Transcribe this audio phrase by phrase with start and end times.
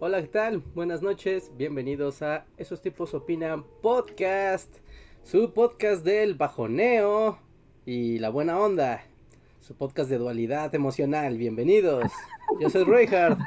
[0.00, 0.62] hola, ¿qué tal?
[0.76, 4.72] Buenas noches, bienvenidos a Esos tipos opinan podcast,
[5.24, 7.40] su podcast del bajoneo
[7.84, 9.02] y la buena onda,
[9.58, 12.04] su podcast de dualidad emocional, bienvenidos.
[12.60, 13.40] Yo soy Reinhardt.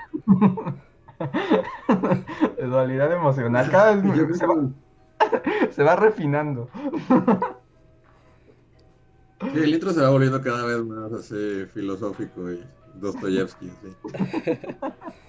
[2.57, 4.55] de dualidad emocional, cada vez se va,
[5.71, 6.69] se va refinando.
[9.53, 12.61] Sí, el intro se va volviendo cada vez más así filosófico y
[12.95, 13.69] Dostoyevsky.
[13.69, 13.95] Sí.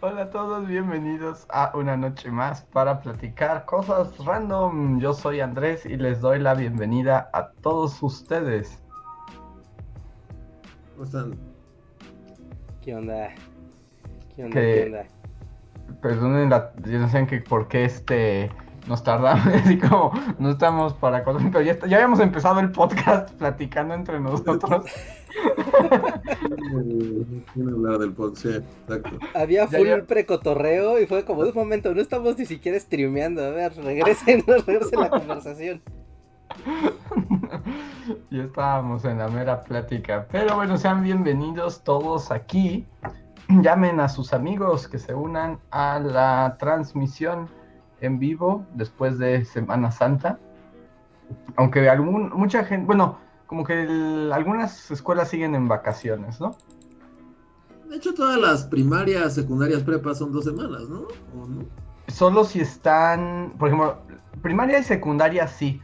[0.00, 5.00] Hola a todos, bienvenidos a una noche más para platicar cosas random.
[5.00, 8.82] Yo soy Andrés y les doy la bienvenida a todos ustedes.
[10.92, 11.38] ¿Cómo están?
[12.82, 13.28] ¿Qué onda?
[14.36, 14.54] ¿Qué onda?
[14.54, 16.00] Que- ¿Qué onda?
[16.02, 18.50] Perdonen la, yo no sé que por qué este
[18.86, 22.70] nos tardamos, así como no estamos para cosas, pero ya, está- ya habíamos empezado el
[22.72, 24.84] podcast platicando entre nosotros.
[27.54, 28.48] Quiero hablar del podcast, sí,
[28.88, 29.18] exacto.
[29.34, 30.02] Había Ya, full ya.
[30.04, 33.44] precotorreo y fue como de un momento, no estamos ni siquiera streameando.
[33.44, 35.82] A ver, regresen, regresen la conversación.
[38.30, 40.26] ya estábamos en la mera plática.
[40.30, 42.86] Pero bueno, sean bienvenidos todos aquí.
[43.48, 47.48] Llamen a sus amigos que se unan a la transmisión
[48.02, 50.38] en vivo después de Semana Santa.
[51.56, 56.56] Aunque algún, mucha gente, bueno, como que el- algunas escuelas siguen en vacaciones, ¿no?
[57.88, 61.00] De hecho, todas las primarias, secundarias, prepas son dos semanas, ¿no?
[61.40, 61.64] ¿O no?
[62.08, 63.98] Solo si están, por ejemplo,
[64.42, 65.80] primaria y secundaria sí.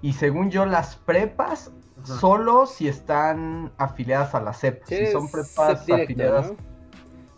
[0.00, 1.72] Y según yo, las prepas
[2.02, 2.14] Ajá.
[2.18, 4.82] solo si están afiliadas a la SEP.
[4.86, 6.52] Sí, si son prepas afiliadas.
[6.52, 6.56] ¿no?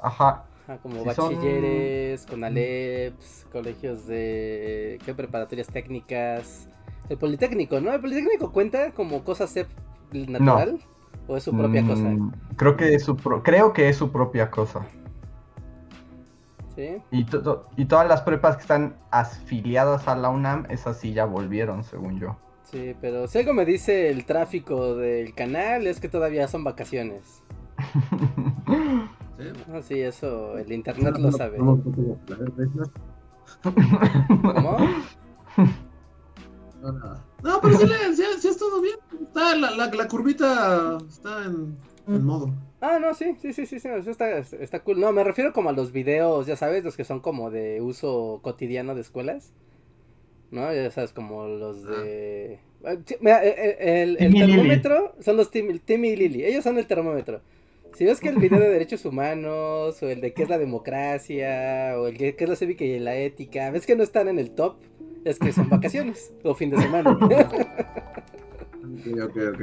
[0.03, 0.44] Ajá.
[0.70, 5.14] Ajá, como Si son- bachilleres, con Aleps, colegios de ¿qué?
[5.14, 6.69] preparatorias técnicas.
[7.08, 7.92] El Politécnico, ¿no?
[7.92, 9.66] ¿El Politécnico cuenta como cosa CEP
[10.12, 10.78] natural?
[11.26, 12.03] ¿O es su propia cosa?
[12.04, 14.86] Mm, Creo que es su pro- creo que es su propia cosa.
[16.76, 16.98] ¿Sí?
[17.10, 21.12] Y, to- to- y todas las prepas que están afiliadas a la UNAM, esas sí
[21.12, 22.37] ya volvieron, según yo.
[22.62, 27.42] Sí, pero si algo me dice el tráfico del canal es que todavía son vacaciones.
[29.41, 29.62] ¿Sí?
[29.73, 31.59] Ah, sí, eso el internet lo sabe.
[31.59, 32.19] No, no, no,
[33.65, 34.78] no, ¿Cómo?
[36.83, 37.25] no, nada.
[37.43, 38.97] No, pero sí, le- sí, sí es todo bien.
[39.23, 42.53] Está, la, la, la curvita está en, en modo.
[42.83, 45.00] Ah, no, sí, sí, sí, sí, sí, eso está, está cool.
[45.00, 48.41] No, me refiero como a los videos, ya sabes, los que son como de uso
[48.43, 49.53] cotidiano de escuelas.
[50.50, 50.73] ¿No?
[50.75, 52.59] Ya sabes, como los de...
[52.84, 56.77] Ah, sí, mira, eh, eh, el, termómetro son los Tim- Timmy y Lily, ellos son
[56.79, 57.41] el termómetro.
[57.93, 61.95] Si ves que el video de derechos humanos, o el de qué es la democracia,
[61.99, 64.39] o el de qué es la cívica y la ética, ves que no están en
[64.39, 64.77] el top,
[65.25, 67.19] es que son vacaciones, o fin de semana.
[68.83, 69.61] Ok, ok, ok.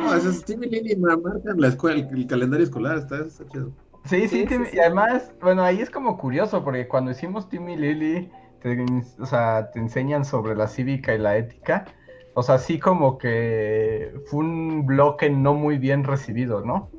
[0.00, 3.46] No, ese es Timmy Lily me marcan la escuela, el, el calendario escolar, está, está
[3.48, 3.72] chido.
[4.04, 4.76] Sí, sí, Sí, Tim- sí, sí.
[4.76, 8.30] y además, bueno, ahí es como curioso, porque cuando hicimos Timmy Lily,
[8.60, 8.76] te,
[9.20, 11.86] o sea, te enseñan sobre la cívica y la ética.
[12.34, 16.90] O sea, sí como que fue un bloque no muy bien recibido, ¿no?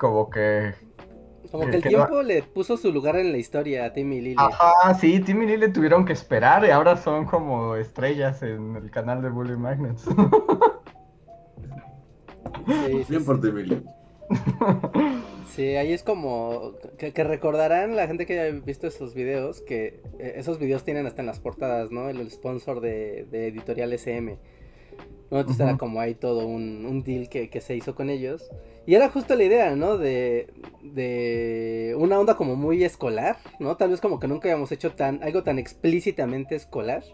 [0.00, 0.72] Como que...
[1.50, 4.16] Como que el Que no- tiempo le puso su lugar en la historia a Timmy
[4.16, 4.36] y Lily.
[4.38, 9.20] Ajá, sí, Timmy Lily tuvieron que esperar y ahora son como estrellas en el canal
[9.20, 10.04] de Bully Magnets.
[12.66, 13.26] Sí, sí, Bien sí.
[13.26, 13.84] por Timmy Lily.
[15.44, 20.00] Sí, ahí es como que, que recordarán la gente que haya visto esos videos que
[20.18, 22.08] eh, esos videos tienen hasta en las portadas, ¿no?
[22.08, 24.38] El, el sponsor de, de Editorial SM.
[25.30, 25.40] ¿No?
[25.40, 28.50] Entonces era como ahí todo un, un deal que, que se hizo con ellos.
[28.86, 29.98] Y era justo la idea, ¿no?
[29.98, 30.52] De,
[30.82, 33.76] de una onda como muy escolar, ¿no?
[33.76, 37.04] Tal vez como que nunca habíamos hecho tan, algo tan explícitamente escolar.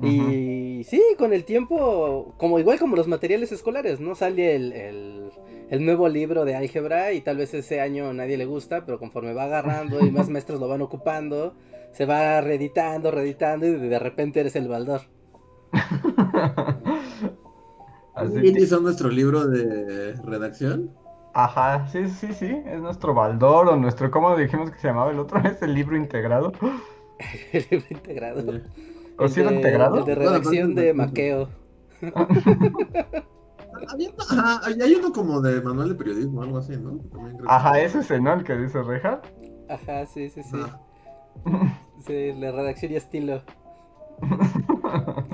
[0.00, 4.16] Y sí, con el tiempo, como igual como los materiales escolares, ¿no?
[4.16, 5.30] Sale el, el,
[5.70, 9.32] el nuevo libro de álgebra y tal vez ese año nadie le gusta, pero conforme
[9.32, 11.54] va agarrando y más maestros lo van ocupando,
[11.92, 15.02] se va reeditando, reeditando y de repente eres el baldor.
[18.14, 20.90] Así que- son nuestro libro de redacción.
[21.34, 25.18] Ajá, sí, sí, sí, es nuestro Baldor o nuestro, ¿cómo dijimos que se llamaba el
[25.18, 25.40] otro?
[25.44, 26.52] Es el libro integrado.
[27.52, 28.60] el libro integrado.
[29.18, 29.98] ¿O sí era integrado?
[30.00, 31.48] El de redacción de Maqueo.
[34.30, 36.98] Ajá, hay uno como de manual de periodismo, algo así, ¿no?
[37.10, 38.34] También creo que- Ajá, ese es el, ¿no?
[38.34, 39.20] El que dice Reja.
[39.68, 40.56] Ajá, sí, sí, sí.
[42.00, 43.42] Sí, la redacción y estilo.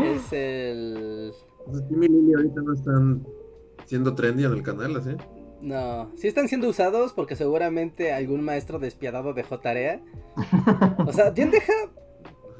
[0.02, 1.32] Es el.
[1.66, 3.26] Pues y Lily ahorita no están
[3.86, 5.10] siendo trendy en el canal, así.
[5.60, 10.00] No, sí están siendo usados porque seguramente algún maestro despiadado dejó tarea.
[11.06, 11.72] O sea, ¿quién deja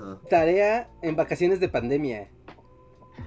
[0.00, 0.18] Ajá.
[0.28, 2.28] tarea en vacaciones de pandemia?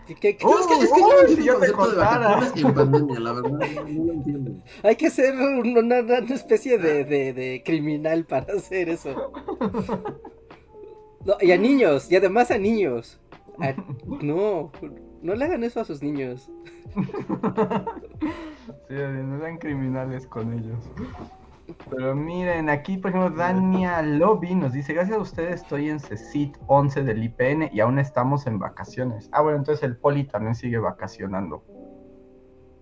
[0.07, 3.19] ¿Qué- qué- es que, es que yo Uy, no si yo te de en pandemia,
[3.21, 4.51] la verdad, no, no lo entiendo.
[4.83, 9.31] Hay que ser un- una, una especie de, de- de criminal para hacer eso.
[11.23, 13.20] No, y a niños, y además a niños.
[13.61, 13.75] A-
[14.23, 14.71] no,
[15.21, 16.49] no le hagan eso a sus niños.
[18.87, 20.79] Sí, no sean criminales con ellos.
[21.89, 26.57] Pero miren, aquí por ejemplo Dania Lobby nos dice, gracias a ustedes estoy en CECIT
[26.67, 29.29] 11 del IPN y aún estamos en vacaciones.
[29.31, 31.63] Ah, bueno, entonces el Poli también sigue vacacionando.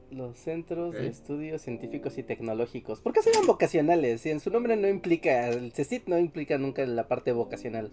[0.10, 3.00] Los centros de estudios científicos y tecnológicos.
[3.00, 4.22] ¿Por qué se llaman vocacionales?
[4.22, 7.92] Si en su nombre no implica, el CECIT no implica nunca la parte vocacional.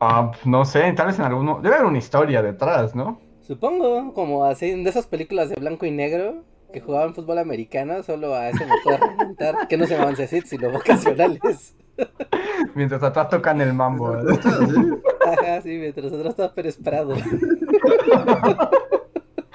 [0.00, 1.60] Ah, no sé, tal vez en alguno...
[1.60, 3.20] Debe haber una historia detrás, ¿no?
[3.40, 8.34] Supongo, como así de esas películas de blanco y negro que jugaban fútbol americano, solo
[8.34, 8.50] a
[8.84, 11.74] puedo remontar, que no se llamaban CECIT, sino vocacionales.
[12.74, 14.14] Mientras atrás tocan el mambo.
[14.14, 14.22] ¿eh?
[14.30, 14.74] Está, ¿sí?
[15.26, 17.14] Ajá, sí, mientras atrás estaba Pérez Prado.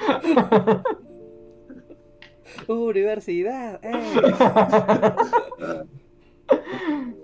[2.67, 3.93] Universidad, eh.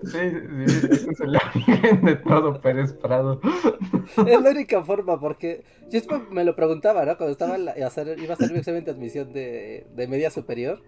[0.02, 3.40] Sí, sí, ese es el origen de todo Pérez Prado.
[4.26, 6.00] Es la única forma, porque yo
[6.30, 7.16] me lo preguntaba, ¿no?
[7.16, 8.16] Cuando estaba la- iba a hacer
[8.52, 10.82] mi examen de admisión de, de media superior.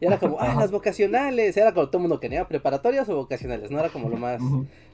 [0.00, 1.56] Y era como, ah, las vocacionales.
[1.56, 4.40] Era como todo el mundo quería preparatorias o vocacionales, no era como lo más,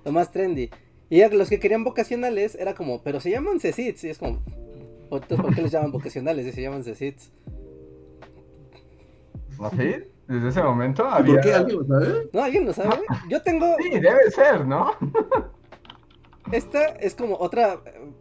[0.04, 0.70] lo más trendy.
[1.08, 4.04] Y los que querían vocacionales era como, pero se llaman CECITs.
[4.04, 4.42] Y es como,
[5.08, 7.30] ¿por qué les llaman vocacionales si se llaman CECITs?
[9.58, 9.94] ¿No sí?
[10.30, 11.34] Desde ese momento ¿Y había...
[11.34, 12.28] ¿Por qué alguien lo sabe?
[12.32, 12.42] ¿No?
[12.42, 13.00] ¿Alguien lo sabe?
[13.28, 14.92] Yo tengo, Sí, debe ser, ¿no?
[16.52, 18.12] esta es como otra, eh,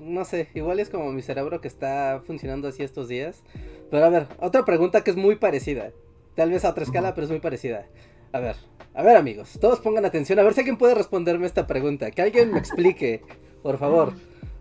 [0.00, 3.44] no sé, igual es como mi cerebro que está funcionando así estos días.
[3.88, 5.92] Pero a ver, otra pregunta que es muy parecida.
[6.34, 7.86] Tal vez a otra escala, pero es muy parecida.
[8.32, 8.56] A ver,
[8.92, 12.10] a ver amigos, todos pongan atención, a ver si alguien puede responderme esta pregunta.
[12.10, 13.22] Que alguien me explique,
[13.62, 14.12] por favor.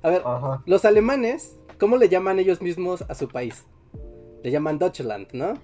[0.04, 0.62] A ver, Ajá.
[0.68, 3.66] los alemanes, ¿cómo le llaman ellos mismos a su país?
[4.44, 5.56] Le llaman Deutschland, ¿no?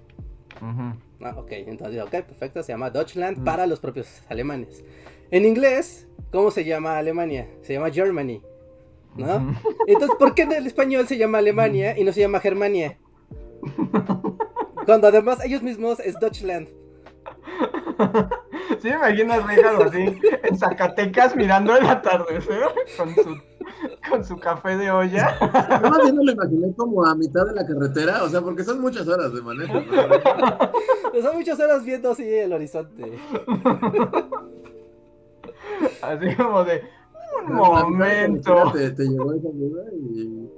[0.60, 1.24] Ujú.
[1.26, 3.44] Ah, ok, entonces, ok, perfecto, se llama Deutschland Mm.
[3.44, 4.84] para los propios alemanes.
[5.30, 7.48] En inglés, ¿cómo se llama Alemania?
[7.62, 8.42] Se llama Germany,
[9.16, 9.36] ¿no?
[9.36, 9.52] Ujú.
[9.86, 12.98] Entonces, ¿por qué en el español se llama Alemania y no se llama Germania?
[14.86, 16.68] Cuando además ellos mismos es Deutschland.
[18.80, 22.64] Sí, me imagino a así en Zacatecas mirando el atardecer
[22.96, 23.36] con su,
[24.10, 25.36] con su café de olla.
[25.82, 28.80] Yo más bien lo imaginé como a mitad de la carretera, o sea, porque son
[28.80, 29.74] muchas horas de manejo.
[29.74, 31.22] ¿no?
[31.22, 33.18] Son muchas horas viendo así el horizonte.
[36.02, 36.82] Así como de
[37.46, 38.72] un momento.
[38.72, 40.48] Te, te llegó esa duda y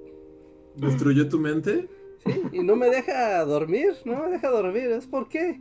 [0.77, 1.89] destruyó tu mente.
[2.25, 5.61] Sí, y no me deja dormir, no me deja dormir, ¿es por qué?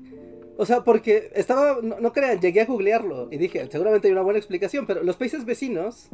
[0.58, 4.22] O sea, porque estaba, no, no crean, llegué a googlearlo y dije, seguramente hay una
[4.22, 6.10] buena explicación, pero los países vecinos,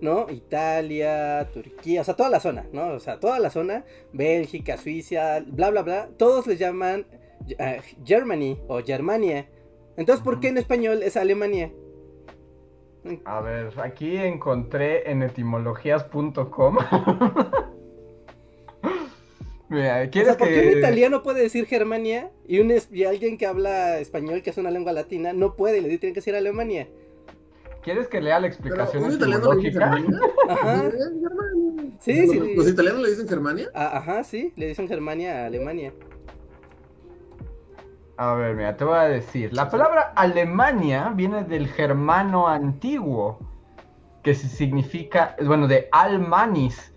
[0.00, 0.26] ¿no?
[0.30, 2.88] Italia, Turquía, o sea, toda la zona, ¿no?
[2.88, 7.06] O sea, toda la zona, Bélgica, Suiza, bla, bla, bla, todos les llaman
[7.58, 9.48] eh, Germany o Germania.
[9.96, 11.72] Entonces, ¿por qué en español es Alemania?
[13.24, 16.76] A ver, aquí encontré en etimologías.com.
[19.68, 22.88] Mira, O ¿quieres sea, ¿por qué que un italiano puede decir Germania y, un es-
[22.92, 26.20] y alguien que habla español, que es una lengua latina, no puede, le tiene que
[26.20, 26.86] decir Alemania?
[27.82, 29.92] ¿Quieres que lea la explicación un italiano le dice etimológica?
[29.96, 30.20] Germania.
[30.48, 30.90] Ajá.
[32.00, 32.54] Sí, los, sí.
[32.54, 33.68] los italianos le dicen Germania.
[33.74, 35.92] Ah, ajá, sí, le dicen Germania a Alemania.
[38.16, 39.52] A ver, mira, te voy a decir.
[39.52, 43.38] La palabra Alemania viene del germano antiguo,
[44.22, 46.92] que si- significa, bueno, de almanis,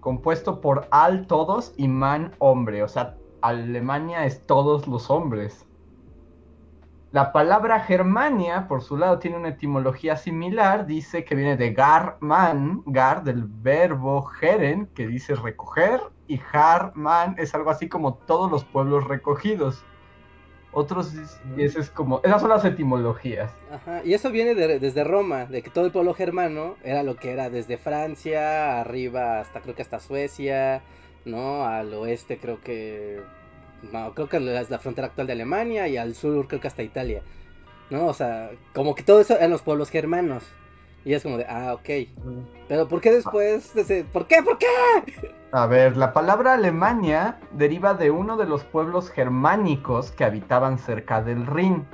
[0.00, 2.82] compuesto por al todos y man hombre.
[2.82, 5.66] O sea, Alemania es todos los hombres.
[7.12, 10.86] La palabra Germania, por su lado, tiene una etimología similar.
[10.86, 17.52] Dice que viene de garman, gar del verbo geren, que dice recoger, y harman es
[17.54, 19.84] algo así como todos los pueblos recogidos.
[20.72, 21.12] Otros,
[21.56, 23.50] y es como, esas son las etimologías.
[23.72, 27.16] Ajá, y eso viene de- desde Roma, de que todo el pueblo germano era lo
[27.16, 30.82] que era desde Francia, arriba hasta creo que hasta Suecia,
[31.24, 31.64] ¿no?
[31.66, 33.20] Al oeste creo que...
[33.92, 36.82] No, creo que es la frontera actual de Alemania y al sur creo que hasta
[36.82, 37.22] Italia,
[37.90, 38.06] ¿no?
[38.06, 40.44] O sea, como que todo eso eran los pueblos germanos.
[41.04, 41.88] Y es como de, ah, ok.
[42.68, 43.72] Pero ¿por qué después?
[44.12, 44.42] ¿Por qué?
[44.42, 44.66] ¿Por qué?
[45.52, 51.22] A ver, la palabra Alemania deriva de uno de los pueblos germánicos que habitaban cerca
[51.22, 51.88] del Rin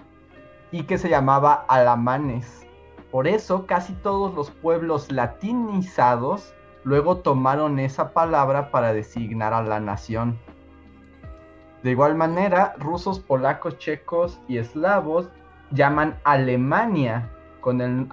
[0.70, 2.66] y que se llamaba alamanes
[3.10, 9.80] Por eso casi todos los pueblos latinizados luego tomaron esa palabra para designar a la
[9.80, 10.38] nación.
[11.82, 15.30] De igual manera, rusos, polacos, checos y eslavos
[15.70, 17.30] llaman Alemania
[17.62, 18.06] con el,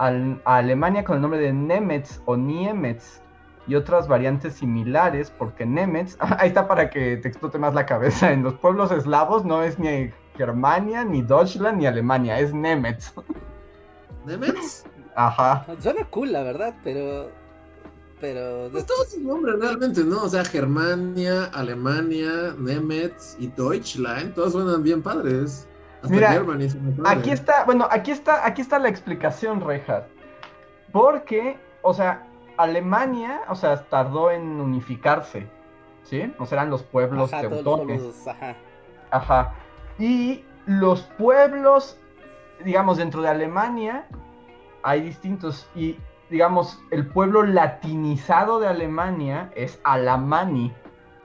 [0.46, 3.23] Alemania con el nombre de Nemetz o Niemetz
[3.68, 8.32] y otras variantes similares porque Nemetz, ahí está para que te explote más la cabeza,
[8.32, 13.14] en los pueblos eslavos no es ni Germania, ni Deutschland, ni Alemania, es Nemetz.
[14.26, 14.86] ¿Nemetz?
[15.16, 15.66] Ajá.
[15.80, 17.30] Suena cool, la verdad, pero.
[18.20, 18.70] Pero.
[18.72, 20.24] Pues todos sus nombres realmente, ¿no?
[20.24, 25.68] O sea, Germania, Alemania, Nemetz y Deutschland, todos suenan bien padres.
[26.02, 26.68] Hasta Mira, Germany.
[27.06, 30.04] Aquí está, bueno, aquí está, aquí está la explicación, Rejas.
[30.92, 35.48] Porque, o sea, Alemania, o sea, tardó en unificarse,
[36.04, 36.34] ¿sí?
[36.40, 38.02] O sea, eran los pueblos Ajá, teutones.
[38.02, 38.56] los- ajá.
[39.12, 39.54] Ajá.
[40.00, 42.00] Y los pueblos,
[42.64, 44.06] digamos, dentro de Alemania
[44.82, 45.70] hay distintos.
[45.76, 45.98] Y,
[46.30, 50.74] digamos, el pueblo latinizado de Alemania es Alamani.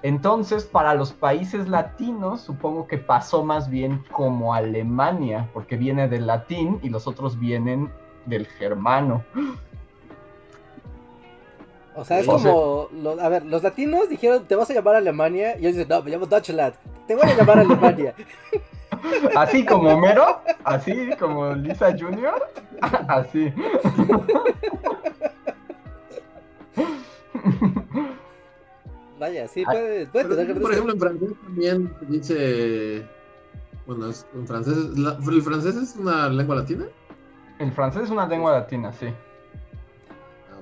[0.02, 6.26] Entonces, para los países latinos, supongo que pasó más bien como Alemania, porque viene del
[6.26, 7.90] latín y los otros vienen
[8.26, 9.24] del germano.
[11.98, 12.88] O sea, es O sea- como.
[13.02, 15.56] los- a ver, los latinos dijeron, te vas a llamar Alemania.
[15.56, 16.74] Y ellos dicen, no, me llamo Deutschland.
[17.06, 18.14] Te voy a llamar Alemania.
[19.36, 22.42] Así como Homero, así como Lisa Jr.,
[23.08, 23.52] así.
[29.20, 33.06] Vaya, sí, Ay, puede, puede Pero, tener por ejemplo, en francés también se dice.
[33.86, 34.76] Bueno, es, en francés.
[34.96, 36.84] la- ¿El francés es una lengua latina?
[37.58, 39.06] El francés es una lengua latina, sí.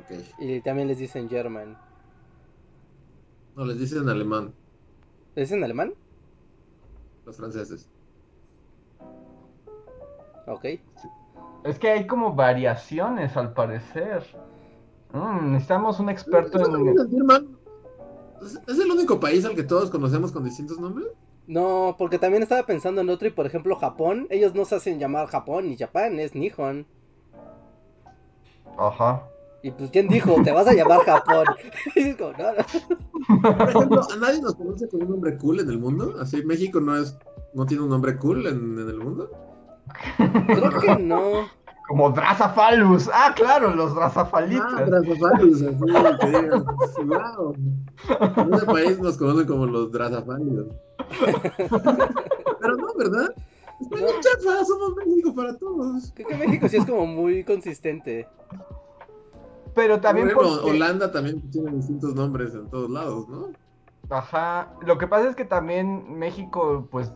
[0.08, 0.18] Ok.
[0.38, 1.76] Y también les dicen German.
[3.56, 4.54] No, les dicen alemán,
[5.34, 5.94] ¿Les dicen alemán?
[7.24, 7.88] los franceses.
[10.46, 10.64] Ok.
[11.64, 14.24] Es que hay como variaciones al parecer.
[15.12, 17.26] Mm, necesitamos un experto ¿No me en...
[17.26, 17.48] mal?
[18.42, 21.08] ¿Es es el único país al que todos conocemos con distintos nombres?
[21.46, 24.98] No, porque también estaba pensando en otro y por ejemplo Japón, ellos no se hacen
[24.98, 26.86] llamar Japón ni Japán, es Nihon.
[28.78, 29.28] Ajá.
[29.66, 30.36] Y pues ¿quién dijo?
[30.44, 31.44] Te vas a llamar Japón.
[31.96, 33.56] Y es como, no, no.
[33.58, 36.14] Por ejemplo, ¿a nadie nos conoce con un nombre cool en el mundo?
[36.20, 37.18] Así, México no es,
[37.52, 39.28] no tiene un nombre cool en, en el mundo.
[40.18, 41.48] Creo que no.
[41.88, 43.10] Como Dracafalus.
[43.12, 44.86] Ah, claro, los Ah, Dracafalitas.
[44.86, 45.84] Dracofalus, así
[47.00, 47.54] que wow.
[48.36, 50.68] En ese país nos conocen como los Dracofalios.
[52.60, 53.34] Pero no, ¿verdad?
[53.80, 56.12] Está bien chafa, somos México para todos.
[56.14, 58.28] Creo que México sí es como muy consistente.
[59.76, 63.50] Pero también Por ejemplo, porque- Holanda también tiene distintos nombres en todos lados, ¿no?
[64.10, 64.72] Ajá.
[64.84, 67.12] Lo que pasa es que también México, pues,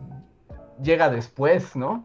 [0.82, 2.04] llega después, ¿no?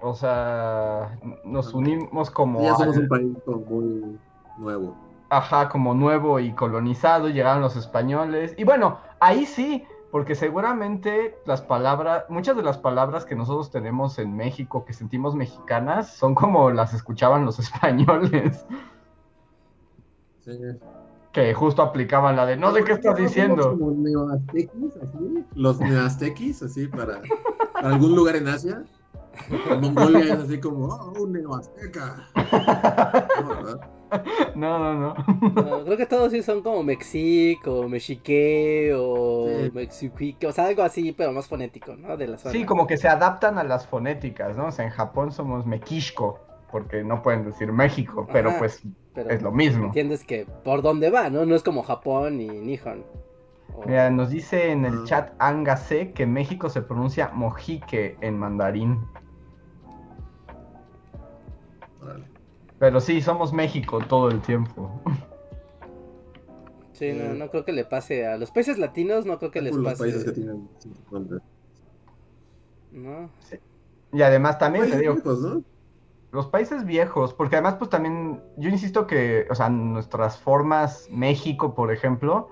[0.00, 2.62] O sea, nos unimos como...
[2.62, 3.28] Ya somos al- un país
[3.70, 4.18] muy
[4.58, 4.96] nuevo.
[5.30, 8.54] Ajá, como nuevo y colonizado, llegaron los españoles.
[8.58, 14.18] Y bueno, ahí sí, porque seguramente las palabras, muchas de las palabras que nosotros tenemos
[14.18, 18.66] en México, que sentimos mexicanas, son como las escuchaban los españoles,
[20.44, 20.52] Sí.
[21.32, 23.76] que justo aplicaban la de, no sé qué estás diciendo.
[23.78, 25.44] Como neoaztequis, así.
[25.54, 27.20] Los neoaztequis, así, para,
[27.72, 28.84] para algún lugar en Asia.
[29.68, 32.28] En Mongolia es así como, oh, un neoazteca.
[33.42, 33.80] No.
[34.54, 35.14] No, no, no.
[35.56, 39.70] No, creo que todos sí son como Mexico, Mexique o Sí.
[39.74, 42.16] Mexique, o sea, algo así, pero más fonético, ¿no?
[42.16, 42.52] De la zona.
[42.52, 44.66] Sí, como que se adaptan a las fonéticas, ¿no?
[44.66, 46.38] O sea, en Japón somos Mequishko,
[46.70, 48.58] porque no pueden decir México, pero Ajá.
[48.60, 48.82] pues
[49.14, 49.86] pero es lo mismo.
[49.86, 51.46] entiendes que por dónde va, ¿no?
[51.46, 53.04] No es como Japón ni Nihon.
[53.76, 55.04] O- Mira, nos dice en el Ah.
[55.04, 59.00] chat Angase que México se pronuncia mojique en mandarín.
[62.02, 62.24] Órale.
[62.78, 64.90] Pero sí, somos México todo el tiempo.
[66.92, 69.72] Sí, no, no creo que le pase a los países latinos, no creo que les
[69.72, 70.02] Por los pase.
[70.04, 70.68] países que tienen.
[72.92, 73.30] ¿no?
[74.12, 75.16] Y además también te digo.
[76.34, 81.76] Los países viejos, porque además pues también, yo insisto que, o sea, nuestras formas, México,
[81.76, 82.48] por ejemplo,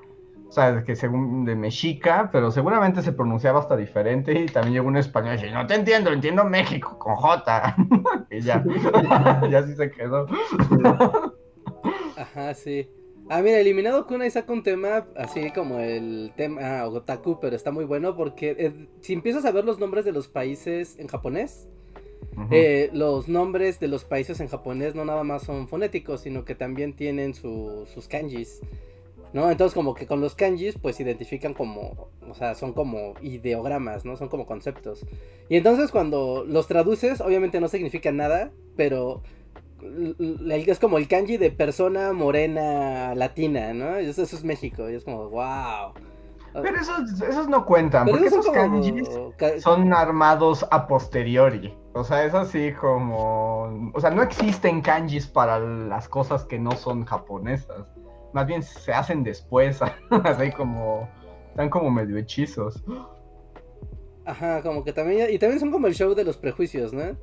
[0.48, 4.86] o sea, que según de mexica, pero seguramente se pronunciaba hasta diferente y también llegó
[4.86, 7.76] un español y no te entiendo, entiendo México con J.
[8.30, 8.64] y ya,
[9.50, 10.28] ya así se quedó.
[12.16, 12.88] Ajá, sí.
[13.28, 17.72] Ah, mira, Eliminado Kunai saca un tema así como el tema ah, Otaku, pero está
[17.72, 21.68] muy bueno porque eh, si empiezas a ver los nombres de los países en japonés,
[22.50, 26.54] Eh, los nombres de los países en japonés no nada más son fonéticos, sino que
[26.54, 28.60] también tienen su- sus kanjis.
[29.32, 29.50] ¿No?
[29.50, 34.16] Entonces como que con los kanjis pues identifican como, o sea, son como ideogramas, ¿no?
[34.18, 35.06] Son como conceptos.
[35.48, 39.22] Y entonces cuando los traduces, obviamente no significan nada, pero
[40.50, 43.96] es como el kanji de persona morena latina, ¿no?
[43.96, 45.94] Eso es México, y es como, wow.
[46.52, 49.08] Pero esos, esos no cuentan, Pero porque esos como kanjis
[49.62, 51.74] son armados a posteriori.
[51.94, 53.90] O sea, es así como...
[53.94, 57.86] O sea, no existen kanjis para las cosas que no son japonesas.
[58.32, 59.80] Más bien se hacen después,
[60.24, 61.08] así como...
[61.50, 62.82] Están como medio hechizos.
[64.24, 67.16] Ajá, como que también, y también son como el show de los prejuicios, ¿no?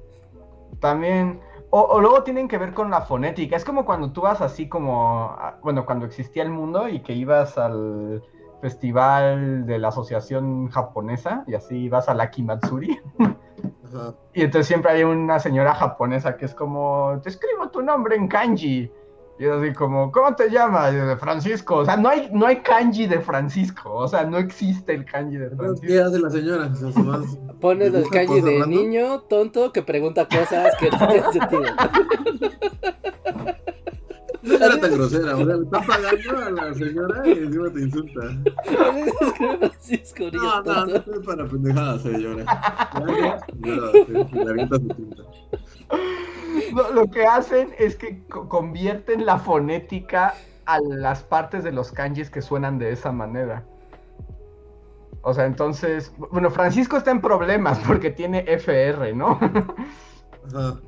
[0.80, 1.40] También...
[1.72, 3.56] O, o luego tienen que ver con la fonética.
[3.56, 5.36] Es como cuando tú vas así como...
[5.62, 8.24] Bueno, cuando existía el mundo y que ibas al
[8.62, 13.00] festival de la asociación japonesa y así ibas a la Kimatsuri.
[13.20, 14.14] Ajá.
[14.34, 18.28] Y entonces siempre hay una señora japonesa que es como, te escribo tu nombre en
[18.28, 18.92] kanji.
[19.40, 20.94] Y es así como, ¿cómo te llamas?
[20.94, 21.78] De Francisco.
[21.78, 23.94] O sea, no hay, no hay kanji de Francisco.
[23.94, 25.88] O sea, no existe el kanji de Francisco.
[25.88, 26.70] ¿qué hace la señora?
[26.72, 27.22] O sea, se va-
[27.62, 31.64] Pones el kanji de niño tonto que pregunta cosas que no tienen sentido.
[34.50, 37.80] No era tan grosera, o sea, le está pagando a la señora y encima te
[37.82, 38.22] insulta.
[40.38, 42.46] No, no, no es para pendejadas, señora.
[44.50, 45.24] Avienta su tinta.
[46.94, 52.30] Lo, que hacen es que co- convierten la fonética a las partes de los kanjis
[52.30, 53.64] que suenan de esa manera.
[55.22, 59.40] O sea, entonces, bueno, Francisco está en problemas porque tiene FR, ¿no?
[60.54, 60.80] Ajá.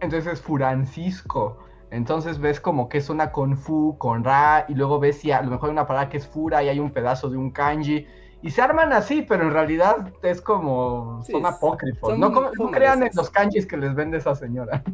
[0.00, 1.58] Entonces es Francisco.
[1.92, 5.42] Entonces ves como que es una con Fu, con Ra, y luego ves si a
[5.42, 8.06] lo mejor hay una palabra que es Fura y hay un pedazo de un kanji.
[8.40, 11.22] Y se arman así, pero en realidad es como.
[11.22, 12.08] Sí, son apócrifos.
[12.08, 14.82] son no, como- no fomes crean en los kanjis que les vende esa señora.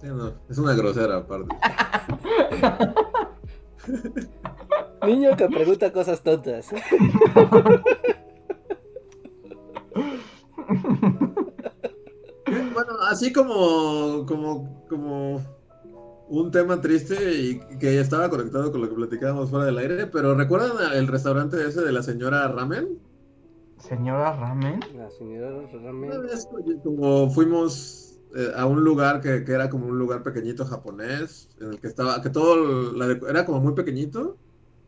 [0.00, 1.54] Sí, no, es una grosera aparte.
[5.06, 6.70] Niño que pregunta cosas tontas.
[12.72, 15.40] Bueno, así como, como, como
[16.30, 20.06] un tema triste y que ya estaba conectado con lo que platicábamos fuera del aire,
[20.06, 22.98] pero ¿recuerdan el restaurante ese de la señora Ramen?
[23.78, 24.80] Señora Ramen.
[24.94, 26.22] La señora Una Ramen.
[26.22, 26.46] vez
[26.84, 31.72] como fuimos eh, a un lugar que, que era como un lugar pequeñito japonés, en
[31.72, 34.36] el que estaba, que todo la era como muy pequeñito,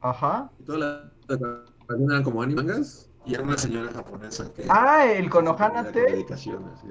[0.00, 0.50] Ajá.
[0.60, 4.64] y toda la decoración eran como animangas, y era una señora japonesa que...
[4.68, 6.88] Ah, el Konohanate, dedicaciones, sí.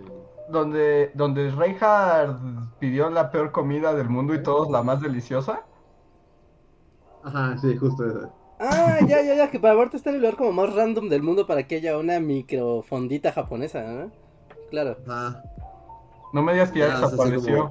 [0.50, 2.40] donde, donde Reinhardt
[2.80, 5.66] pidió la peor comida del mundo y todos la más deliciosa.
[7.24, 8.32] Ajá, sí, justo esa.
[8.60, 11.24] Ah, ya, ya, ya, que para Bart está en el lugar como más random del
[11.24, 14.12] mundo para que haya una microfondita japonesa, ¿no?
[14.70, 14.98] Claro.
[15.08, 15.44] Ajá.
[16.32, 17.70] No me digas que ya Ya, así desapareció.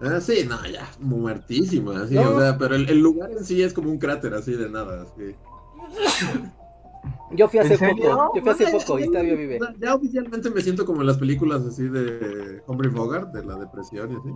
[0.00, 2.30] Ah, sí, no, ya, muertísima, sí, No.
[2.30, 5.02] o sea, pero el, el lugar en sí es como un cráter así de nada,
[5.02, 5.34] así.
[7.32, 9.58] Yo fui hace poco, yo fui hace No, poco y ya- está bien vive.
[9.80, 14.12] Ya oficialmente me siento como en las películas así de Humphrey Bogart, de la depresión
[14.12, 14.34] y así.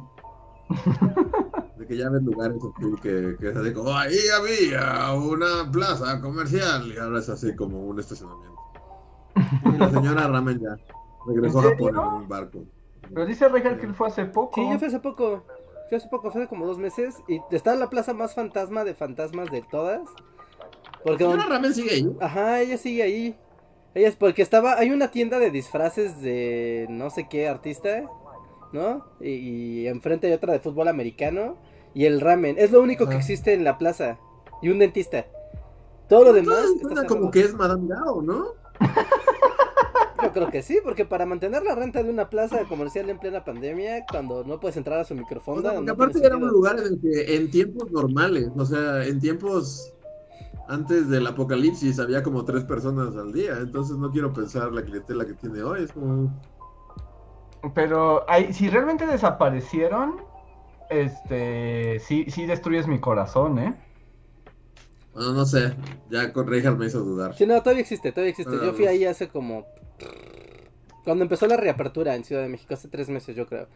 [1.79, 6.21] De que ya ves lugares así que, que es así como, ahí había una plaza
[6.21, 8.57] comercial y ahora es así como un estacionamiento.
[9.65, 10.77] Y la señora Ramen ya
[11.27, 12.65] regresó a ¿En Japón en un barco.
[13.09, 14.61] Pero dice Reinhardt que él fue hace poco.
[14.61, 15.43] Sí, yo fui hace poco.
[15.89, 17.17] Fui hace poco, fue hace como dos meses.
[17.27, 20.03] Y está en la plaza más fantasma de fantasmas de todas.
[21.05, 21.43] Porque ¿La donde...
[21.43, 22.17] señora Ramen sigue ahí?
[22.21, 23.37] Ajá, ella sigue ahí.
[23.95, 24.79] Ella es porque estaba.
[24.79, 28.05] Hay una tienda de disfraces de no sé qué artista,
[28.73, 29.07] ¿no?
[29.21, 31.57] Y, y enfrente hay otra de fútbol americano.
[31.95, 32.57] Y el ramen.
[32.59, 34.19] Es lo único que existe en la plaza.
[34.63, 35.27] Y un dentista.
[36.09, 38.55] Todo lo demás está como que es Madame Gao, ¿no?
[40.23, 43.45] Yo creo que sí, porque para mantener la renta de una plaza comercial en plena
[43.45, 46.79] pandemia, cuando no puedes entrar a su O microfonda, sea, no aparte era un lugar
[46.79, 49.95] en el que en tiempos normales, o sea, en tiempos
[50.69, 55.27] antes del apocalipsis había como tres personas al día, entonces no quiero pensar la clientela
[55.27, 56.31] que tiene hoy, es como...
[57.75, 60.17] Pero hay- si realmente desaparecieron,
[60.89, 63.75] este, sí, sí destruyes mi corazón, ¿eh?
[65.13, 65.75] Bueno, no sé,
[66.09, 67.35] ya con Reinhardt me hizo dudar.
[67.35, 68.57] Sí, no, todavía existe, todavía existe.
[68.57, 68.91] Ah, Yo fui no.
[68.91, 69.65] ahí hace como.
[71.05, 73.67] Cuando empezó la reapertura en Ciudad de México, hace tres meses, yo creo.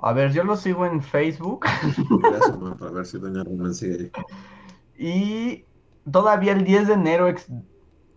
[0.00, 3.94] A ver, yo lo sigo en Facebook se me- para ver si Doña Ramen sigue
[3.96, 4.12] ahí.
[4.98, 5.64] y
[6.12, 7.50] todavía el 10 de enero ex-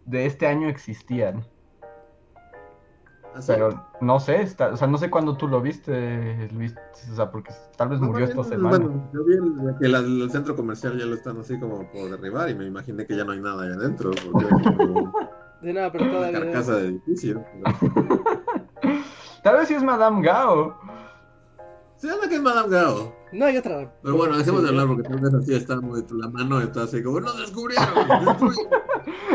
[0.05, 1.45] de este año existían.
[3.33, 3.39] ¿Ah?
[3.47, 3.69] Pero
[4.01, 6.75] no sé, está- o sea, no sé cuándo tú lo viste, Luis.
[7.11, 8.77] O sea, porque tal vez No, murió esta semana.
[8.77, 12.49] Bueno, yo vi el, que el centro comercial ya lo están así como por derribar
[12.49, 14.41] y me imaginé que ya no hay nada ahí adentro, como
[15.61, 16.39] Sí, no, pero una todavía.
[16.39, 17.45] carcasa de edificio.
[17.63, 18.23] pero-
[19.43, 20.75] Tal vez sí es Madame Gao.
[22.01, 23.15] Se llama que es Madame Gao.
[23.31, 23.93] No hay otra.
[24.01, 27.03] Pero bueno, dejemos de hablar porque tal vez así está muy, la mano está así
[27.03, 27.87] como, ¡nos descubrieron!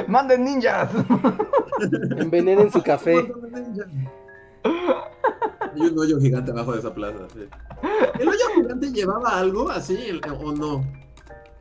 [0.08, 0.90] ¡Manden ninjas!
[2.16, 3.32] Envenenen su café.
[4.64, 7.20] Hay un hoyo gigante abajo de esa plaza.
[7.34, 7.48] sí.
[8.18, 10.84] ¿El hoyo gigante llevaba algo así o no?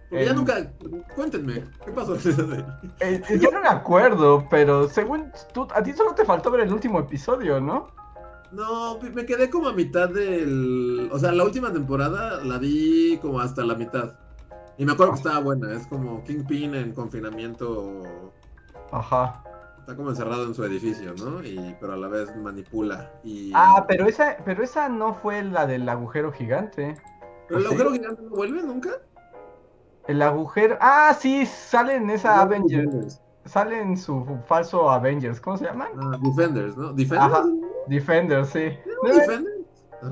[0.09, 0.71] Porque ya nunca.
[1.15, 2.15] Cuéntenme, ¿qué pasó?
[3.01, 6.73] Eh, yo no me acuerdo, pero según tú, a ti solo te faltó ver el
[6.73, 7.93] último episodio, ¿no?
[8.55, 11.09] No, me quedé como a mitad del.
[11.11, 14.13] O sea, la última temporada la vi como hasta la mitad.
[14.77, 15.73] Y me acuerdo que estaba buena.
[15.73, 18.03] Es como Kingpin en confinamiento.
[18.91, 19.43] Ajá.
[19.79, 21.43] Está como encerrado en su edificio, ¿no?
[21.43, 23.11] Y, pero a la vez manipula.
[23.23, 23.51] Y...
[23.53, 26.95] Ah, pero esa, pero esa no fue la del agujero gigante.
[27.47, 27.67] ¿Pero el ¿sí?
[27.67, 28.89] agujero gigante no vuelve nunca?
[30.07, 30.77] El agujero.
[30.79, 33.21] Ah, sí, sale en esa No, Avengers.
[33.45, 35.41] Sale en su falso Avengers.
[35.41, 35.89] ¿Cómo se llaman?
[36.01, 36.93] Ah, Defenders, ¿no?
[36.93, 37.33] ¿Defenders?
[37.33, 37.45] Ajá.
[37.87, 38.77] Defenders, sí.
[39.03, 39.55] ¿No Defenders?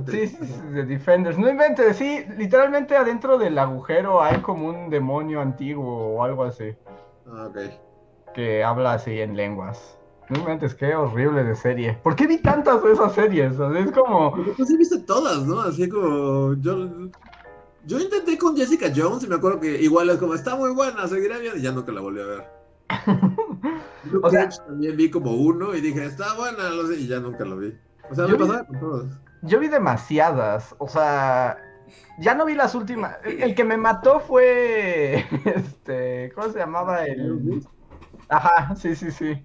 [0.08, 1.38] Sí, sí, sí, de Defenders.
[1.38, 6.74] No inventes, sí, literalmente adentro del agujero hay como un demonio antiguo o algo así.
[7.28, 7.58] Ah, ok.
[8.34, 9.98] que habla así en lenguas.
[10.30, 11.94] No inventes, qué horrible de serie.
[12.02, 13.60] ¿Por qué vi tantas de esas series?
[13.60, 14.34] O sea, es como...
[14.58, 15.60] Tú sí viste todas, ¿no?
[15.62, 16.56] Así como.
[16.56, 16.90] Yo.
[17.86, 21.06] Yo intenté con Jessica Jones y me acuerdo que igual es como, está muy buena,
[21.06, 22.63] seguirá bien, y ya nunca la volví a ver.
[24.22, 27.46] O sea- también vi como uno y dije, está buena, lo sé, y ya nunca
[27.46, 27.74] lo vi.
[28.12, 29.06] O sea, me pasaba con todos.
[29.44, 31.58] Yo vi demasiadas, o sea...
[32.20, 33.18] Ya no vi las últimas.
[33.24, 35.26] El, que me mató fue...
[35.46, 36.32] Este...
[36.36, 37.62] ¿Cómo se llamaba el...?
[38.30, 39.44] Ajá, sí, sí, sí.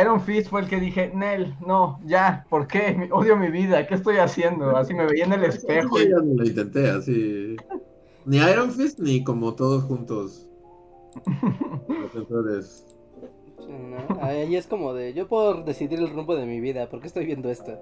[0.00, 3.08] Iron Fist fue el que dije, Nel, no, ya, ¿por qué?
[3.12, 4.76] Odio mi vida, ¿qué estoy haciendo?
[4.76, 5.98] Así me veía en el espejo.
[5.98, 7.56] Yo ya no lo intenté, así.
[8.24, 10.46] Ni Iron Fist ni como todos juntos.
[13.58, 14.20] Sí, ¿no?
[14.22, 17.24] Ahí es como de, yo puedo decidir el rumbo de mi vida, ¿por qué estoy
[17.26, 17.78] viendo esto?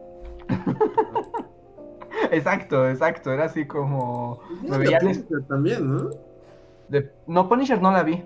[2.30, 4.40] Exacto, exacto, era así como...
[4.62, 6.10] Ya, veía Punisher también, ¿no?
[6.88, 8.22] de- No, Punisher no la vi.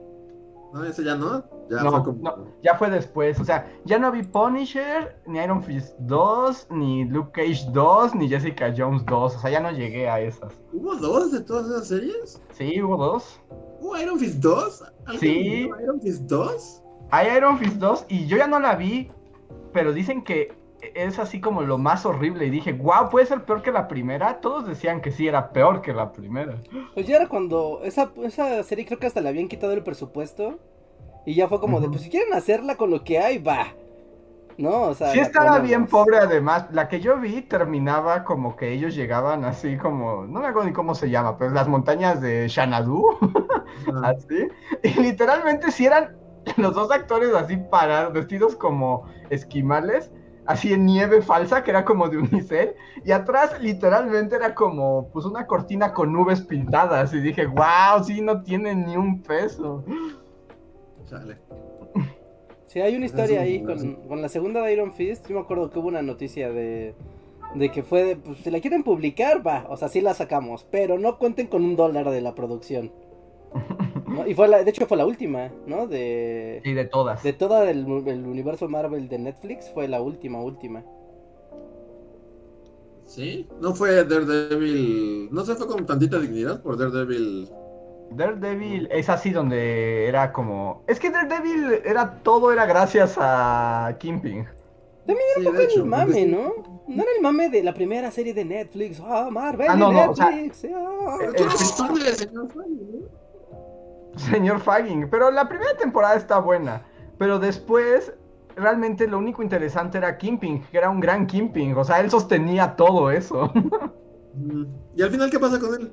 [0.73, 1.42] No, ese ya no.
[1.71, 2.19] Ya No, fue como.
[2.23, 2.45] no.
[2.62, 7.31] Ya fue después, o sea, ya no vi Punisher, ni Iron Fist 2, ni Luke
[7.33, 10.53] Cage 2, ni Jessica Jones 2, o sea, ya no llegué a esas.
[10.73, 12.42] ¿Hubo dos de todas esas series?
[12.53, 13.40] Sí, hubo dos.
[13.81, 14.85] ¿Hubo Iron Fist 2?
[15.07, 15.71] ¿Alguien Sí.
[15.83, 16.83] Iron Fist 2?
[17.11, 19.11] Hay Iron Fist 2 y yo ya no la vi,
[19.73, 20.53] pero dicen que
[20.95, 24.41] es así como lo más horrible y dije, wow, puede ser peor que la primera.
[24.41, 26.57] Todos decían que sí era peor que la primera.
[26.95, 30.59] Pues ya era cuando esa, esa serie creo que hasta le habían quitado el presupuesto
[31.25, 33.75] y ya fue como de, pues si quieren hacerla con lo que hay, va.
[34.59, 35.12] No, o sea...
[35.12, 35.69] Sí estaba ponemos.
[35.69, 36.66] bien pobre además.
[36.73, 40.73] La que yo vi terminaba como que ellos llegaban así como, no me acuerdo ni
[40.73, 43.05] cómo se llama, pero las montañas de Xanadu.
[44.03, 44.49] Ah, así.
[44.83, 46.16] Y literalmente si eran
[46.57, 50.11] los dos actores así parados, vestidos como esquimales,
[50.47, 55.27] así en nieve falsa, que era como de unicel, y atrás literalmente era como pues
[55.27, 59.85] una cortina con nubes pintadas, y dije, wow, sí, no tienen ni un peso.
[61.09, 61.38] chale.
[62.77, 63.65] Sí, hay una historia ahí sí.
[63.65, 65.27] con, con la segunda de Iron Fist.
[65.31, 66.95] Yo me acuerdo que hubo una noticia de,
[67.55, 70.67] de que fue de, pues si la quieren publicar, va, o sea, sí la sacamos,
[70.71, 72.93] pero no cuenten con un dólar de la producción.
[74.07, 74.27] ¿no?
[74.27, 75.87] Y fue la, de hecho fue la última, ¿no?
[75.87, 77.23] De, Y de todas.
[77.23, 80.85] de todo el, el universo Marvel de Netflix, fue la última, última.
[83.07, 83.49] ¿Sí?
[83.59, 85.31] No fue Daredevil.
[85.33, 87.49] No se fue con tantita dignidad por Daredevil.
[88.11, 90.83] Daredevil es así donde era como...
[90.87, 94.47] Es que Daredevil era todo, era gracias a Kingpin.
[95.07, 95.81] Sí, Fue de hecho.
[95.83, 96.77] el mame, porque- ¿no?
[96.88, 99.01] No era el mame de la primera serie de Netflix.
[99.05, 100.66] Ah, Marvel, Ah, no, no, o sea, Netflix.
[100.75, 101.19] ah.
[101.35, 103.07] Eres fan de señor ¿no?
[104.16, 106.83] Señor Fagging, pero la primera temporada está buena,
[107.19, 108.12] pero después
[108.57, 112.77] realmente lo único interesante era Kingpin, que era un gran Kingpin, o sea, él sostenía
[112.77, 113.53] todo eso.
[114.38, 114.64] Mm.
[114.95, 115.90] ¿Y al final qué pasa con él?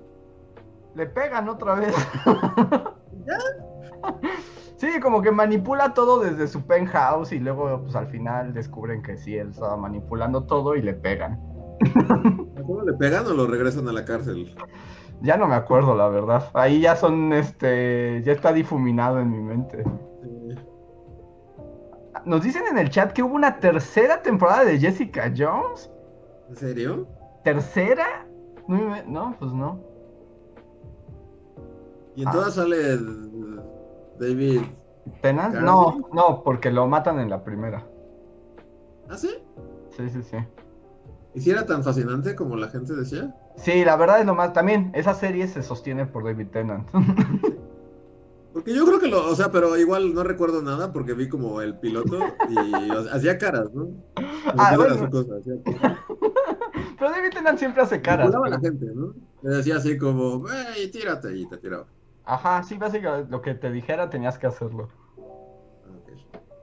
[0.95, 1.93] Le pegan otra vez.
[4.77, 9.15] Sí, como que manipula todo desde su penthouse y luego pues al final descubren que
[9.15, 11.39] sí, él estaba manipulando todo y le pegan.
[12.57, 14.53] ¿A cómo le pegan o lo regresan a la cárcel?
[15.21, 16.49] Ya no me acuerdo, la verdad.
[16.53, 19.85] Ahí ya son, este, ya está difuminado en mi mente.
[20.21, 20.55] Sí.
[22.25, 25.89] Nos dicen en el chat que hubo una tercera temporada de Jessica Jones.
[26.49, 27.07] ¿En serio?
[27.45, 28.27] ¿Tercera?
[28.67, 29.79] No, me- no, pues no.
[32.15, 32.31] Y en Ah.
[32.31, 32.97] todas sale
[34.19, 34.61] David.
[35.21, 35.53] ¿Tennant?
[35.53, 35.65] Carly.
[35.65, 37.85] No, no, porque lo matan en la primera.
[39.09, 39.29] ¿Ah, sí?
[39.97, 40.37] Sí, sí, sí.
[41.35, 43.35] ¿Y si era tan fascinante como la gente decía?
[43.57, 44.53] Sí, la verdad es lo más.
[44.53, 46.87] También, esa serie se sostiene por David Tennant.
[48.53, 51.59] Porque yo creo que lo, o sea, pero igual no recuerdo nada porque vi como
[51.61, 53.87] el piloto y o sea, hacía caras, ¿no?
[54.45, 54.93] Ah, que esa bueno.
[54.93, 55.97] era su cosa, hacía caras.
[56.99, 58.33] Pero David Tennant siempre hace caras.
[58.35, 59.15] A la gente, ¿no?
[59.41, 60.43] Le decía así como,
[60.77, 61.35] ¡ey, tírate!
[61.35, 61.87] Y te tiraba.
[62.25, 64.87] Ajá, sí, básicamente lo que te dijera tenías que hacerlo.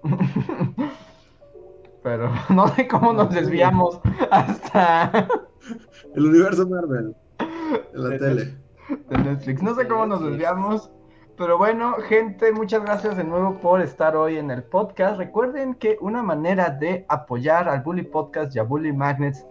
[2.03, 5.29] Pero no sé cómo nos desviamos hasta
[6.15, 7.15] El universo Marvel.
[7.95, 8.55] En la De- tele.
[9.09, 9.63] de Netflix.
[9.63, 10.91] No sé cómo nos desviamos,
[11.37, 15.19] pero bueno, gente, muchas gracias de nuevo por estar hoy en el podcast.
[15.19, 19.45] Recuerden que una manera de apoyar al Bully Podcast y a Bully Magnets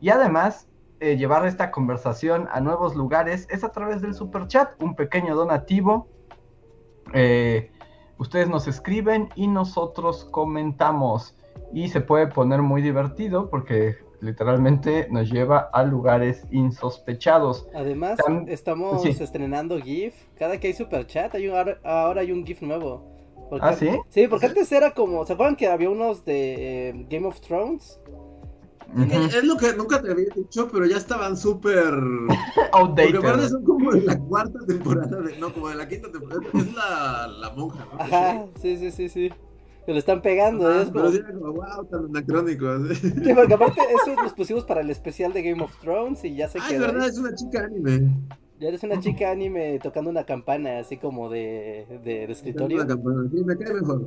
[0.00, 0.68] y además
[1.02, 5.34] eh, llevar esta conversación a nuevos lugares es a través del super chat, un pequeño
[5.34, 6.06] donativo.
[7.12, 7.70] Eh,
[8.18, 11.36] ustedes nos escriben y nosotros comentamos.
[11.74, 17.66] Y se puede poner muy divertido porque literalmente nos lleva a lugares insospechados.
[17.74, 19.08] Además, Tam- estamos sí.
[19.08, 20.14] estrenando GIF.
[20.38, 23.10] Cada que hay super chat, hay un, ahora, ahora hay un GIF nuevo.
[23.50, 23.90] Porque- ¿Ah, sí?
[24.08, 25.26] Sí, porque antes era como.
[25.26, 28.00] ¿Se acuerdan que había unos de eh, Game of Thrones?
[29.10, 31.92] Es, es lo que nunca te había dicho, pero ya estaban súper.
[32.54, 33.16] Porque Outdated.
[33.16, 36.42] aparte son como de la cuarta temporada, de- no, como de la quinta temporada.
[36.52, 38.00] Es la, la monja, ¿no?
[38.00, 39.30] Ajá, sí, sí, sí, sí.
[39.86, 40.70] Se lo están pegando.
[40.70, 42.66] Es como- pero sí era como, wow, tan anacrónico.
[42.94, 46.48] Sí, porque aparte, eso los pusimos para el especial de Game of Thrones y ya
[46.48, 46.80] se Ah, es quedó.
[46.82, 47.08] verdad, ahí.
[47.10, 48.10] es una chica anime.
[48.60, 52.76] Ya eres una chica anime tocando una campana, así como de, de, de escritorio.
[52.76, 53.28] Una campana.
[53.32, 54.06] Sí, me cae mejor.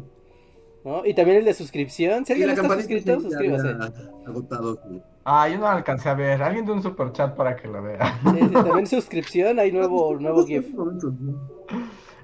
[0.86, 1.06] ¿No?
[1.06, 2.26] Y también el de suscripción.
[2.26, 3.68] Si alguien la no está campanita suscrito, suscríbase.
[3.70, 4.80] había agotado.
[4.88, 5.02] sí.
[5.26, 6.42] Ah, yo no alcancé a ver.
[6.44, 8.16] Alguien de un super chat para que lo vea.
[8.24, 10.68] Sí, sí, también suscripción, hay nuevo, nuevo GIF.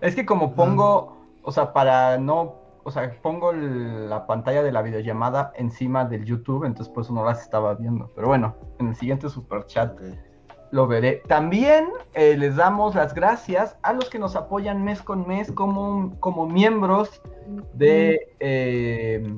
[0.01, 4.71] Es que como pongo, o sea, para no, o sea, pongo el- la pantalla de
[4.71, 8.11] la videollamada encima del YouTube, entonces por eso no las estaba viendo.
[8.15, 9.99] Pero bueno, en el siguiente super chat.
[10.71, 11.21] Lo veré.
[11.27, 16.19] También eh, les damos las gracias a los que nos apoyan mes con mes como,
[16.19, 17.21] como miembros
[17.73, 19.37] de, eh,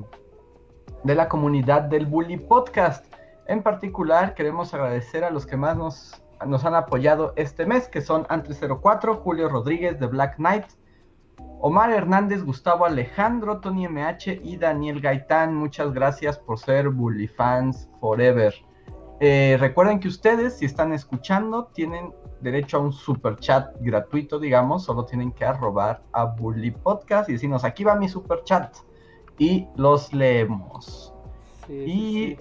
[1.02, 3.04] de la comunidad del Bully Podcast.
[3.46, 8.00] En particular, queremos agradecer a los que más nos, nos han apoyado este mes, que
[8.00, 10.64] son Antre04, Julio Rodríguez de Black Knight,
[11.60, 15.54] Omar Hernández, Gustavo Alejandro, Tony MH y Daniel Gaitán.
[15.54, 18.54] Muchas gracias por ser Bully Fans Forever.
[19.20, 24.84] Eh, recuerden que ustedes, si están escuchando, tienen derecho a un super chat gratuito, digamos,
[24.84, 28.76] solo tienen que arrobar a Bully Podcast y decirnos, aquí va mi super chat.
[29.38, 31.12] Y los leemos.
[31.66, 32.38] Sí, Y sí.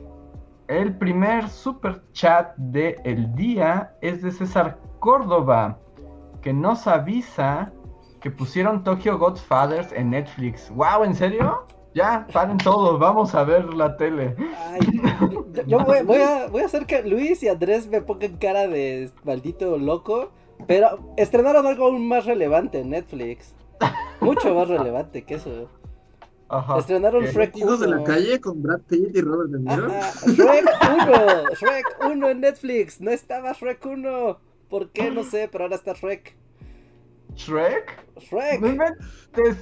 [0.67, 5.79] el primer super chat del día es de César Córdoba,
[6.41, 7.71] que nos avisa
[8.19, 10.69] que pusieron Tokyo Godfathers en Netflix.
[10.71, 11.03] ¡Wow!
[11.03, 11.65] ¿En serio?
[11.93, 14.36] Ya, paren todos, vamos a ver la tele.
[14.58, 14.79] Ay,
[15.67, 19.12] yo- voy, voy a, voy a hacer que Luis y Andrés me pongan cara de
[19.23, 20.32] maldito loco,
[20.67, 23.53] pero estrenaron algo aún más relevante en Netflix.
[24.21, 25.69] Mucho más relevante que eso.
[26.49, 26.77] Ajá.
[26.79, 27.32] Estrenaron ¿Qué?
[27.32, 28.03] Shrek Hijos de la 1.
[28.06, 29.86] calle con Brad Pitt y Robert De Niro.
[29.88, 30.65] Ajá, Shrek
[31.06, 33.01] 1, Shrek 1 en Netflix.
[33.01, 34.38] No estaba Shrek 1.
[34.69, 35.12] ¿Por qué?
[35.12, 36.36] No sé, pero ahora está Shrek.
[37.36, 38.62] ¿Shrek?
[38.62, 38.84] No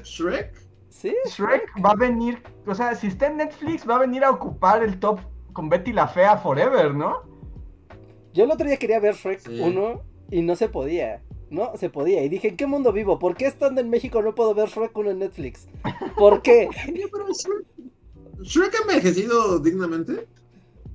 [0.03, 0.51] Shrek.
[0.91, 1.15] Shrek.
[1.25, 1.29] ¿Sí?
[1.29, 4.83] Shrek va a venir, o sea, si está en Netflix, va a venir a ocupar
[4.83, 5.19] el top
[5.53, 7.23] con Betty la Fea Forever, ¿no?
[8.33, 9.59] Yo el otro día quería ver Shrek Sí.
[9.59, 10.01] 1
[10.31, 11.21] y no se podía.
[11.49, 12.23] No se podía.
[12.23, 13.19] Y dije, ¿en qué mundo vivo?
[13.19, 15.67] ¿Por qué estando en México no puedo ver Shrek 1 en Netflix?
[16.17, 16.69] ¿Por qué?
[16.85, 17.67] Pero Shrek.
[18.41, 20.27] ¿Shrek ha envejecido dignamente?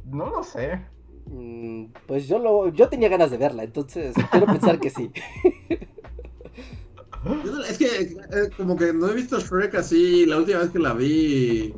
[0.07, 0.81] No lo sé.
[1.27, 5.11] Mm, Pues yo lo, yo tenía ganas de verla, entonces quiero pensar que sí.
[7.27, 10.79] No- Es que eh, como que no he visto Shrek así, la última vez que
[10.79, 11.73] la vi,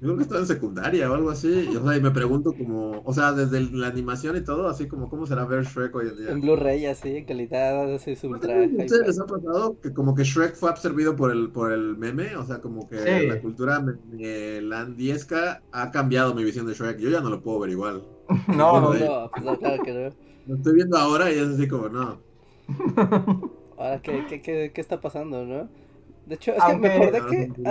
[0.00, 2.54] yo creo que estaba en secundaria o algo así, y, o sea, y me pregunto
[2.56, 6.08] como, o sea, desde la animación y todo, así como, ¿cómo será ver Shrek hoy
[6.08, 6.30] en día?
[6.30, 8.54] En Blu-ray así, en calidad así es ¿A ultra.
[8.56, 12.36] ustedes les ha pasado que como que Shrek fue absorbido por el, por el meme?
[12.36, 13.26] O sea, como que Sí.
[13.28, 16.98] la cultura melandiesca ha cambiado mi visión de Shrek.
[16.98, 18.02] Yo ya no lo puedo ver igual.
[18.48, 20.30] No, no, No, pues no, claro que no.
[20.46, 22.20] Lo estoy viendo ahora y es así como, no.
[23.80, 25.68] Ahora, ¿qué, qué, qué, qué está pasando, no?
[26.26, 27.64] De hecho, es Aunque- que me acordé que mi-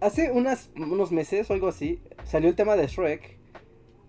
[0.00, 3.38] hace unas, unos meses o algo así salió el tema de Shrek.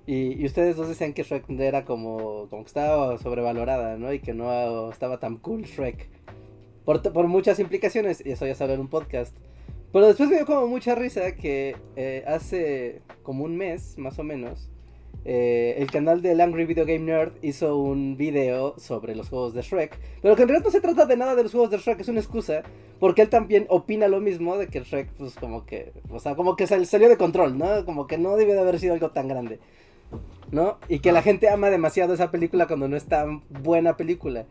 [0.05, 4.11] Y, y ustedes dos decían que Shrek era como, como que estaba sobrevalorada, ¿no?
[4.11, 6.09] Y que no estaba tan cool Shrek.
[6.83, 9.37] Por, por muchas implicaciones, y eso ya sale en un podcast.
[9.93, 14.23] Pero después me dio como mucha risa que eh, hace como un mes, más o
[14.23, 14.71] menos,
[15.25, 19.61] eh, el canal del Angry Video Game Nerd hizo un video sobre los juegos de
[19.61, 19.97] Shrek.
[20.21, 22.07] Pero que en realidad no se trata de nada de los juegos de Shrek, es
[22.07, 22.63] una excusa.
[22.99, 26.55] Porque él también opina lo mismo de que Shrek, pues como que, o sea, como
[26.55, 27.85] que sal- salió de control, ¿no?
[27.85, 29.59] Como que no debe de haber sido algo tan grande.
[30.51, 30.77] ¿No?
[30.87, 34.45] Y que la gente ama demasiado esa película cuando no es tan buena película.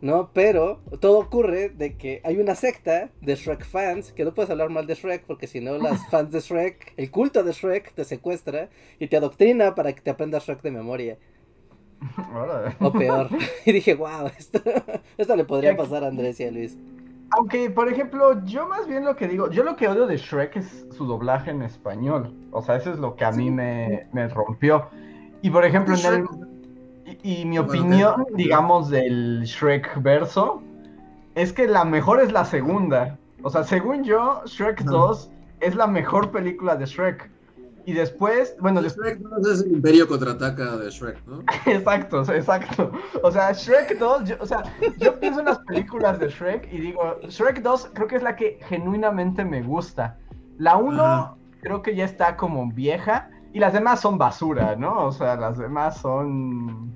[0.00, 0.30] ¿No?
[0.32, 4.68] Pero todo ocurre de que hay una secta de Shrek fans, que no puedes hablar
[4.68, 8.04] mal de Shrek porque si no las fans de Shrek, el culto de Shrek te
[8.04, 11.18] secuestra y te adoctrina para que te aprendas Shrek de memoria.
[12.80, 13.28] O peor.
[13.64, 14.60] y dije, wow, esto,
[15.16, 16.76] esto le podría pasar a Andrés y a Luis.
[17.30, 20.56] Aunque, por ejemplo, yo más bien lo que digo, yo lo que odio de Shrek
[20.56, 22.32] es su doblaje en español.
[22.52, 24.88] O sea, eso es lo que a mí me, me rompió.
[25.42, 26.26] Y por ejemplo, en el,
[27.06, 30.62] y, y mi Bueno, opinión, digamos, del Shrek verso,
[31.34, 33.18] es que la mejor es la segunda.
[33.42, 34.90] O sea, según yo, Shrek Ajá.
[34.90, 37.30] 2 es la mejor película de Shrek.
[37.84, 41.44] Y después, bueno, después, Shrek 2 es el Imperio contraataca de Shrek, ¿no?
[41.66, 42.90] exacto, exacto.
[43.22, 44.64] O sea, Shrek 2, yo, o sea,
[44.98, 48.34] yo pienso en las películas de Shrek y digo, Shrek 2 creo que es la
[48.34, 50.18] que genuinamente me gusta.
[50.58, 51.34] La 1 Ajá.
[51.60, 55.06] creo que ya está como vieja y las demás son basura, ¿no?
[55.06, 56.92] O sea, las demás son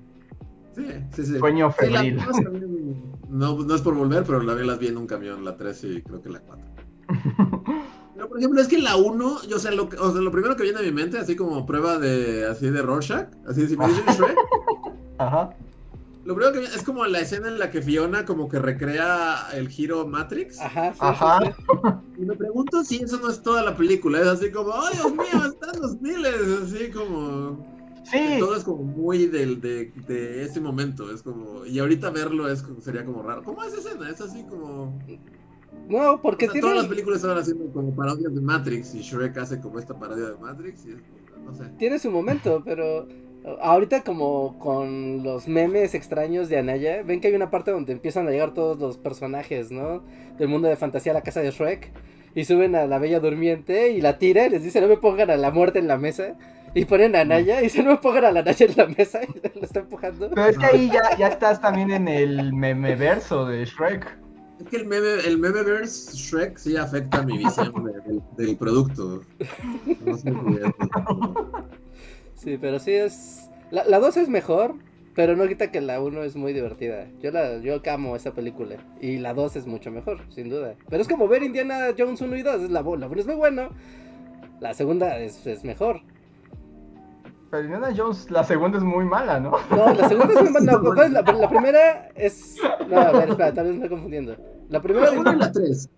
[0.75, 1.38] Sí, sí, sí.
[1.38, 2.23] sueño Sí, la febril.
[3.31, 5.83] no, no es por volver, pero la vi las vi en un camión, la 3
[5.85, 6.66] y creo que la 4.
[8.14, 10.55] Pero por ejemplo, es que la 1, yo sé, lo, que- o sea, lo primero
[10.55, 13.87] que viene a mi mente, así como prueba de así de Rorschach, así si me
[13.88, 14.37] dicen Shrek,
[15.16, 15.55] Ajá.
[16.31, 19.69] Lo primero que es como la escena en la que Fiona como que recrea el
[19.69, 20.61] giro Matrix.
[20.61, 21.38] Ajá, sí, Ajá.
[21.45, 22.23] sí, sí.
[22.23, 25.12] Y me pregunto si eso no es toda la película, es así como, ¡ay, Dios
[25.12, 26.35] mío, están los miles!
[26.64, 27.66] Así como...
[28.05, 31.66] Sí, Todo es como muy del, de, de ese momento, es como...
[31.66, 33.43] Y ahorita verlo es como- sería como raro.
[33.45, 34.09] ¿Cómo es esa escena?
[34.11, 34.99] Es así como...
[35.88, 39.01] No, porque O sea, Todas las tiene, películas estaban haciendo como parodias de Matrix y
[39.03, 40.99] Shrek hace como esta parodia de Matrix y es,
[41.45, 41.64] no sé.
[41.79, 43.07] tiene su momento, pero
[43.61, 48.26] ahorita como con los memes extraños de Anaya, ven que hay una parte donde empiezan
[48.26, 50.03] a llegar todos los personajes, ¿no?
[50.38, 51.90] Del mundo de fantasía a la casa de Shrek
[52.35, 55.31] y suben a la bella durmiente y la tiran y les dice no me pongan
[55.31, 56.37] a la muerte en la mesa
[56.74, 59.20] y ponen a Anaya y dice no me pongan a la Anaya en la mesa
[59.24, 60.31] y lo está empujando.
[60.35, 64.18] pero es que ahí ya, ya estás también en el meme verso de Shrek.
[64.61, 69.22] Es que el meme, el memeverse Shrek sí afecta mi visión de- del, del producto.
[70.05, 70.31] No sé
[72.40, 73.50] Sí, pero sí es...
[73.70, 74.74] La, la 2 es mejor,
[75.14, 77.07] pero no quita que la 1 es muy divertida.
[77.20, 78.76] Yo la yo amo esa película.
[78.98, 80.74] Y la 2 es mucho mejor, sin duda.
[80.88, 82.62] Pero es como ver Indiana Jones 1 y 2.
[82.62, 83.68] Es la, la 1 es muy bueno.
[84.59, 86.00] La segunda es, es mejor.
[87.50, 89.53] Pero Indiana Jones, la segunda es muy mala, ¿no?
[89.70, 90.72] No, la segunda es muy buena.
[90.72, 92.57] No, ¿cuál es la, la primera es...
[92.88, 94.37] No, a ver, espera, tal vez me estoy confundiendo.
[94.70, 95.90] La primera La uno y la 3.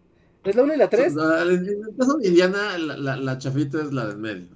[0.44, 1.12] es la 1 y la 3.
[1.12, 4.48] En el caso de Indiana, la, la, la chafita es la del medio.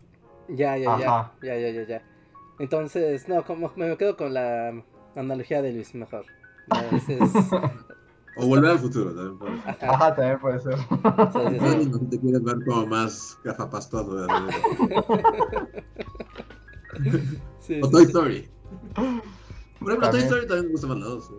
[0.48, 1.08] Ya, ya, ya.
[1.08, 1.32] Ajá.
[1.42, 2.02] Ya, ya, ya, ya.
[2.58, 4.82] Entonces, no, como me quedo con la
[5.14, 6.24] analogía de Luis mejor.
[6.66, 7.50] No, ese es-
[8.38, 9.70] O volver al futuro también puede ser.
[9.80, 10.76] Ajá, Ajá, también puede ser.
[10.76, 11.88] sí, sí, sí.
[11.90, 14.14] No, te quieres ver como más gafapastoso.
[14.14, 14.28] ¿verdad?
[17.60, 18.08] Sí, O Toy sí.
[18.10, 18.48] Story.
[18.94, 20.24] Por ejemplo, Toy También.
[20.24, 21.30] Story también me gusta más la 2.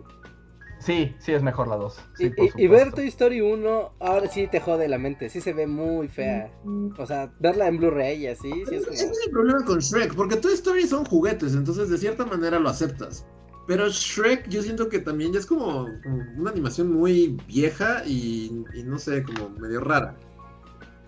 [0.78, 1.98] Sí, sí es mejor la 2.
[2.18, 5.52] Y, y- y ver Toy Story 1, ahora sí te jode la mente, sí se
[5.52, 6.50] ve muy fea.
[6.98, 10.14] O sea, verla en Blu-ray y así, sí es Ese es el problema con Shrek,
[10.14, 13.26] porque Toy Story son juguetes, entonces de cierta manera lo aceptas.
[13.66, 18.64] Pero Shrek yo siento que también ya es como, como una animación muy vieja y,
[18.72, 20.16] y no sé, como medio rara.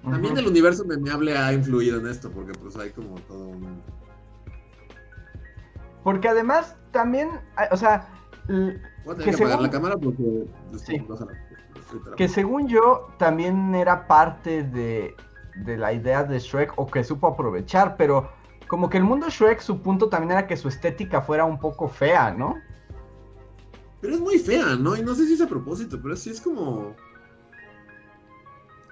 [0.03, 3.83] También el universo memeable ha influido en esto, porque pues hay como todo un...
[6.03, 8.09] Porque además también, ah, o sea,
[9.05, 10.47] Voy a Que tener que apagar según- la cámara porque...
[10.85, 11.07] Sí.
[12.17, 15.15] que según yo también era parte de,
[15.65, 18.31] de la idea de Shrek o que supo aprovechar, pero
[18.69, 21.89] como que el mundo Shrek su punto también era que su estética fuera un poco
[21.89, 22.57] fea, ¿no?
[24.01, 24.97] Pero es muy fea, ¿no?
[24.97, 26.95] Y no sé si es a propósito, pero sí es como...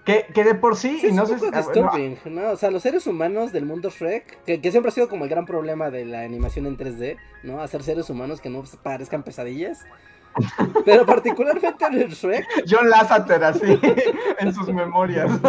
[0.09, 1.45] Que, que de por sí, Sí, y no sé si...
[1.53, 2.53] ah, disturbing, ¿no?
[2.53, 5.31] O sea, los seres humanos del mundo Shrek, que, que siempre ha sido como el
[5.31, 7.61] gran problema de la animación en 3D, ¿no?
[7.61, 9.85] Hacer seres humanos que no parezcan pesadillas.
[10.87, 13.79] Pero particularmente en el Shrek, John Lasseter así,
[14.39, 15.31] en sus memorias.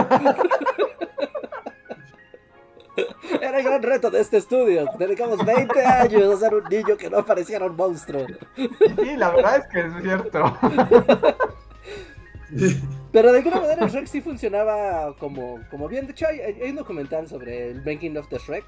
[3.41, 4.87] era el gran reto de este estudio.
[4.97, 8.25] Dedicamos 20 años a hacer un niño que no pareciera un monstruo.
[8.57, 10.57] Sí, la verdad es que es cierto.
[13.12, 16.05] Pero de alguna manera el Shrek sí funcionaba como, como bien.
[16.05, 18.65] De hecho, hay, hay un documental sobre el Banking of the Shrek.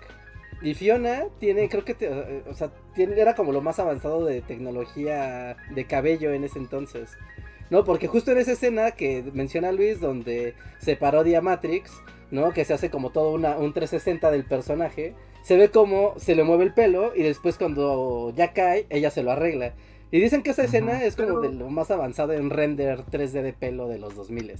[0.61, 5.85] Y Fiona tiene, creo que, o sea, era como lo más avanzado de tecnología de
[5.85, 7.17] cabello en ese entonces.
[7.71, 11.91] No, porque justo en esa escena que menciona Luis, donde se parodia Matrix,
[12.29, 12.51] ¿no?
[12.51, 16.43] Que se hace como todo una, un 360 del personaje, se ve como se le
[16.43, 19.73] mueve el pelo y después cuando ya cae, ella se lo arregla.
[20.11, 23.41] Y dicen que esa escena es como Pero- de lo más avanzado en render 3D
[23.41, 24.53] de pelo de los 2000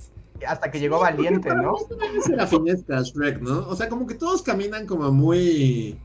[0.48, 1.76] Hasta que llegó Valiente, ¿no?
[2.18, 3.68] Es serafinesca Shrek, ¿no?
[3.68, 6.00] O sea, como que todos caminan como muy...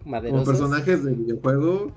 [0.00, 0.48] como Maderosos.
[0.48, 1.92] personajes de videojuego.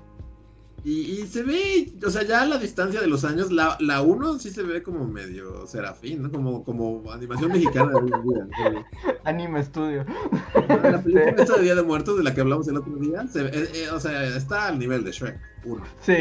[0.86, 4.02] Y, y se ve, o sea, ya a la distancia de los años, la, la
[4.02, 6.30] 1 sí se ve como medio serafín, ¿no?
[6.30, 8.86] Como, como animación mexicana de hoy en día.
[9.24, 10.04] Anime Studio.
[10.04, 10.60] sí.
[10.68, 13.44] La película esta de Día de Muertos, de la que hablamos el otro día, se
[13.44, 15.82] ve- eh, eh, o sea, está al nivel de Shrek 1.
[16.02, 16.12] Sí,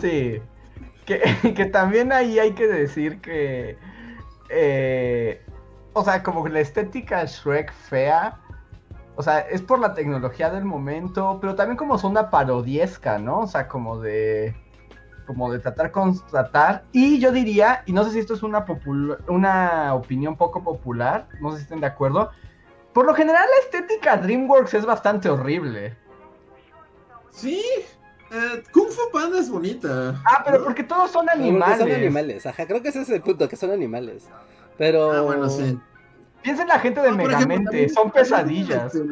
[0.00, 0.40] sí.
[1.06, 1.20] que,
[1.56, 3.78] que también ahí hay que decir que.
[4.50, 5.42] eh,
[5.92, 8.38] o sea, como la estética Shrek fea.
[9.16, 13.40] O sea, es por la tecnología del momento, pero también como son una parodiesca, ¿no?
[13.40, 14.54] O sea, como de.
[15.26, 16.84] Como de tratar constatar.
[16.92, 18.64] Y yo diría, y no sé si esto es una,
[19.26, 22.30] una opinión poco popular, no sé si estén de acuerdo.
[22.94, 25.96] Por lo general, la estética DreamWorks es bastante horrible.
[27.30, 27.62] Sí,
[28.30, 30.20] eh, Kung Fu Panda es bonita.
[30.24, 31.78] Ah, pero porque todos son Porque animales.
[31.78, 34.28] Son animales, ajá, creo que ese es el punto, que son animales.
[34.76, 35.12] Pero...
[35.12, 35.78] Ah, bueno, sí.
[36.42, 38.94] Piensa en la gente de No, ejemplo, Megamente, también- son pesadillas.
[38.94, 39.08] este,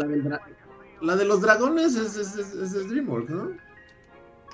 [1.01, 3.51] La, de los dragones es, es, es, DreamWorks, ¿no?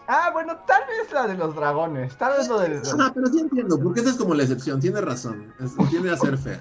[0.09, 2.79] Ah, bueno, tal vez la de los dragones, tal vez lo del...
[2.79, 5.53] Ajá, pero sí entiendo, porque esa es como la excepción, tiene razón.
[5.61, 6.61] Es, tiende a ser fea.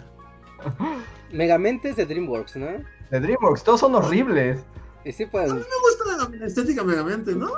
[1.31, 2.67] Megamente es de DreamWorks, ¿no?
[3.09, 4.59] De DreamWorks, todos son horribles.
[5.03, 5.51] Y sí, pues...
[5.51, 7.49] Me gusta la estética megamente, ¿no?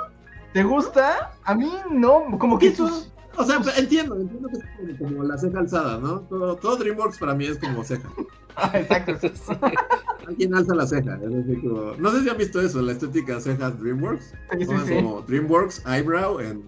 [0.54, 1.32] ¿Te gusta?
[1.44, 3.10] A mí no, como que sus...
[3.36, 4.64] O sea, entiendo, entiendo que es
[4.98, 6.20] como, como la ceja alzada, ¿no?
[6.20, 8.08] Todo, todo DreamWorks para mí es como ceja.
[8.56, 9.14] Ah, exacto.
[10.28, 11.16] Alguien alza la ceja.
[11.16, 14.26] es como- No sé si han visto eso, la estética cejas DreamWorks.
[14.26, 14.94] Sí, sí, Todas sí.
[14.94, 16.62] como DreamWorks, eyebrow, and...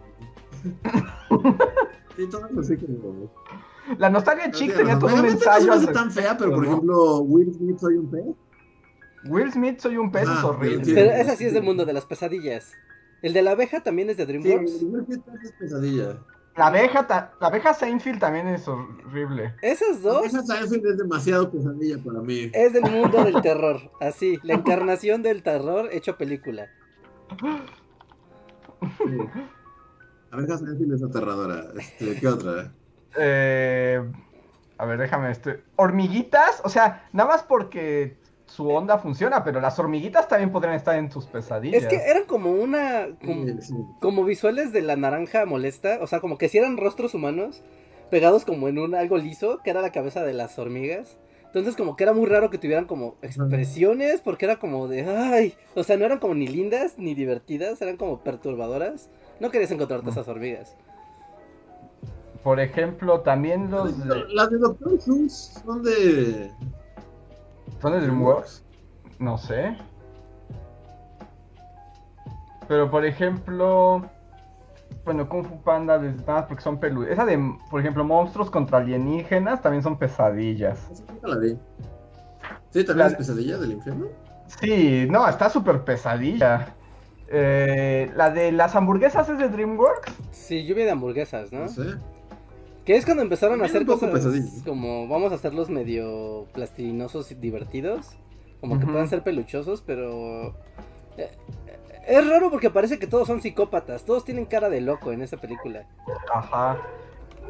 [2.16, 3.30] Sí, todas así como...
[3.98, 5.00] La nostalgia chic tenía razón.
[5.10, 6.70] todo un Megamente no se ensayo me al hace tan fea, pero por ¿no?
[6.70, 8.24] ejemplo, Will Smith soy un pez.
[9.28, 10.92] Will Smith, soy un pez, es Ah, horrible.
[10.92, 12.72] Pero esa sí es del mundo de las pesadillas.
[13.26, 14.78] El de la abeja también es de Sí, DreamWorks.
[14.78, 16.16] Smith es pesadilla.
[16.54, 19.52] La abeja, ta- la abeja Seinfeld también es horrible.
[19.62, 22.50] Esas dos Esa Seinfeld es demasiado pesadilla para mí.
[22.54, 23.90] es del mundo del terror.
[24.00, 26.68] Así, la encarnación del terror hecho película.
[28.96, 29.18] Sí.
[30.30, 31.64] Abeja Seinfeld es aterradora.
[31.76, 32.72] Este, ¿Qué otra?
[33.18, 34.02] Eh,
[34.78, 35.64] a ver, déjame este.
[35.74, 40.96] Hormiguitas, o sea, nada más porque su onda funciona, pero las hormiguitas también podrían estar
[40.96, 41.82] en tus pesadillas.
[41.82, 43.08] Es que eran como una.
[43.24, 43.74] Como, Sí, sí.
[44.00, 45.98] como visuales de la naranja molesta.
[46.00, 47.62] O sea, como que si eran rostros humanos
[48.10, 51.18] pegados como en un algo liso, que era la cabeza de las hormigas.
[51.46, 55.04] Entonces, como que era muy raro que tuvieran como expresiones, porque era como de.
[55.08, 55.54] ¡Ay!
[55.74, 59.10] O sea, no eran como ni lindas ni divertidas, eran como perturbadoras.
[59.40, 60.76] No querías encontrarte esas hormigas.
[62.42, 64.24] Por ejemplo, también los de...
[64.28, 66.50] Las de Doctor Seuss son de.
[67.80, 68.64] ¿Son de DreamWorks?
[69.18, 69.76] No sé.
[72.68, 74.04] Pero por ejemplo,
[75.04, 77.10] bueno, Kung Fu Panda, des- nada porque son peludos.
[77.10, 77.38] Esa de,
[77.70, 80.90] por ejemplo, monstruos contra alienígenas también son pesadillas.
[80.90, 81.58] Esa nunca la vi.
[82.70, 84.06] Sí, también La- es pesadilla del infierno.
[84.60, 86.74] Sí, no, está súper pesadilla.
[87.28, 90.12] Eh, la de las hamburguesas es de DreamWorks.
[90.30, 91.60] Sí, lluvia de hamburguesas, ¿no?
[91.62, 91.94] No sé.
[92.86, 94.10] Que es cuando empezaron a hacer cosas
[94.64, 98.16] como vamos a hacerlos medio plastilinosos y divertidos.
[98.60, 100.54] Como que puedan ser peluchosos, pero...
[101.18, 101.30] eh,
[102.06, 104.04] Es raro porque parece que todos son psicópatas.
[104.04, 105.86] Todos tienen cara de loco en esa película.
[106.32, 106.78] Ajá.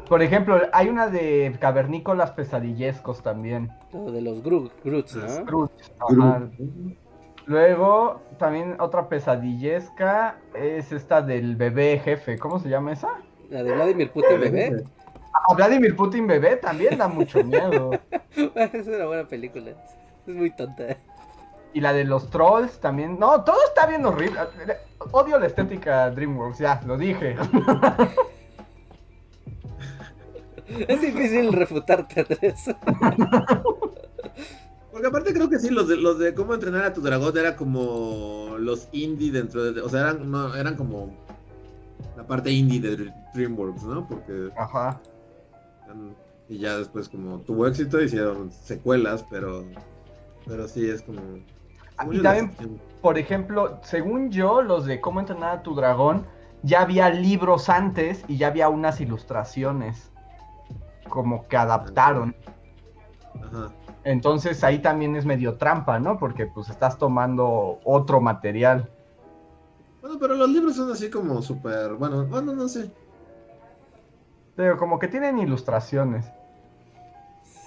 [0.09, 3.69] Por ejemplo, hay una de cavernícolas pesadillescos también.
[3.93, 5.29] Lo de los Gru Groots, ¿no?
[5.29, 6.49] Scrooge, ajá.
[7.45, 12.37] Luego, también otra pesadillesca es esta del bebé jefe.
[12.39, 13.09] ¿Cómo se llama esa?
[13.49, 14.83] La de Vladimir Putin bebé.
[15.49, 17.91] Ah, Vladimir Putin bebé también da mucho miedo.
[18.35, 19.71] es una buena película.
[20.25, 20.97] Es muy tonta.
[21.73, 23.19] Y la de los trolls también.
[23.19, 24.39] No, todo está bien horrible.
[25.11, 27.35] Odio la estética DreamWorks, ya, lo dije.
[30.87, 32.65] Es difícil refutarte, Andrés.
[34.91, 37.55] Porque aparte creo que sí, los de, los de cómo entrenar a tu dragón era
[37.55, 39.79] como los indie dentro de...
[39.81, 41.15] O sea, eran, no, eran como
[42.17, 44.07] la parte indie de Dr- DreamWorks, ¿no?
[44.07, 44.49] Porque...
[44.57, 44.99] Ajá.
[46.49, 49.65] Y ya después como tuvo éxito, hicieron secuelas, pero...
[50.45, 51.19] Pero sí, es como...
[51.97, 52.79] Ah, y también-.
[53.01, 56.25] Por ejemplo, según yo, los de cómo entrenar a tu dragón,
[56.63, 60.11] ya había libros antes y ya había unas ilustraciones.
[61.09, 62.35] Como que adaptaron.
[63.41, 63.71] Ajá.
[64.07, 66.17] Entonces ahí también es medio trampa, ¿no?
[66.17, 68.89] Porque pues estás tomando otro material.
[70.01, 71.95] Bueno, pero los libros son así como súper...
[71.95, 72.89] Bueno, bueno, no sé.
[74.57, 76.25] Pero como que tienen ilustraciones.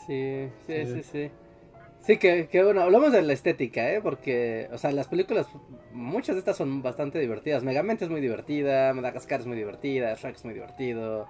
[0.06, 1.02] Sí, sí, sí, Sí.
[1.02, 1.30] sí.
[2.00, 4.00] Sí, que, que bueno, hablamos de la estética, ¿eh?
[4.02, 5.48] Porque, o sea, las películas,
[5.92, 7.62] muchas de estas son bastante divertidas.
[7.62, 11.28] Megamente es muy divertida, Madagascar es muy divertida, Shrek es muy divertido.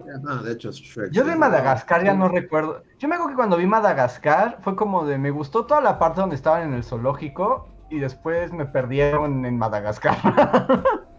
[0.00, 1.12] Ajá, de hecho es Shrek.
[1.12, 1.36] Yo de.
[1.36, 2.82] Madagascar ya no recuerdo.
[2.98, 6.20] Yo me acuerdo que cuando vi Madagascar fue como de me gustó toda la parte
[6.20, 10.16] donde estaban en el zoológico y después me perdieron en Madagascar.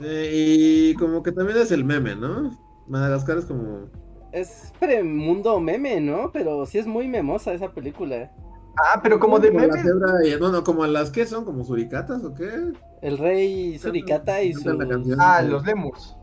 [0.00, 2.56] Eh, y como que también es el meme, ¿no?
[2.88, 3.86] Madagascar es como...
[4.32, 6.30] Es premundo meme, ¿no?
[6.32, 8.30] Pero sí es muy memosa esa película.
[8.76, 9.82] ah, pero como de la meme.
[9.82, 12.72] cebra y- no, no, como las que son, como suricatas o qué.
[13.00, 15.16] El rey Suricata y canción.
[15.18, 16.14] Ah, los lemurs.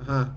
[0.00, 0.36] Ajá.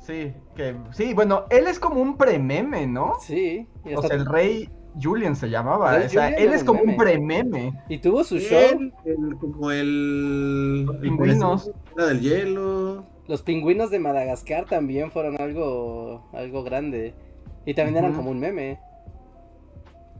[0.00, 3.14] Sí, que sí, bueno, él es como un prememe, ¿no?
[3.20, 3.66] Sí.
[3.84, 4.68] y O sea, el rey
[5.00, 5.96] Julian se llamaba.
[6.04, 6.98] O sea, él es un como un meme.
[6.98, 7.82] prememe.
[7.88, 8.58] Y tuvo su show.
[8.58, 10.84] Él, el- como el.
[10.86, 11.70] Los pingüinos.
[11.96, 13.04] del hielo.
[13.30, 17.14] Los pingüinos de Madagascar también fueron algo, algo grande.
[17.64, 18.80] Y también eran como un meme.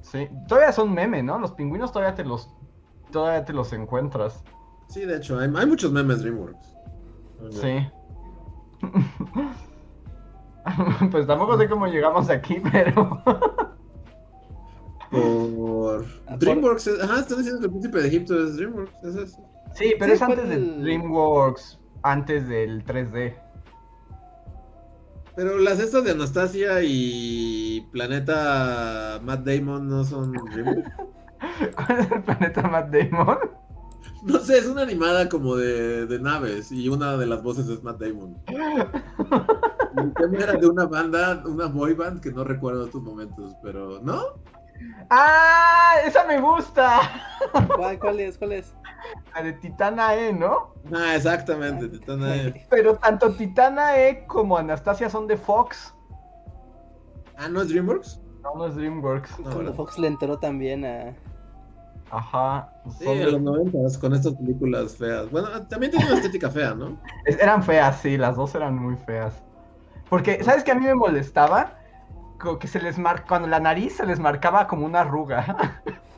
[0.01, 1.37] Sí, todavía son meme, ¿no?
[1.41, 2.49] Los pingüinos todavía te los
[3.11, 4.45] todavía te los encuentras.
[4.87, 6.77] Sí, de hecho, hay, hay muchos memes DreamWorks.
[7.51, 7.89] Sí.
[11.11, 13.21] pues tampoco sé cómo llegamos aquí, pero
[15.11, 16.05] Por.
[16.27, 16.87] Ah, por- DreamWorks.
[16.87, 19.03] es- Ajá, están diciendo que el príncipe de Egipto es DreamWorks.
[19.03, 19.43] Es eso.
[19.75, 23.35] sí, pero Sí, es antes de DreamWorks, antes del 3D.
[25.37, 30.35] Pero las estas de Anastasia y Planeta Matt Damon no son.
[30.35, 33.39] ¿Cuál es el planeta Matt Damon?
[34.23, 37.83] No sé, es una animada como de, de naves y una de las voces es
[37.83, 38.37] Matt Damon.
[39.97, 44.01] El tema era de una banda, una boy band que no recuerdo estos momentos, pero
[44.03, 44.23] ¿no?
[45.11, 45.95] ¡Ah!
[46.05, 47.01] ¡Esa me gusta!
[47.77, 48.39] ¿Cuál, cuál es?
[48.39, 48.75] ¿Cuál es?
[49.35, 50.75] La de Titana E, ¿no?
[50.95, 52.67] Ah, exactamente, están ahí.
[52.69, 55.95] Pero tanto Titana E como Anastasia son de Fox.
[57.37, 58.21] Ah, ¿no es DreamWorks?
[58.43, 59.39] No, no es DreamWorks.
[59.41, 59.75] No, Cuando.
[59.75, 61.15] Fox le entró también a...
[62.11, 62.69] Ajá.
[62.99, 65.31] Sí, son de- en los noventas, con estas películas feas.
[65.31, 66.99] Bueno, también tiene una estética fea, ¿no?
[67.25, 69.43] Es- Eran feas, sí, las dos eran muy feas.
[70.09, 71.79] Porque, ¿sabes qué a mí me molestaba?
[72.41, 73.25] Como que se les mar...
[73.29, 75.57] Cuando la nariz se les marcaba como una arruga.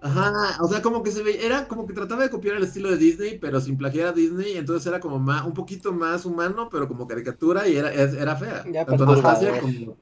[0.00, 2.88] Ajá, o sea, como que se veía, era como que trataba de copiar el estilo
[2.90, 6.68] de Disney, pero sin plagiar a Disney, entonces era como más, un poquito más humano,
[6.70, 8.64] pero como caricatura y era, es- era fea.
[8.72, 8.82] Ya.
[8.82, 9.96] Anastasia como,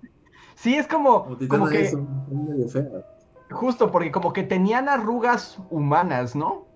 [0.57, 3.05] Sí, es como, como que, son, son medio feas.
[3.51, 6.67] justo porque como que tenían arrugas humanas, ¿no?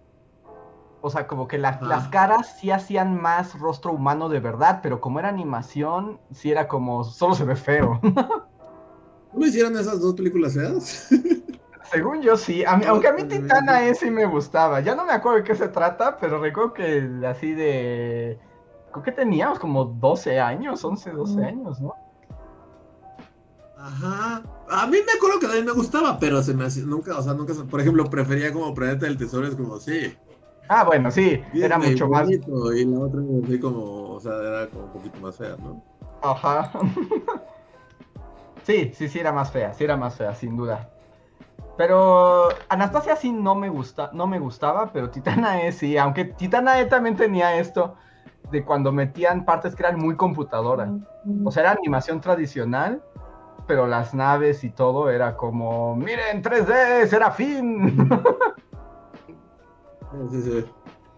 [1.03, 5.01] O sea, como que la- las caras sí hacían más rostro humano de verdad, pero
[5.01, 8.01] como era animación, sí era como, solo se ve feo.
[9.33, 11.09] ¿No hicieron esas dos películas feas?
[11.91, 14.81] Según yo sí, a mí- aunque a mí Titana E sí me gustaba.
[14.81, 18.39] Ya no me acuerdo de qué se trata, pero recuerdo que así de...
[18.93, 21.95] Creo que teníamos como 12 años, 11, 12 años, ¿no?
[23.77, 24.43] Ajá.
[24.69, 27.35] A mí me acuerdo que también me gustaba, pero se me hacía, nunca, o sea,
[27.35, 30.15] nunca, se- por ejemplo, prefería como Planeta del Tesoro, es como, sí,
[30.69, 32.27] Ah, bueno, sí, era mucho más...
[32.27, 35.83] bonito, y la otra así como, o sea, era como un poquito más fea, ¿no?
[36.23, 36.71] Ajá.
[38.65, 40.89] sí, sí, sí era más fea, sí era más fea, sin duda.
[41.81, 46.79] Pero Anastasia sí no me gusta, no me gustaba, pero Titana E sí, aunque Titana
[46.79, 47.95] E también tenía esto
[48.51, 50.93] de cuando metían partes que eran muy computadora.
[51.43, 53.03] O sea, era animación tradicional,
[53.67, 58.11] pero las naves y todo era como, miren, 3D, Serafín.
[60.29, 60.65] Sí, sí, sí.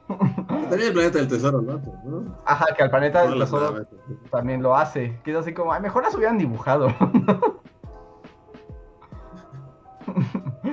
[0.06, 1.82] También el Planeta del Tesoro, ¿no?
[2.04, 2.38] ¿No?
[2.44, 3.86] Ajá, que al planeta del tesoro
[4.30, 5.18] también lo hace.
[5.24, 6.88] Que es así como, ay, mejor las hubieran dibujado.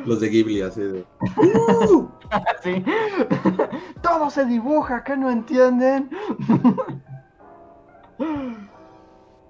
[0.09, 1.05] Los de Ghibli, así de.
[2.63, 2.83] Sí.
[4.01, 6.09] Todo se dibuja, ¿qué no entienden?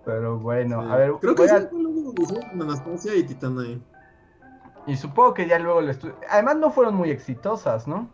[0.06, 0.90] Pero bueno, Sí.
[0.92, 3.84] a ver, Creo que sí a- lo que con Anastasia y Titana ahí.
[4.88, 8.10] y supongo que ya luego le estu- Además no fueron muy exitosas, ¿no?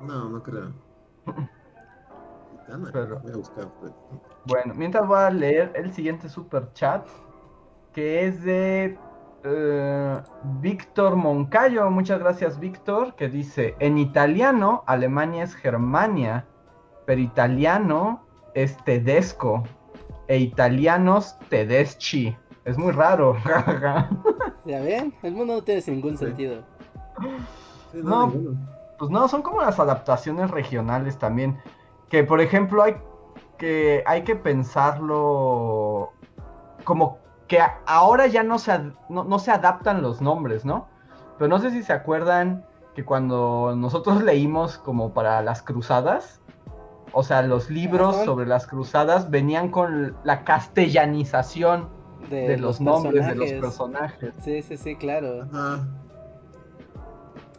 [0.00, 0.72] No, no creo.
[2.66, 3.68] Titana, Pero- voy a buscar.
[3.80, 3.92] pues.
[4.46, 7.06] Bueno, mientras voy a leer el siguiente super chat,
[7.92, 8.98] que es de
[9.44, 10.16] eh,
[10.60, 11.90] Víctor Moncayo.
[11.90, 16.44] Muchas gracias, Víctor, que dice, en italiano, Alemania es Germania,
[17.06, 19.62] pero italiano es Tedesco,
[20.26, 22.36] e italianos Tedeschi.
[22.64, 23.36] Es muy raro.
[24.66, 25.14] ¿Ya ven?
[25.22, 26.62] El mundo no tiene ningún sentido.
[27.92, 28.26] Sí, No.
[28.26, 28.58] ninguno.
[28.98, 31.56] Pues no, son como las adaptaciones regionales también.
[32.10, 32.96] Que por ejemplo hay
[33.56, 36.12] que, hay que pensarlo
[36.84, 37.18] como
[37.48, 38.78] que ahora ya no se,
[39.08, 40.88] no, no se adaptan los nombres, ¿no?
[41.38, 46.40] Pero no sé si se acuerdan que cuando nosotros leímos como para las cruzadas,
[47.12, 48.24] o sea, los libros Ajá.
[48.24, 51.88] sobre las cruzadas venían con la castellanización
[52.28, 54.34] De, de, los, nombres de los personajes.
[54.42, 55.42] Sí, sí, sí, claro.
[55.52, 55.86] Ajá.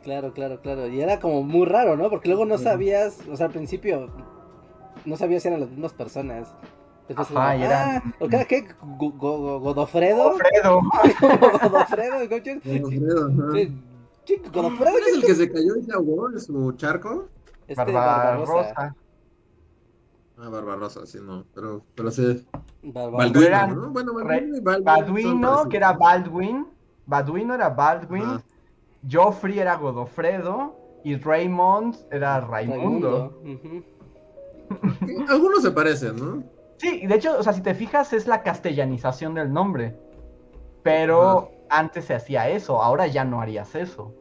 [0.03, 0.87] Claro, claro, claro.
[0.87, 2.09] Y era como muy raro, ¿no?
[2.09, 4.09] Porque luego no sabías, o sea, al principio
[5.05, 6.53] no sabías si eran las mismas personas.
[7.09, 8.45] Después Ajá, y eran- ah, ¿o qué?
[8.47, 8.67] qué?
[8.81, 10.23] Go- go- go- ¿Godofredo?
[10.31, 10.79] ¿Godofredo?
[11.61, 13.51] ¿Cómo Don Alfredo, ajá.
[13.53, 13.73] Sí,
[14.25, 14.91] sí, ¿Godofredo?
[14.93, 17.27] ¿Quién es el que se cayó en su charco?
[17.67, 18.53] Este, Barbarosa.
[18.53, 18.95] Barbarosa.
[20.37, 21.45] Ah, Barbarosa, sí, no.
[21.55, 22.45] Pero, pero sí.
[22.83, 23.89] Balduino, eran ¿no?
[23.89, 24.83] Bueno, Balduino y Balduino.
[25.41, 25.67] parecidos.
[25.67, 26.67] que era Baldwin.
[27.07, 28.23] Baduino era Baldwin.
[28.23, 28.43] Ajá.
[29.11, 30.75] Joffrey era Godofredo.
[31.03, 33.41] Y Raymond era Raimundo.
[35.29, 36.43] Algunos se parecen, ¿no?
[36.79, 39.97] Sí, de hecho, o sea, si te fijas, es la castellanización del nombre.
[40.81, 44.13] Pero antes se hacía eso, ahora ya no harías eso.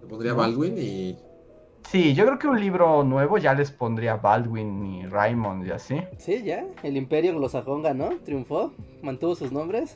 [0.00, 1.18] Le pondría Baldwin y.
[1.90, 6.02] Sí, yo creo que un libro nuevo ya les pondría Baldwin y Raymond y así.
[6.16, 6.64] Sí, ya.
[6.82, 9.94] El imperio anglosajón ganó, triunfó, mantuvo sus nombres.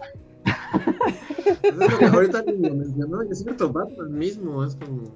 [1.62, 5.14] Es lo que ahorita ni lo mencionó, es cierto, Batman mismo, es como.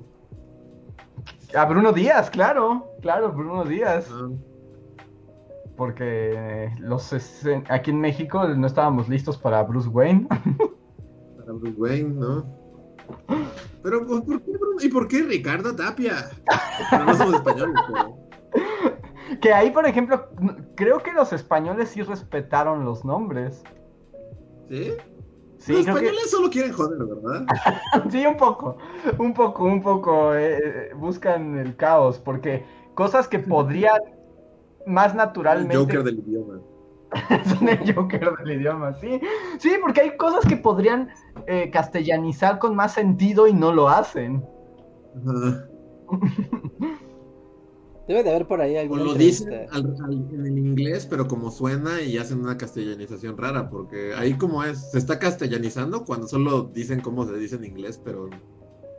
[1.54, 4.08] A Bruno Díaz, claro, claro, Bruno Díaz.
[4.10, 4.30] ah,
[5.82, 7.12] Porque los
[7.68, 10.28] aquí en México no estábamos listos para Bruce Wayne.
[11.36, 12.46] para Bruce Wayne, ¿no?
[13.82, 14.52] Pero, pues, ¿por qué?
[14.80, 16.30] ¿Y por qué Ricardo Tapia?
[16.88, 18.16] Pero no somos españoles, pero.
[19.40, 20.28] que ahí, por ejemplo,
[20.76, 23.64] creo que los españoles sí respetaron los nombres.
[24.70, 24.92] ¿Sí?
[25.58, 27.44] Sí, Los que- españoles solo quieren joder, ¿verdad?
[28.12, 28.76] Sí, un poco,
[29.18, 30.32] un poco, un poco.
[30.36, 32.64] eh, eh, buscan el caos, porque
[32.94, 33.98] cosas que podrían
[34.86, 36.60] más El naturalmente Joker del idioma.
[37.58, 39.20] son el Joker del idioma, sí.
[39.58, 41.10] Sí, porque hay cosas que podrían
[41.46, 44.44] eh, castellanizar con más sentido y no lo hacen.
[48.08, 51.28] Debe de haber por ahí O alguna lo dicen al- al- en el inglés, pero
[51.28, 56.26] como suena y hacen una castellanización rara, porque ahí como es, se está castellanizando cuando
[56.26, 58.28] solo dicen cómo se dice en inglés, pero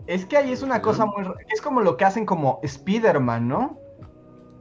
[0.08, 1.26] Es que ahí es una cosa muy...
[1.54, 3.78] Es como lo que hacen como Spider-Man, ¿no?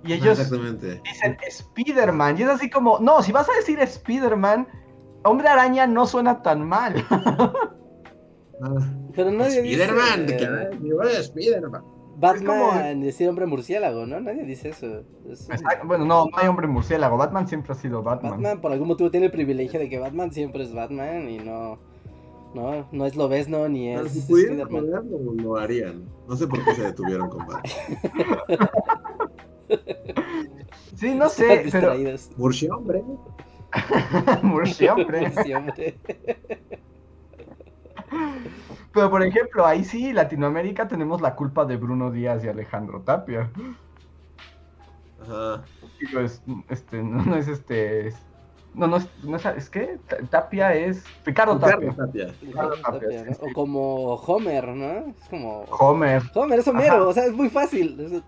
[0.05, 1.01] Y ellos exactamente.
[1.05, 2.39] dicen Spider-Man.
[2.39, 4.67] Y es así como, no, si vas a decir Spider-Man,
[5.25, 6.95] Hombre Araña no suena tan mal.
[8.65, 8.77] Ah,
[9.17, 11.83] Pero nadie Spider-Man, dice que eh, Spider-Man.
[12.17, 14.21] Batman, decir hombre murciélago, ¿no?
[14.21, 15.03] Nadie dice eso.
[15.29, 15.49] Es-
[15.85, 17.17] Bueno, no, no hay hombre murciélago.
[17.17, 18.33] Batman siempre ha sido Batman.
[18.35, 21.81] Batman por algún motivo tiene el privilegio de que Batman siempre es Batman y no
[22.55, 24.69] no no es Lobezno ni Pero es si pudieran
[25.43, 26.05] lo harían.
[26.29, 27.63] No sé por qué se detuvieron con Batman.
[30.97, 31.63] Sí, no sé, pero...
[31.65, 32.31] distraídos.
[32.37, 33.03] Murci, hombre.
[34.89, 35.99] Hombre.
[38.93, 43.51] Pero por ejemplo, ahí sí, Latinoamérica tenemos la culpa de Bruno Díaz y Alejandro Tapia.
[45.23, 45.65] Ajá.
[45.99, 48.13] Digo, es, este, no, no es este.
[48.75, 49.43] No, no es, no es.
[49.43, 51.05] Ta- Tapia es.
[51.25, 51.77] Ricardo Tapia.
[51.91, 52.35] Ricardo Tapia.
[52.41, 53.31] Ricardo Tapia, ¿no?
[53.41, 55.11] O como Homer, ¿no?
[55.11, 56.23] Es como Homer.
[56.35, 57.07] Homer es Homero, Ajá.
[57.07, 58.01] o sea, es muy fácil.
[58.01, 58.23] Es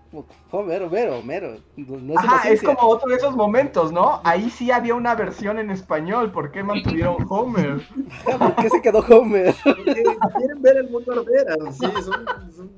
[0.51, 1.57] Homer, Homero, Homero.
[1.77, 2.75] No, es Ajá, es inocencia.
[2.75, 4.21] como otro de esos momentos, ¿no?
[4.23, 6.31] Ahí sí había una versión en español.
[6.31, 7.81] ¿Por qué mantuvieron Homer?
[8.27, 9.55] Ajá, ¿Por qué se quedó Homer?
[9.63, 10.03] Porque
[10.37, 11.57] quieren ver el mundo arder.
[11.71, 12.25] Sí, son.
[12.55, 12.71] son-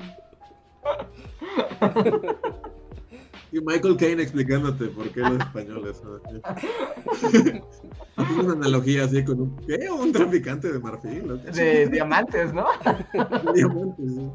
[3.52, 6.02] Y Michael Caine explicándote por qué los españoles.
[6.04, 6.20] ¿no?
[8.18, 9.56] Haciendo una analogía así con un.
[9.66, 9.90] ¿Qué?
[9.90, 11.32] ¿Un traficante de marfil?
[11.32, 11.52] ¿o qué?
[11.52, 12.66] De diamantes, ¿no?
[13.14, 14.30] De diamantes, sí.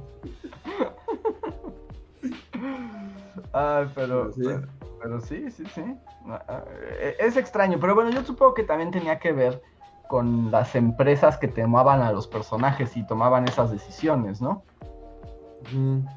[3.53, 4.41] Ay, pero, Pero sí.
[4.45, 4.63] pero,
[5.03, 5.83] pero sí, sí, sí.
[6.27, 6.65] Ah, ah,
[7.01, 9.61] eh, Es extraño, pero bueno, yo supongo que también tenía que ver
[10.09, 14.63] con las empresas que tomaban a los personajes y tomaban esas decisiones, ¿no?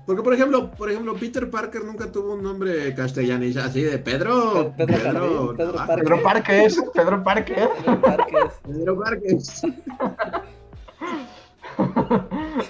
[0.06, 4.74] Porque, por ejemplo, por ejemplo, Peter Parker nunca tuvo un nombre castellano así de Pedro.
[4.78, 6.04] Pedro Jardín, Pedro Parker.
[6.04, 7.70] Pedro Parques, Pedro Parques.
[7.84, 8.62] Pedro Parques.
[8.64, 9.38] Pedro Parker.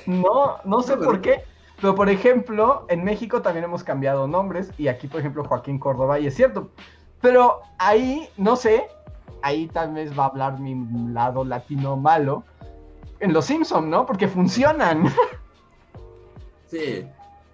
[0.07, 1.43] No, no sé No, por qué.
[1.81, 6.19] Pero por ejemplo, en México también hemos cambiado nombres y aquí, por ejemplo, Joaquín Córdoba,
[6.19, 6.71] y es cierto.
[7.21, 8.87] Pero ahí, no sé,
[9.41, 10.75] ahí tal vez va a hablar mi
[11.13, 12.43] lado latino malo.
[13.19, 14.05] En los Simpson, ¿no?
[14.05, 15.05] Porque funcionan.
[16.77, 17.07] Sí.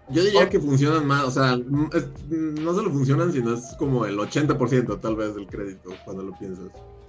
[0.09, 4.05] Yo diría que funcionan más, o sea, mm, es- no solo funcionan, sino es como
[4.05, 6.65] el 80% tal vez del crédito cuando lo piensas.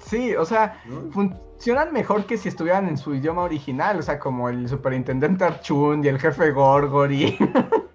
[0.07, 1.11] Sí, o sea, ¿no?
[1.11, 6.05] funcionan mejor que si estuvieran en su idioma original, o sea, como el superintendente Archun
[6.05, 7.37] y el jefe Gorgory.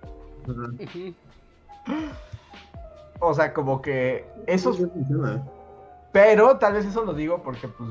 [3.19, 5.43] O sea, como que esos funciona.
[6.11, 7.89] Pero tal vez eso lo digo porque pues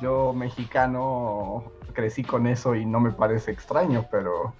[0.00, 4.54] yo mexicano crecí con eso y no me parece extraño, pero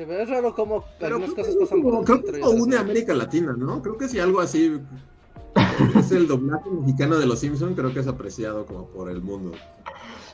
[0.00, 2.76] Sí, pero es raro cómo Pero algunas cosas pasan como- por creo que eso une
[2.76, 2.80] a.
[2.80, 3.82] América Latina, ¿no?
[3.82, 4.80] Creo que si algo así
[5.94, 9.52] es el doblaje mexicano de los Simpsons, creo que es apreciado como por el mundo.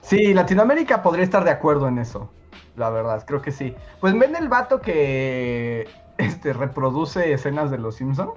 [0.02, 2.30] sí, Latinoamérica podría estar de acuerdo en eso,
[2.76, 3.74] la verdad, creo que sí.
[4.00, 8.30] Pues ven el vato que este reproduce escenas de los Simpson.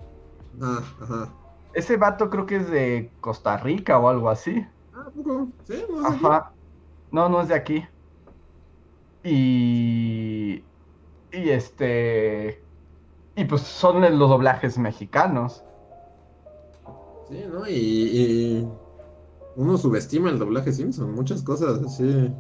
[0.60, 1.30] Ah, ajá.
[1.76, 4.66] Ese vato creo que es de Costa Rica o algo así.
[4.96, 5.50] Ah, ¿a poco?
[5.66, 6.26] Sí, no sé.
[6.26, 6.52] Ajá.
[7.12, 7.86] No, no es de aquí.
[9.24, 10.64] Y.
[11.32, 12.64] Y este.
[13.36, 15.64] Y pues son los doblajes mexicanos.
[17.30, 17.68] Sí, ¿no?
[17.68, 18.68] Y, y
[19.56, 22.34] uno subestima el doblaje Simpson, muchas cosas así.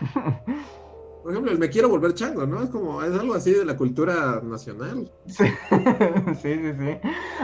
[1.22, 2.62] Por ejemplo, el me quiero volver chango, ¿no?
[2.62, 5.10] Es como, es algo así de la cultura nacional.
[5.26, 5.44] Sí,
[6.40, 6.98] sí, sí, sí.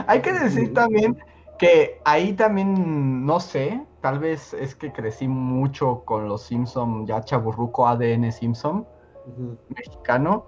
[0.07, 1.17] Hay que decir también
[1.59, 7.23] Que ahí también, no sé, tal vez es que crecí mucho con los Simpson, ya
[7.23, 8.87] chaburruco ADN Simpson,
[9.69, 10.47] mexicano.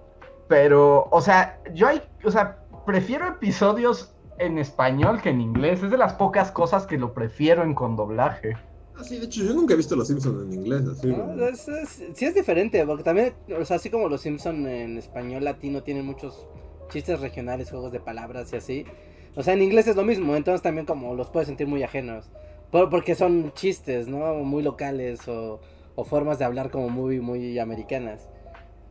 [0.50, 5.80] Pero, o sea, yo hay, o sea, prefiero episodios en español que en inglés.
[5.80, 8.56] Es de las pocas cosas que lo prefiero en con doblaje.
[8.96, 11.06] Ah, sí, de hecho, yo nunca he visto Los Simpsons en inglés, así.
[11.06, 11.18] ¿no?
[11.20, 14.98] como- Es- es- sí es diferente, porque también, o sea, así como los Simpson en
[14.98, 16.48] español latino tienen muchos
[16.88, 18.84] chistes regionales, juegos de palabras y así.
[19.36, 22.28] O sea, en inglés es lo mismo, entonces también como los puedes sentir muy ajenos.
[22.72, 24.34] Por- porque son chistes, ¿no?
[24.34, 25.60] Muy locales o,
[25.94, 28.28] o formas de hablar como muy, muy americanas.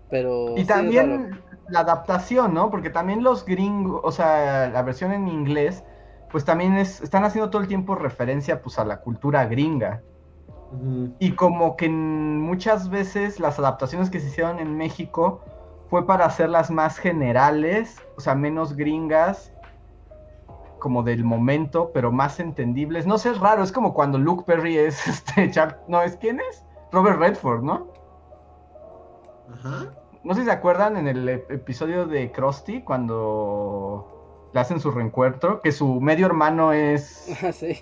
[0.09, 0.57] Pero...
[0.57, 2.69] Y también la adaptación, ¿no?
[2.69, 5.83] Porque también los gringos, o sea, la versión en inglés,
[6.31, 10.01] pues también es, están haciendo todo el tiempo referencia pues a la cultura gringa.
[11.17, 15.41] Y como que muchas veces las adaptaciones que se hicieron en México
[15.89, 19.51] fue para hacerlas más generales, o sea, menos gringas,
[20.77, 23.07] como del momento, pero más entendibles.
[23.07, 26.39] No sé, es raro, es como cuando Luke Perry es este, Chuck- no, ¿es quién
[26.39, 26.63] es?
[26.91, 27.87] Robert Redford, ¿no?
[29.51, 29.91] Ajá.
[30.23, 34.91] No sé si se acuerdan en el ep- episodio de Krusty cuando le hacen su
[34.91, 37.79] reencuentro, que su medio hermano es, Ah, sí.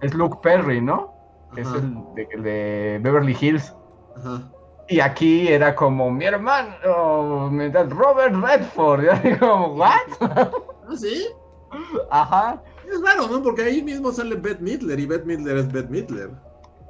[0.00, 1.12] es Luke Perry, ¿no?
[1.56, 3.74] Es el de, el de Beverly Hills.
[4.16, 4.42] Ajá.
[4.88, 7.48] Y aquí era como mi hermano,
[7.90, 9.04] Robert Redford.
[9.04, 9.90] Y así como, ¿what?
[10.20, 10.50] Ah,
[10.96, 11.26] sí.
[12.10, 13.42] Ajá, Es raro, ¿no?
[13.42, 16.30] Porque ahí mismo sale Bette Midler y Bette Midler es Bette Midler.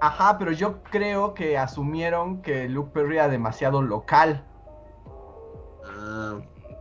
[0.01, 4.45] ajá, pero yo creo que asumieron que Luke Perry era demasiado local,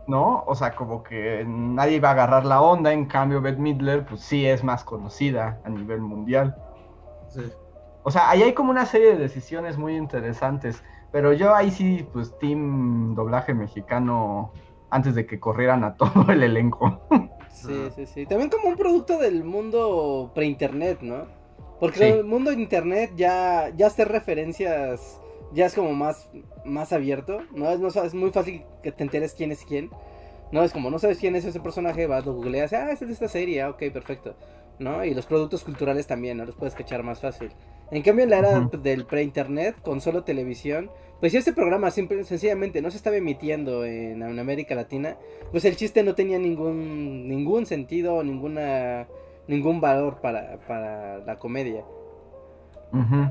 [0.06, 0.44] ¿no?
[0.46, 4.20] O sea, como que nadie iba a agarrar la onda, en cambio Bette Midler, pues
[4.20, 6.56] sí es más conocida a nivel mundial.
[7.28, 7.42] sí.
[8.08, 10.80] O sea, ahí hay como una serie de decisiones muy interesantes.
[11.10, 14.52] Pero yo ahí sí, pues, team doblaje mexicano
[14.90, 17.00] antes de que corrieran a todo el elenco.
[17.50, 18.24] Sí, sí, sí.
[18.26, 21.24] También como un producto del mundo pre-internet, ¿no?
[21.80, 22.04] Porque Sí.
[22.04, 25.20] el mundo de internet ya, ya hacer referencias
[25.52, 26.28] ya es como más,
[26.64, 27.70] más abierto, ¿no?
[27.70, 29.90] Es, no es muy fácil que te enteres quién es quién.
[30.52, 33.12] No es como no sabes quién es ese personaje, vas, lo googleas, ah, es de
[33.12, 34.34] esta serie, ah, ok, perfecto.
[34.78, 35.04] ¿No?
[35.04, 36.44] Y los productos culturales también, ¿no?
[36.44, 37.50] Los puedes cachar más fácil.
[37.90, 38.76] En cambio, en la era Ujú.
[38.78, 43.86] del pre-internet, con solo televisión, pues si este programa simple, sencillamente no se estaba emitiendo
[43.86, 45.16] en, en América Latina,
[45.50, 49.08] pues el chiste no tenía ningún ningún sentido, ninguna
[49.48, 51.84] ningún valor para, para la comedia.
[52.92, 53.30] Ujú.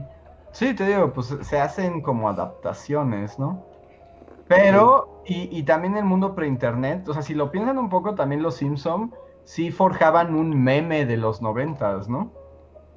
[0.56, 3.66] Sí, te digo, pues se hacen como adaptaciones, ¿no?
[4.48, 8.42] Pero, y, y también el mundo pre-internet, o sea, si lo piensan un poco, también
[8.42, 12.32] los Simpson sí forjaban un meme de los noventas, ¿no?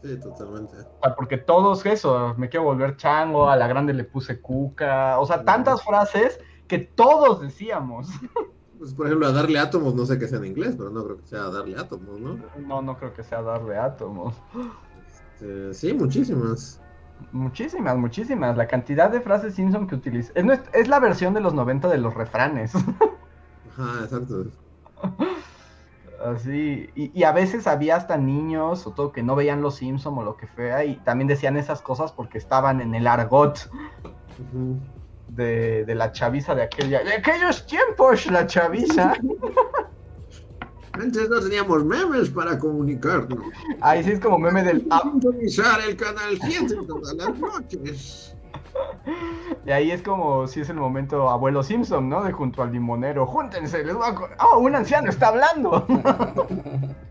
[0.05, 0.77] Sí, totalmente.
[0.77, 5.19] O sea, porque todos eso, me quiero volver chango, a la grande le puse cuca,
[5.19, 6.39] o sea, tantas frases
[6.69, 8.09] que todos decíamos.
[8.79, 11.17] Pues, por ejemplo, a darle átomos, no sé qué sea en inglés, pero no creo
[11.17, 12.39] que sea darle átomos, ¿no?
[12.61, 14.37] No, no creo que sea darle átomos.
[15.35, 16.81] Este, sí, muchísimas.
[17.33, 18.57] Muchísimas, muchísimas.
[18.57, 20.33] La cantidad de frases Simpson que utiliza.
[20.73, 22.75] Es, la versión de los 90 de los refranes.
[22.75, 24.47] Ajá, exacto.
[26.25, 26.91] Así.
[26.95, 30.23] Y, y a veces había hasta niños o todo que no veían los Simpson o
[30.23, 33.71] lo que fuera y también decían esas cosas porque estaban en el argot
[35.29, 37.05] de la chaviza de aquella.
[37.05, 39.13] De aquellos tiempos, la chaviza.
[41.01, 43.39] Antes no teníamos memes para comunicarnos.
[43.81, 44.87] Ahí sí es como meme del.
[45.03, 48.37] Sintonizar el canal 7 todas las noches.
[49.67, 52.25] y ahí es como si es el momento abuelo Simpson, ¿no?
[52.25, 53.27] De junto al limonero.
[53.27, 54.45] Júntense, les voy a.
[54.45, 55.87] ¡Oh, un anciano está hablando!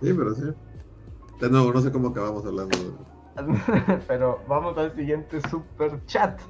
[0.00, 0.44] Sí, pero sí.
[1.40, 2.76] De nuevo, no sé cómo acabamos hablando.
[4.08, 6.40] Pero vamos al siguiente super chat.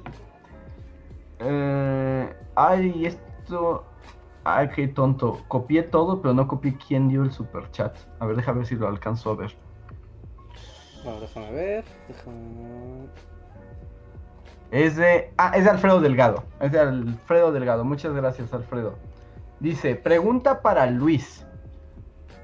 [1.39, 3.85] Eh, ay, esto.
[4.43, 5.43] Ay, qué tonto.
[5.47, 7.95] Copié todo, pero no copié quién dio el super chat.
[8.19, 9.55] A ver, déjame ver si lo alcanzo a ver.
[11.03, 11.85] Bueno, déjame ver.
[12.07, 13.09] déjame-
[14.71, 15.33] Es de.
[15.37, 16.43] Ah, es de Alfredo Delgado.
[16.59, 17.83] Es de Alfredo Delgado.
[17.83, 18.95] Muchas gracias, Alfredo.
[19.59, 21.45] Dice: Pregunta para Luis.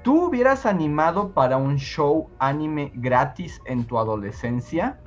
[0.02, 5.00] ¿Tú hubieras animado para un show anime gratis en tu adolescencia?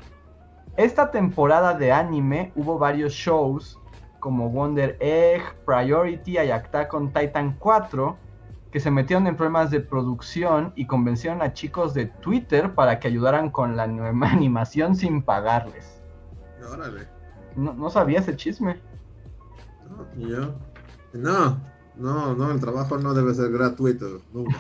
[0.76, 3.80] Esta temporada de anime hubo varios shows
[4.20, 8.18] como Wonder Egg, Priority y Attack on Titan 4
[8.72, 13.08] que se metieron en problemas de producción y convencieron a chicos de Twitter para que
[13.08, 16.02] ayudaran con la nueva animación sin pagarles.
[16.72, 17.08] Órale.
[17.56, 18.80] No, no sabía ese chisme.
[19.90, 20.54] No, y yo.
[21.14, 21.58] No,
[21.96, 24.22] no, no, el trabajo no debe ser gratuito.
[24.32, 24.56] Nunca.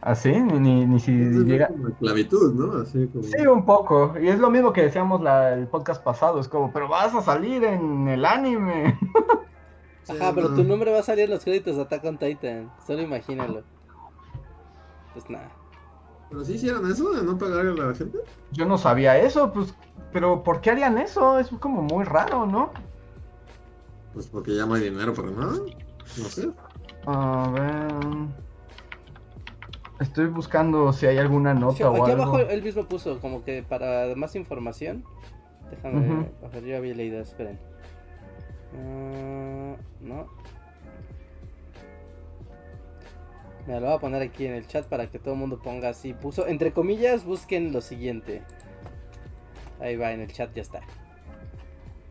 [0.00, 0.30] ¿Así?
[0.32, 1.68] Ni, ni, ni si Es llega...
[1.68, 2.82] como esclavitud, ¿no?
[2.82, 3.24] Así como.
[3.24, 4.14] Sí, un poco.
[4.20, 6.40] Y es lo mismo que decíamos la, el podcast pasado.
[6.40, 8.98] Es como, pero vas a salir en el anime.
[10.02, 10.56] Sí, Ajá, pero no.
[10.56, 12.72] tu nombre va a salir en los créditos de Attack on Titan.
[12.86, 13.62] Solo imagínalo.
[15.12, 15.50] Pues nada.
[16.30, 18.18] Pero sí hicieron eso de no pagarle a la gente.
[18.50, 19.74] Yo no sabía eso, pues,
[20.10, 21.38] pero ¿por qué harían eso?
[21.38, 22.70] Es como muy raro, ¿no?
[24.14, 25.58] Pues porque ya no hay dinero para nada.
[26.16, 26.50] No sé.
[27.06, 27.92] A ver.
[30.00, 32.22] Estoy buscando si hay alguna Sí, nota o aquí algo.
[32.24, 35.04] abajo él mismo puso como que para más información.
[35.70, 36.00] Déjame.
[36.20, 36.26] Ujú.
[36.44, 37.58] A ver, yo había leído, esperen.
[38.76, 40.26] Ah, no.
[43.66, 45.90] Me lo voy a poner aquí en el chat para que todo el mundo ponga
[45.90, 46.14] así.
[46.14, 48.42] Puso, entre comillas, busquen lo siguiente.
[49.80, 50.80] Ahí va, en el chat ya está.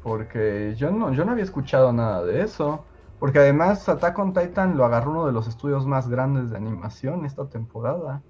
[0.03, 2.85] Porque yo no, yo no había escuchado nada de eso.
[3.19, 7.25] Porque además Attack on Titan lo agarró uno de los estudios más grandes de animación
[7.25, 8.23] esta temporada.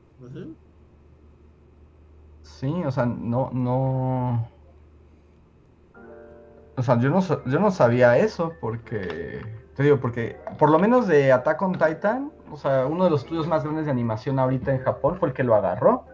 [2.42, 4.50] Sí, o sea, no, no.
[6.76, 9.42] O sea, yo no, yo no sabía eso porque.
[9.76, 13.22] Te digo, porque por lo menos de Attack on Titan, o sea, uno de los
[13.22, 16.06] estudios más grandes de animación ahorita en Japón fue el que lo agarró.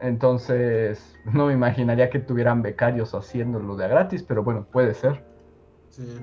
[0.00, 5.31] Entonces, no me imaginaría que tuvieran becarios haciéndolo de a gratis, pero bueno, puede ser.
[5.92, 6.18] Sí.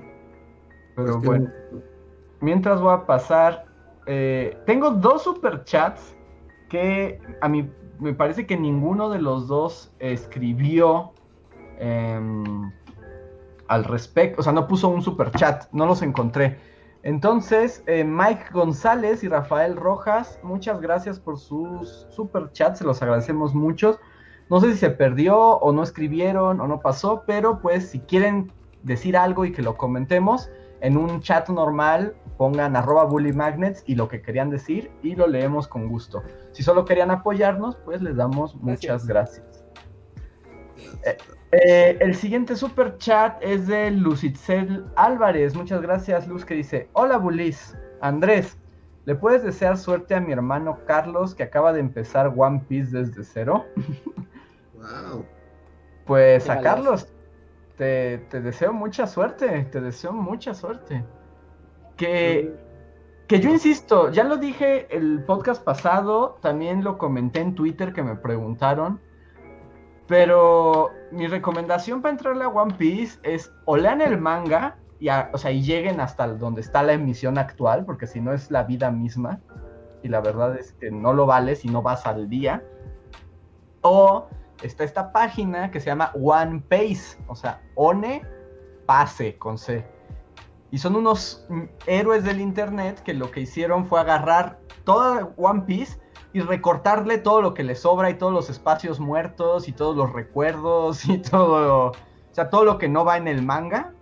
[0.96, 1.50] Pero que- bueno.
[2.40, 3.66] Mientras voy a pasar,
[4.06, 6.14] eh, tengo dos superchats
[6.68, 11.12] que a mí me parece que ninguno de los dos escribió
[11.78, 12.70] em,
[13.68, 16.58] al respecto, o sea, no puso un superchat, no los encontré.
[17.02, 23.54] Entonces, eh, Mike González y Rafael Rojas, muchas gracias por sus superchats, se los agradecemos
[23.54, 23.98] muchos.
[24.50, 28.52] No sé si se perdió o no escribieron o no pasó, pero pues si quieren
[28.82, 30.50] decir algo y que lo comentemos,
[30.80, 35.26] en un chat normal pongan arroba bully magnets y lo que querían decir y lo
[35.26, 36.22] leemos con gusto.
[36.52, 39.64] Si solo querían apoyarnos, pues les damos muchas gracias.
[41.04, 41.16] Eh,
[41.52, 45.54] eh, el siguiente super chat es de Lucitzel Álvarez.
[45.54, 47.76] Muchas gracias, Luz, que dice: Hola, Bulis.
[48.00, 48.56] Andrés,
[49.04, 53.24] ¿le puedes desear suerte a mi hermano Carlos que acaba de empezar One Piece desde
[53.24, 53.66] cero?
[54.80, 55.26] Wow.
[56.06, 56.62] Pues Qué a.
[56.62, 57.12] Carlos,
[57.80, 61.02] te, deseo mucha suerte, te deseo mucha suerte.
[61.96, 62.54] Que,
[63.26, 68.02] que yo insisto, ya lo dije el podcast pasado, también lo comenté en Twitter que
[68.02, 69.00] me preguntaron,
[70.06, 75.38] pero mi recomendación para entrarle a One Piece es o lean el manga y, o
[75.38, 78.90] sea, y lleguen hasta donde está la emisión actual, porque si no es la vida
[78.90, 79.40] misma,
[80.02, 82.62] y la verdad es que no lo vale si no vas al día,
[83.80, 84.28] o
[84.62, 88.22] está esta página que se llama One Pace, o sea, One
[88.86, 89.84] Pase con C.
[90.70, 91.46] Y son unos
[91.86, 95.98] héroes del internet que lo que hicieron fue agarrar toda One Piece
[96.32, 100.12] y recortarle todo lo que le sobra y todos los espacios muertos y todos los
[100.12, 101.94] recuerdos y todo, o
[102.32, 103.92] sea, todo lo que no va en el manga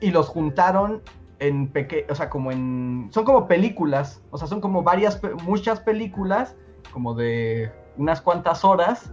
[0.00, 1.02] y los juntaron
[1.40, 5.80] en peque, o sea, como en son como películas, o sea, son como varias muchas
[5.80, 6.54] películas
[6.92, 9.12] como de unas cuantas horas,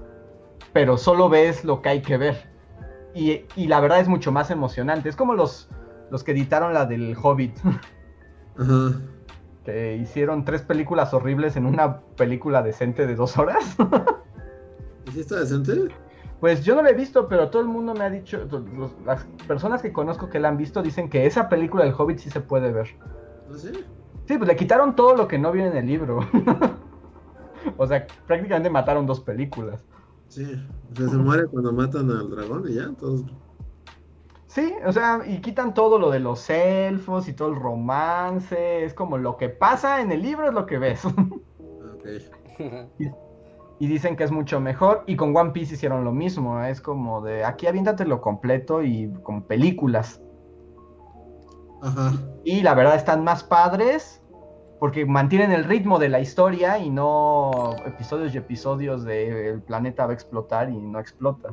[0.74, 2.50] pero solo ves lo que hay que ver.
[3.14, 5.10] Y, y la verdad es mucho más emocionante.
[5.10, 5.70] Es como los,
[6.12, 7.58] los que editaron la del Hobbit,
[8.58, 9.00] Ajá.
[9.66, 13.76] que hicieron tres películas horribles en una película decente de dos horas.
[15.16, 15.88] ¿Y está decente?
[16.40, 18.48] Pues yo no la he visto, pero todo el mundo me ha dicho,
[18.78, 22.20] los- las personas que conozco que la han visto dicen que esa película del Hobbit
[22.20, 22.88] sí se puede ver.
[23.50, 23.72] ¿Ah, sí?
[24.28, 26.20] Sí, pues le quitaron todo lo que no viene en el libro.
[27.78, 29.84] o sea, prácticamente mataron dos películas.
[30.30, 30.44] Sí.
[30.92, 32.90] O sea, se muere cuando matan al dragón y ya.
[33.00, 33.26] Todos...
[34.48, 38.84] Sí, o sea, y quitan todo lo de los elfos y todo el romance.
[38.84, 41.02] Es como lo que pasa en el libro es lo que ves.
[41.60, 42.08] Ah, Ok.
[43.80, 45.04] y dicen que es mucho mejor.
[45.06, 46.64] Y con One Piece hicieron lo mismo.
[46.64, 50.22] Es como de aquí aviéntatelo completo y con películas.
[51.82, 52.14] Ajá.
[52.44, 54.22] Y la verdad están más padres
[54.80, 60.06] porque mantienen el ritmo de la historia y no episodios y episodios de el planeta
[60.06, 61.50] va a explotar y no explota.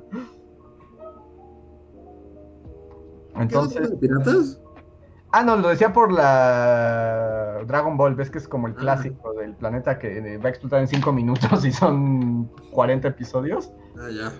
[3.34, 4.60] ¿Qué Entonces, de piratas?
[5.32, 8.78] ah, no, lo decía por la Dragon Ball, ves que es como el Ah.
[8.78, 14.08] clásico del planeta que va a explotar en 5 minutos y son 40 episodios, Ah,
[14.10, 14.32] ya.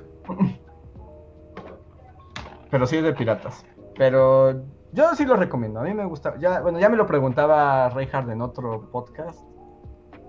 [2.70, 3.64] pero sí es de piratas.
[3.96, 4.62] Pero
[4.94, 6.38] yo sí lo recomiendo, a mí me gusta.
[6.38, 9.40] Ya, bueno, ya me lo preguntaba Reinhardt en otro podcast.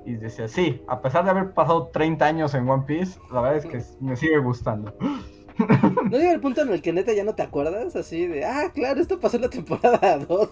[0.06, 3.58] Y decía, sí, a pesar de haber pasado 30 años en One Piece, la verdad
[3.58, 4.94] es que me sigue gustando.
[5.58, 7.96] ¿No llega el punto en el que neta ya no te acuerdas?
[7.96, 10.50] Así de, ah, claro, esto pasó en la temporada 2.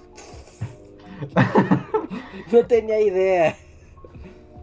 [2.51, 3.55] no tenía idea.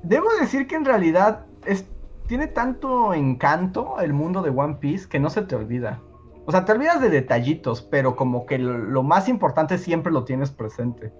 [0.03, 1.84] Debo decir que en realidad es,
[2.26, 6.01] tiene tanto encanto el mundo de One Piece que no se te olvida.
[6.51, 10.24] O sea, te olvidas de detallitos, pero como que lo, lo más importante siempre lo
[10.24, 11.12] tienes presente.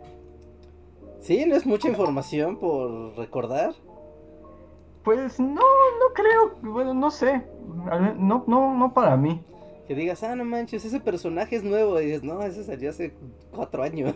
[1.21, 3.73] Sí, no es mucha información por recordar.
[5.05, 6.57] Pues no, no creo.
[6.63, 7.47] Bueno, no sé.
[8.19, 9.41] No, no, no para mí.
[9.87, 12.01] Que digas, ah, no manches, ese personaje es nuevo.
[12.01, 13.15] Y dices, no, ese salió hace
[13.55, 14.15] cuatro años.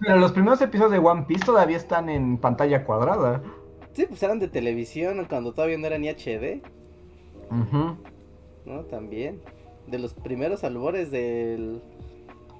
[0.00, 3.42] Pero los primeros episodios de One Piece todavía están en pantalla cuadrada.
[3.92, 6.62] sí, pues eran de televisión cuando todavía no era ni HD,
[7.50, 7.96] Ujú.
[8.64, 8.84] ¿No?
[8.84, 9.40] También.
[9.86, 11.82] De los primeros albores del.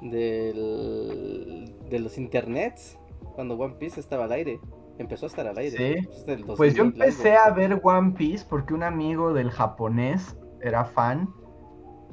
[0.01, 1.75] del.
[1.91, 2.99] de los internets.
[3.35, 4.61] Cuando One Piece estaba al aire.
[4.99, 5.77] Empezó a estar al aire.
[5.77, 6.09] Sí.
[6.47, 7.19] Pues, Pues yo 2000 algo.
[7.19, 11.29] empecé a ver One Piece porque un amigo del japonés era fan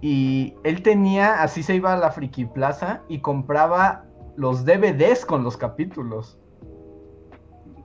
[0.02, 5.44] y él tenía, así se iba a la Friki Plaza y compraba los DVDs con
[5.44, 6.40] los capítulos.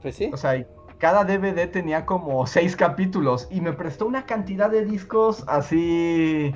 [0.00, 0.30] Pues sí.
[0.32, 0.66] O sea,
[1.07, 6.52] cada DVD tenía como seis capítulos y me prestó una cantidad de discos así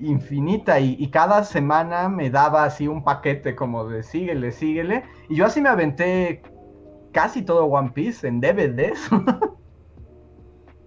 [0.00, 5.36] infinita y, y cada semana me daba así un paquete como de síguele, síguele y
[5.36, 6.42] yo así me aventé
[7.12, 9.08] casi todo One Piece en DVDs.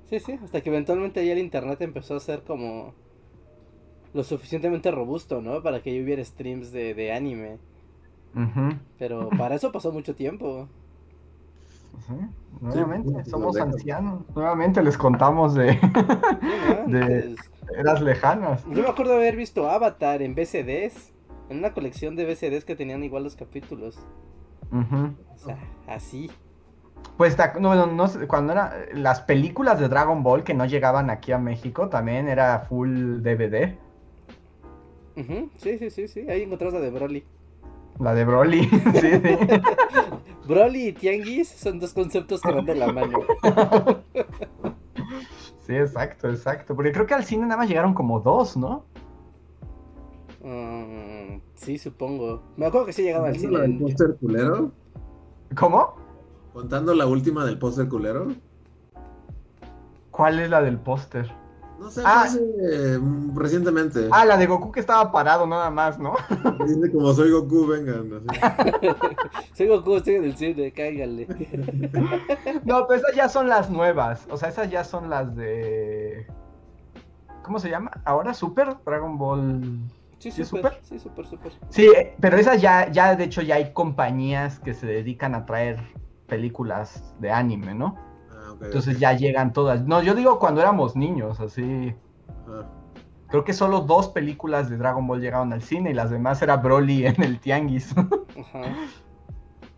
[0.09, 2.93] Sí, sí, hasta que eventualmente ya el internet empezó a ser como
[4.14, 5.61] lo suficientemente robusto, ¿no?
[5.61, 7.59] Para que hubiera streams de, de anime.
[8.97, 10.68] Pero para eso pasó mucho tiempo.
[12.00, 12.14] Sí,
[12.62, 14.24] Nuevamente, Sí, somos ancianos.
[14.36, 15.66] Nuevamente les contamos de.
[16.88, 17.36] De-
[17.78, 18.66] eras lejanas.
[18.70, 21.14] yo me acuerdo haber visto Avatar en VCDs.
[21.50, 24.00] En una colección de VCDs que tenían igual los capítulos.
[24.72, 26.32] O sea, así.
[27.18, 31.32] Pues no, no, no cuando era las películas de Dragon Ball que no llegaban aquí
[31.32, 33.76] a México también era full DVD.
[35.58, 36.22] Sí, sí, sí, sí.
[36.30, 37.24] Ahí encontramos la de Broly.
[38.00, 38.64] La de Broly.
[38.70, 39.38] sí, sí.
[40.48, 43.20] Broly y Tianguis son dos conceptos que van de la mano.
[45.66, 46.76] Sí, exacto, exacto.
[46.76, 48.84] Porque creo que al cine nada más llegaron como dos, ¿no?
[50.44, 52.44] Mm, sí, supongo.
[52.58, 53.82] Me acuerdo que sí llegaba al ¿Contando la del cine.
[53.86, 54.72] póster culero?
[55.56, 55.96] ¿Cómo?
[56.52, 58.28] ¿Contando la última del póster culero?
[60.12, 61.32] ¿Cuál es la del póster?
[61.84, 62.22] No sé, Ah.
[62.24, 62.40] hace,
[62.98, 64.08] mm, recientemente.
[64.12, 66.16] Ah, la de Goku que estaba parado nada más, ¿no?
[66.66, 68.22] Dice como soy Goku, vengan.
[68.30, 68.88] así.
[69.54, 71.28] Soy Goku, estoy en el cine, cáigale.
[72.64, 74.26] No, pero esas ya son las nuevas.
[74.30, 76.26] O sea, esas ya son las de.
[77.44, 77.92] ¿Cómo se llama?
[78.06, 79.62] Ahora Super Dragon Ball.
[80.20, 80.64] Sí, ¿Sí, súper.
[80.72, 80.80] súper?
[80.86, 81.52] Sí, súper, súper.
[81.70, 85.46] Sí, eh, pero esas ya, ya de hecho ya hay compañías que se dedican a
[85.46, 85.82] traer
[86.28, 87.98] películas de anime, ¿no?
[88.64, 89.86] Entonces ya llegan todas.
[89.86, 91.93] No, yo digo cuando éramos niños, así.
[92.47, 92.66] Ah,
[93.34, 96.57] Creo que solo dos películas de Dragon Ball llegaron al cine y las demás era
[96.57, 97.91] Broly en el Tianguis.
[97.97, 98.61] Ajá.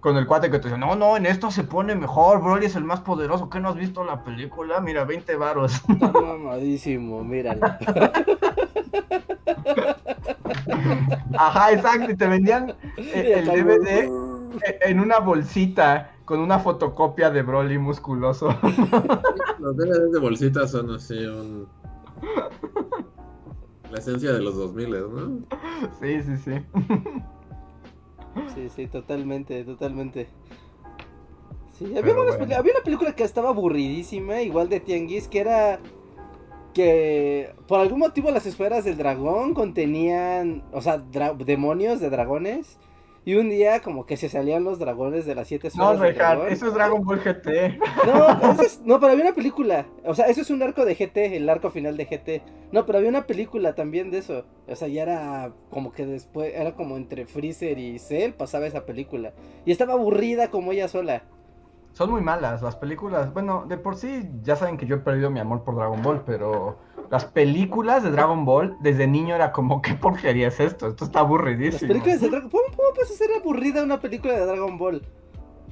[0.01, 2.75] Con el cuate que te dice, no, no, en esto se pone mejor, Broly es
[2.75, 3.49] el más poderoso.
[3.49, 4.81] ¿Qué no has visto la película?
[4.81, 5.81] Mira, 20 varos.
[5.88, 7.65] Está mamadísimo, míralo.
[11.38, 14.11] Ajá, exacto, y te vendían el DVD
[14.81, 18.47] en una bolsita con una fotocopia de Broly musculoso.
[19.59, 21.67] Los DVDs de bolsitas son así un...
[23.91, 25.39] La esencia de los 2000, ¿no?
[26.01, 26.51] Sí, sí, sí.
[28.53, 30.28] Sí, sí, totalmente, totalmente.
[31.78, 32.43] Sí, había, bueno.
[32.57, 35.80] había una película que estaba aburridísima, igual de Tianguis, que era
[36.73, 42.78] que por algún motivo las esferas del dragón contenían, o sea, dra- demonios de dragones.
[43.28, 46.47] Y un día como que se salían los dragones de las siete No, dragón.
[46.47, 47.80] eso es Dragon Ball GT.
[48.05, 49.88] No, pero es- no, pero había una película.
[50.05, 52.43] O sea, eso es un arco de GT, el arco final de GT.
[52.71, 54.43] No, pero había una película también de eso.
[54.67, 58.86] O sea, ya era como que después, era como entre Freezer y Cell pasaba esa
[58.86, 59.34] película.
[59.65, 61.23] Y estaba aburrida como ella sola.
[61.93, 63.34] Son muy malas las películas.
[63.34, 66.21] Bueno, de por sí ya saben que yo he perdido mi amor por Dragon Ball,
[66.26, 66.78] pero
[67.10, 70.88] las películas de Dragon Ball desde niño era como, ¿qué porquería es esto?
[70.88, 71.88] Esto está Las aburridísimo.
[71.88, 75.01] películas de Dragon ¿Cómo, cómo puede ser aburrida una película de Dragon Ball?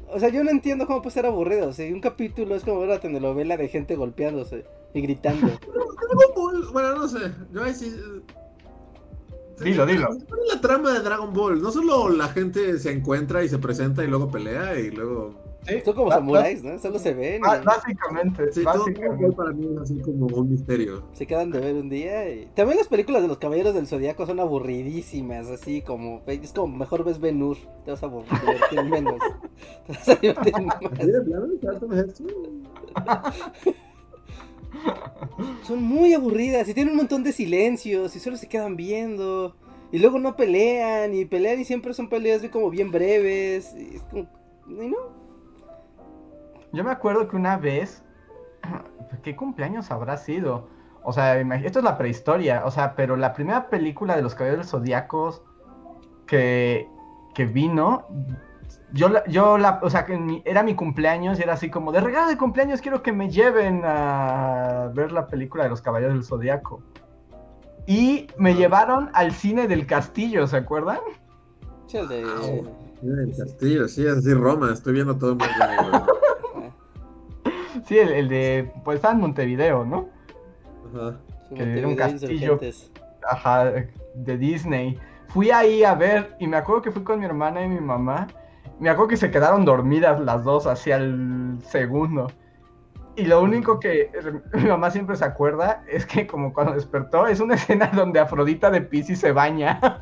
[0.09, 1.69] O sea, yo no entiendo cómo puede ser aburrido.
[1.69, 4.63] O sea, un capítulo es como una telenovela de gente golpeándose
[4.93, 5.47] y gritando.
[5.47, 7.31] Dragon Ball, bueno, no sé.
[7.51, 7.95] Yo ahí sí.
[9.59, 10.07] Dilo, dilo.
[10.27, 11.61] ¿Cuál es la trama de Dragon Ball?
[11.61, 15.33] No solo la gente se encuentra y se presenta y luego pelea y luego.
[15.65, 16.77] Sí, Son como samuráis, ¿no?
[16.79, 17.41] Solo se ven.
[17.41, 19.31] y- Básicamente, Sí, básicamente.
[19.35, 21.03] Para mí es así como un misterio.
[21.13, 22.47] Se quedan de ver un día y...
[22.55, 26.21] También las películas de los Caballeros del Zodiaco son aburridísimas, así como...
[26.27, 29.15] Es como mejor ves Ben Hur, te vas a aburrir, divertir menos.
[29.87, 30.53] Te vas a divertir
[31.87, 33.33] más.
[35.63, 39.55] Son muy aburridas y tienen un montón de silencios y solo se quedan viendo.
[39.91, 43.73] Y luego no pelean y pelean y siempre son peleas de como bien breves.
[43.77, 44.27] Y es como...
[44.67, 45.22] y no.
[46.73, 48.03] Yo me acuerdo que una vez,
[49.21, 50.67] ¿qué cumpleaños habrá sido?
[51.03, 54.69] O sea, esto es la prehistoria, o sea, pero la primera película de los Caballeros
[54.71, 55.41] Zodíacos
[56.25, 56.89] que,
[57.35, 58.07] que vino,
[58.93, 61.91] yo la, yo la, o sea, que mi- era mi cumpleaños y era así como,
[61.91, 66.15] de regalo de cumpleaños quiero que me lleven a ver la película de los Caballeros
[66.15, 66.81] del Zodíaco.
[67.85, 70.99] Y me llevaron al cine del castillo, ¿se acuerdan?
[71.87, 72.23] Sí, el de.
[72.41, 72.61] Sí,
[73.05, 76.01] el castillo, sí, es así Roma, estoy viendo todo muy bien.
[77.85, 80.09] Sí, el, el de, pues estaba en Montevideo, ¿no?
[80.89, 81.17] Ajá.
[81.55, 82.93] Que era un Montevideo castillo.
[83.29, 83.71] Ajá,
[84.15, 84.99] de Disney.
[85.27, 88.27] Fui ahí a ver y me acuerdo que fui con mi hermana y mi mamá.
[88.79, 92.27] Me acuerdo que se quedaron dormidas las dos hacia el segundo.
[93.15, 94.11] Y lo único que
[94.53, 98.69] mi mamá siempre se acuerda es que como cuando despertó es una escena donde Afrodita
[98.69, 99.79] de Pisces se baña.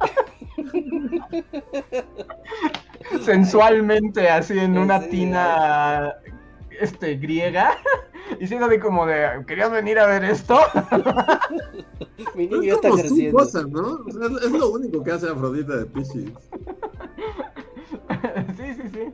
[3.21, 6.13] Sensualmente así en una tina
[6.81, 7.77] este griega.
[8.39, 10.57] Y siendo de como de, ¿querías venir a ver esto?
[12.35, 13.37] Mi niño es está creciendo.
[13.37, 13.99] cosa, ¿no?
[14.07, 16.31] O sea, es, es lo único que hace Afrodita de Pisces.
[18.57, 19.13] sí, sí, sí.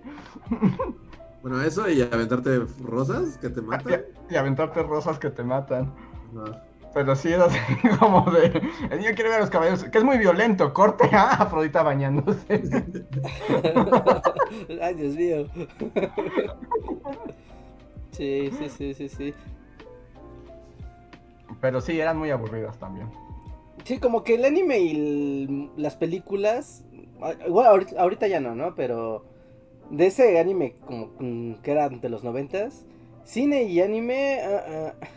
[1.41, 4.03] Bueno, eso y aventarte rosas que te matan.
[4.29, 5.91] Y aventarte rosas que te matan.
[6.39, 6.61] Ajá.
[6.97, 7.59] Pero sí es así
[7.99, 8.47] como de.
[8.89, 9.83] El niño quiere ver a los caballeros.
[9.83, 10.73] Que es muy violento.
[10.73, 12.63] Corte a Afrodita bañándose.
[14.81, 15.47] Ay, Dios mío.
[18.11, 19.33] Sí, sí, sí, sí, sí.
[21.61, 23.09] Pero sí, eran muy aburridas también.
[23.83, 26.83] Sí, como que el anime y el- las películas,
[27.21, 28.75] ah, igual ahorita, ahorita ya no, ¿no?
[28.75, 29.23] Pero
[29.89, 31.09] de ese anime como
[31.61, 32.85] que era de los noventas,
[33.23, 35.07] cine y anime, ah, ah,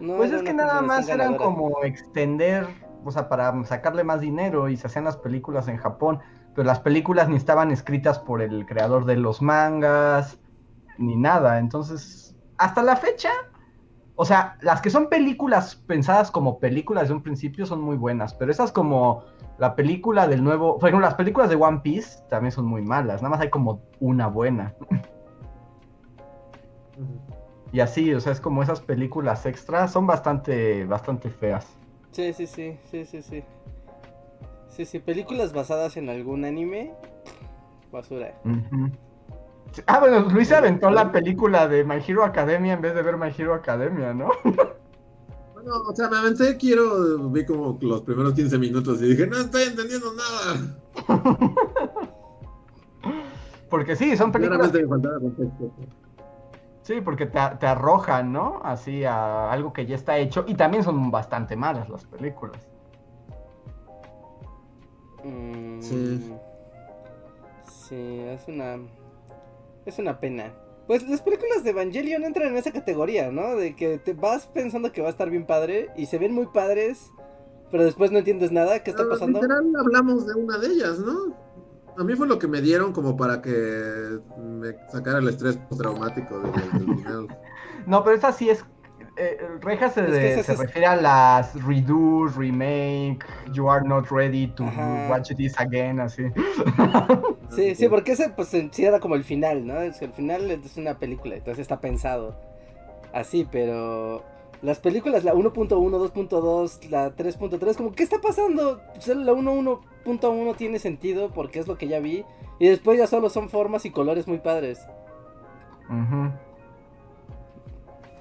[0.00, 1.44] no Pues es que nada más eran ganadora.
[1.44, 2.66] como extender.
[3.04, 6.18] O sea, para sacarle más dinero y se hacían las películas en Japón.
[6.56, 10.38] Pero las películas ni estaban escritas por el creador de los mangas.
[10.98, 11.58] Ni nada.
[11.58, 13.30] Entonces, hasta la fecha.
[14.14, 18.34] O sea, las que son películas pensadas como películas de un principio son muy buenas.
[18.34, 19.24] Pero esas como
[19.58, 20.78] la película del nuevo.
[20.78, 23.22] Por ejemplo, las películas de One Piece también son muy malas.
[23.22, 24.74] Nada más hay como una buena.
[27.72, 31.66] Y así, o sea, es como esas películas extras son bastante, bastante feas.
[32.12, 33.44] Sí, sí, sí, sí, sí, sí.
[34.68, 36.92] Sí, sí, películas basadas en algún anime,
[37.92, 38.34] basura.
[39.86, 43.16] Ah, bueno, Luis se aventó la película de My Hero Academia en vez de ver
[43.16, 44.30] My Hero Academia, ¿no?
[44.44, 49.36] Bueno, o sea, me aventé, quiero, vi como los primeros 15 minutos y dije, no
[49.36, 50.76] estoy entendiendo nada.
[53.70, 54.70] Porque sí, son películas.
[54.70, 55.70] Claramente me faltaba contexto.
[56.82, 58.60] Sí, porque te, te arrojan, ¿no?
[58.62, 60.44] Así a algo que ya está hecho.
[60.46, 62.68] Y también son bastante malas las películas.
[65.24, 66.32] Mm, Sí.
[67.64, 68.78] Sí, es una.
[69.86, 70.52] Es una pena.
[70.86, 73.56] Pues las películas de Evangelion entran en esa categoría, ¿no?
[73.56, 76.46] De que te vas pensando que va a estar bien padre y se ven muy
[76.46, 77.10] padres,
[77.70, 78.82] pero después no entiendes nada.
[78.82, 79.40] ¿Qué está Pero pasando?
[79.40, 81.34] Literal hablamos de una de ellas, ¿no?
[81.98, 86.38] A mí fue lo que me dieron como para que me sacara el estrés traumático
[86.40, 87.28] del, del final.
[87.86, 88.64] No, pero esa sí es.
[89.18, 94.10] Eh, Reja se, Es que se es- refiere a las redo, remake, you are not
[94.10, 95.06] ready to Ajá.
[95.08, 96.24] watch this again, así.
[97.50, 99.80] Sí, sí, porque ese pues en sí era como el final, ¿no?
[99.80, 102.34] Es que el final es una película, entonces está pensado
[103.14, 104.22] así, pero
[104.62, 108.80] las películas, la 1.1, 2.2, la 3.3, como, ¿qué está pasando?
[108.94, 112.24] Pues, la 1.1 tiene sentido porque es lo que ya vi,
[112.58, 114.86] y después ya solo son formas y colores muy padres.
[115.88, 116.32] Ujú.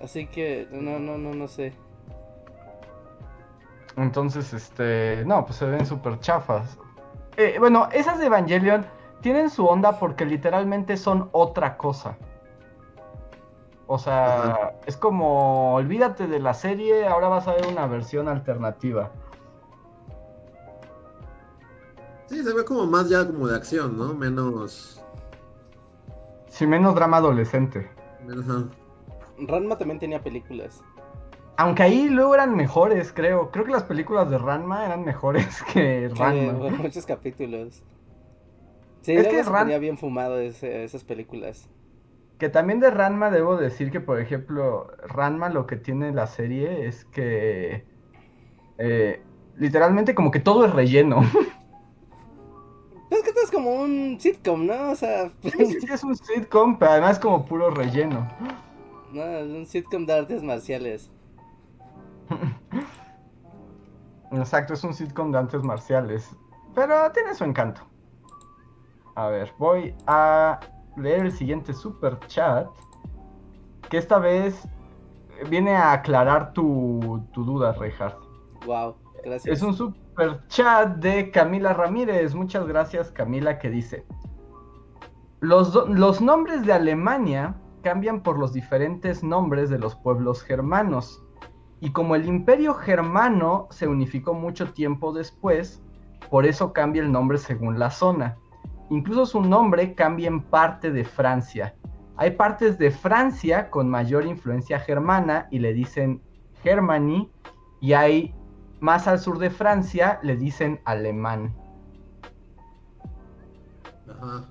[0.02, 1.74] Así que, no, no, no, no sé.
[3.98, 6.78] Entonces, este, no, pues se ven súper chafas.
[7.38, 8.86] Eh, bueno, esas de Evangelion
[9.22, 12.18] tienen su onda porque literalmente son otra cosa.
[13.88, 14.72] O sea, Ajá.
[14.86, 19.12] es como, olvídate de la serie, ahora vas a ver una versión alternativa.
[22.28, 24.14] Sí, se ve como más ya como de acción, ¿no?
[24.14, 25.04] Menos...
[26.48, 27.90] Sin menos drama adolescente.
[28.26, 28.64] menos ajá.
[29.40, 30.84] Ranma también tenía películas.
[31.58, 33.50] Aunque ahí luego eran mejores, creo.
[33.52, 36.70] Creo que las películas de Ranma eran mejores que Sí, Ranma.
[36.78, 37.84] muchos capítulos.
[39.02, 41.70] Sí, Es que se Ran- ponía bien fumado ese- esas películas.
[42.40, 46.88] Que también de Ranma debo decir que, por ejemplo, Ranma lo que tiene la serie
[46.88, 47.86] es que
[48.78, 49.22] eh,
[49.56, 51.22] literalmente como que todo es relleno.
[53.08, 54.90] Pues que esto es como un sitcom, ¿no?
[54.92, 58.28] O sea, Sí, sí, es un sitcom, pero además como puro relleno.
[59.12, 61.12] No, es un sitcom de artes marciales.
[64.32, 66.36] Exacto, es un sitcom de artes marciales.
[66.74, 67.82] Pero tiene su encanto.
[69.16, 70.60] A ver, voy a
[70.98, 72.68] leer el siguiente super chat.
[73.90, 74.68] Que esta vez
[75.50, 78.18] viene a aclarar tu, tu duda, Reinhardt.
[78.66, 79.58] Wow, gracias.
[79.58, 82.36] Es un super chat de Camila Ramírez.
[82.36, 84.06] Muchas gracias, Camila, que dice:
[85.40, 87.56] los, los nombres de Alemania
[87.86, 91.24] cambian por los diferentes nombres de los pueblos germanos.
[91.82, 95.84] Y como el imperio germano se unificó mucho tiempo después,
[96.32, 98.38] por eso cambia el nombre según la zona.
[98.90, 101.76] Incluso su nombre cambia en parte de Francia.
[102.18, 106.24] Hay partes de Francia con mayor influencia germana y le dicen
[106.64, 107.30] Germany,
[107.82, 108.34] y hay
[108.80, 111.54] más al sur de Francia le dicen alemán.
[114.10, 114.50] Ajá.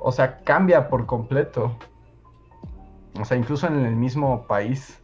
[0.00, 1.76] O sea, cambia por completo.
[3.20, 5.00] O sea, incluso en el mismo país.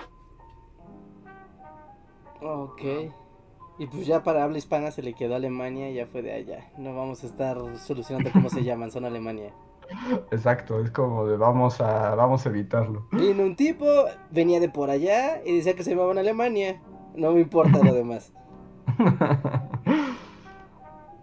[2.43, 2.82] Ok.
[3.78, 6.70] Y pues ya para habla hispana se le quedó Alemania y ya fue de allá.
[6.77, 9.53] No vamos a estar solucionando cómo se llaman, son Alemania.
[10.31, 13.07] Exacto, es como de vamos a, vamos a evitarlo.
[13.12, 13.87] Vino un tipo,
[14.31, 16.81] venía de por allá y decía que se llamaban Alemania.
[17.16, 18.32] No me importa lo demás.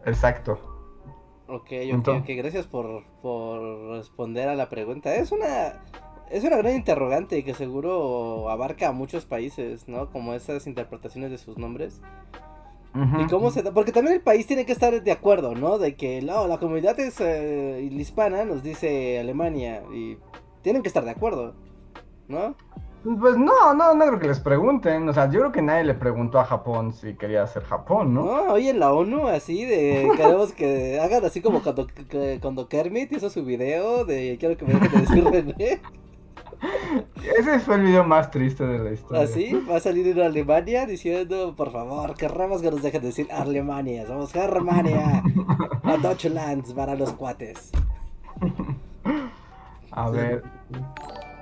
[0.05, 0.53] Exacto.
[1.47, 2.29] Ok, ok, Entonces- ok.
[2.43, 3.61] Gracias por, por
[3.91, 5.15] responder a la pregunta.
[5.15, 5.81] Es una,
[6.31, 10.09] es una gran interrogante que seguro abarca a muchos países, ¿no?
[10.11, 12.01] Como esas interpretaciones de sus nombres.
[13.19, 13.71] ¿Y cómo se da?
[13.71, 15.77] Porque también el país tiene que estar de acuerdo, ¿no?
[15.77, 19.83] De que no, la comunidad es eh, hispana, nos dice Alemania.
[19.93, 20.17] Y
[20.63, 21.53] tienen que estar de acuerdo,
[22.27, 22.55] ¿no?
[23.03, 25.07] Pues no, no, no creo que les pregunten.
[25.07, 28.23] O sea, yo creo que nadie le preguntó a Japón si quería ser Japón, ¿no?
[28.25, 30.09] No, oye, en la ONU, así de.
[30.17, 34.65] Queremos que hagan así como cuando, que- cuando Kermit hizo su video de quiero que
[34.65, 35.81] me dejen de decir René.
[37.37, 39.23] Ese fue el video más triste de la historia.
[39.23, 43.27] Así va a salir en Alemania diciendo, por favor, querramos que nos dejen de decir
[43.31, 45.23] Alemania, somos Germania,
[45.83, 47.71] a Deutschland para los cuates.
[49.91, 50.43] A ver.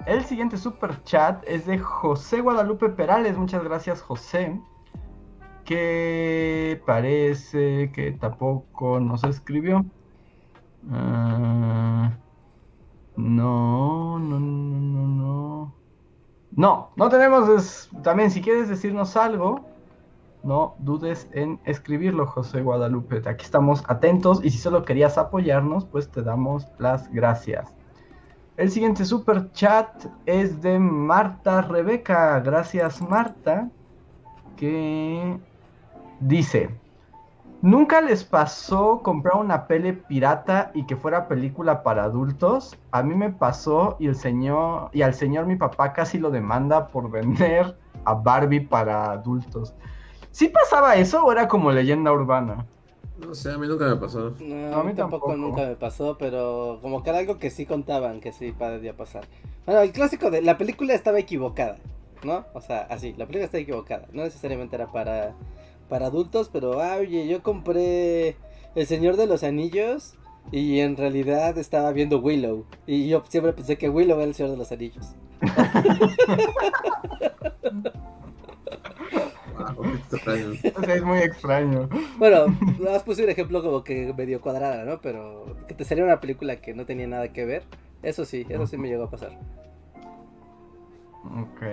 [0.05, 3.37] El siguiente super chat es de José Guadalupe Perales.
[3.37, 4.59] Muchas gracias, José.
[5.63, 9.83] Que parece que tampoco nos escribió.
[10.91, 12.11] Ah,
[13.15, 15.75] no, no, no, no, no.
[16.51, 17.49] No, no tenemos.
[17.49, 19.65] es- También, si quieres decirnos algo,
[20.43, 23.21] no dudes en escribirlo, José Guadalupe.
[23.27, 24.43] Aquí estamos atentos.
[24.43, 27.73] Y si solo querías apoyarnos, pues te damos las gracias.
[28.57, 32.39] El siguiente super chat es de Marta Rebeca.
[32.41, 33.69] Gracias, Marta.
[34.57, 35.39] Que
[36.19, 36.69] dice:
[37.65, 42.77] ¿Nunca les pasó comprar una pele pirata y que fuera película para adultos?
[42.91, 46.89] A mí me pasó y el señor y al señor mi papá casi lo demanda
[46.91, 49.75] por vender a Barbie para adultos.
[50.29, 52.67] ¿Sí pasaba eso o era como leyenda urbana?
[53.17, 54.39] No sé, a mí nunca me pasó.
[54.39, 55.35] No, A a mí mí tampoco, tampoco.
[55.35, 59.27] nunca me pasó, pero como que era algo que sí contaban que sí podía pasar.
[59.65, 61.77] Bueno, el clásico de la película estaba equivocada,
[62.23, 62.45] ¿no?
[62.53, 64.07] O sea, así, la película está equivocada.
[64.11, 65.37] No necesariamente era para,
[65.89, 68.35] para adultos, pero, ah, oye, yo compré
[68.75, 70.15] El Señor de los Anillos
[70.51, 72.65] y en realidad estaba viendo Willow.
[72.85, 75.15] Y yo siempre pensé que Willow era el Señor de los Anillos.
[79.57, 79.85] Wow.
[80.11, 81.87] O sea, es muy extraño.
[82.17, 82.47] Bueno,
[82.79, 84.99] más puse un ejemplo como que medio cuadrada, ¿no?
[84.99, 87.63] Pero que te saliera una película que no tenía nada que ver.
[88.03, 89.39] Eso sí, eso sí me llegó a pasar.
[91.23, 91.63] Ok.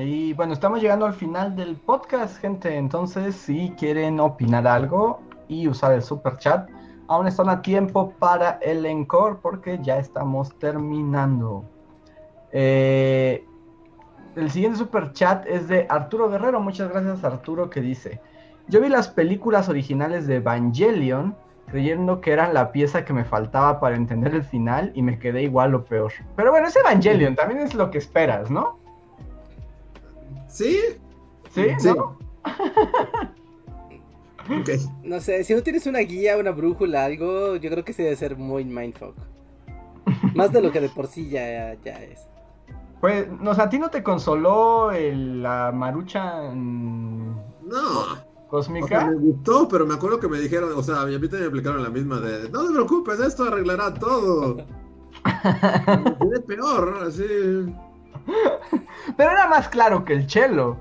[0.00, 2.76] Y bueno, estamos llegando al final del podcast, gente.
[2.76, 6.70] Entonces, si quieren opinar algo y usar el super chat,
[7.08, 11.64] aún están a tiempo para el encore porque ya estamos terminando.
[12.52, 13.44] Eh,
[14.36, 16.60] el siguiente super chat es de Arturo Guerrero.
[16.60, 18.20] Muchas gracias, Arturo, que dice:
[18.68, 21.34] Yo vi las películas originales de Evangelion
[21.66, 25.42] creyendo que eran la pieza que me faltaba para entender el final y me quedé
[25.42, 26.12] igual o peor.
[26.36, 28.78] Pero bueno, es Evangelion, también es lo que esperas, ¿no?
[30.48, 30.78] ¿Sí?
[31.50, 31.66] ¿Sí?
[31.78, 31.88] Sí.
[31.96, 32.18] ¿No?
[34.50, 34.70] Ok.
[35.02, 38.16] No sé, si no tienes una guía, una brújula, algo, yo creo que sí debe
[38.16, 39.14] ser muy mindfuck.
[40.34, 42.20] Más de lo que de por sí ya, ya es.
[42.98, 48.00] Pues, no, o sea, ¿a ti no te consoló el- la marucha No.
[48.00, 49.04] O sea, cósmica?
[49.10, 51.82] me gustó, pero me acuerdo que me dijeron, o sea, a mí también me aplicaron
[51.82, 54.56] la misma de, no te preocupes, esto arreglará todo.
[56.20, 57.24] Quedé peor, así.
[59.16, 60.78] Pero era más claro que el chelo.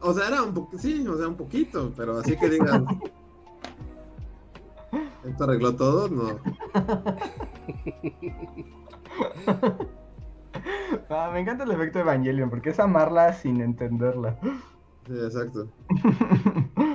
[0.00, 2.86] O sea, era un poquito, sí, o sea, un poquito, pero así que digan.
[5.24, 6.08] ¿Esto arregló todo?
[6.08, 6.38] No.
[11.10, 14.38] Ah, me encanta el efecto de Evangelion porque es amarla sin entenderla.
[15.06, 15.68] Sí, exacto.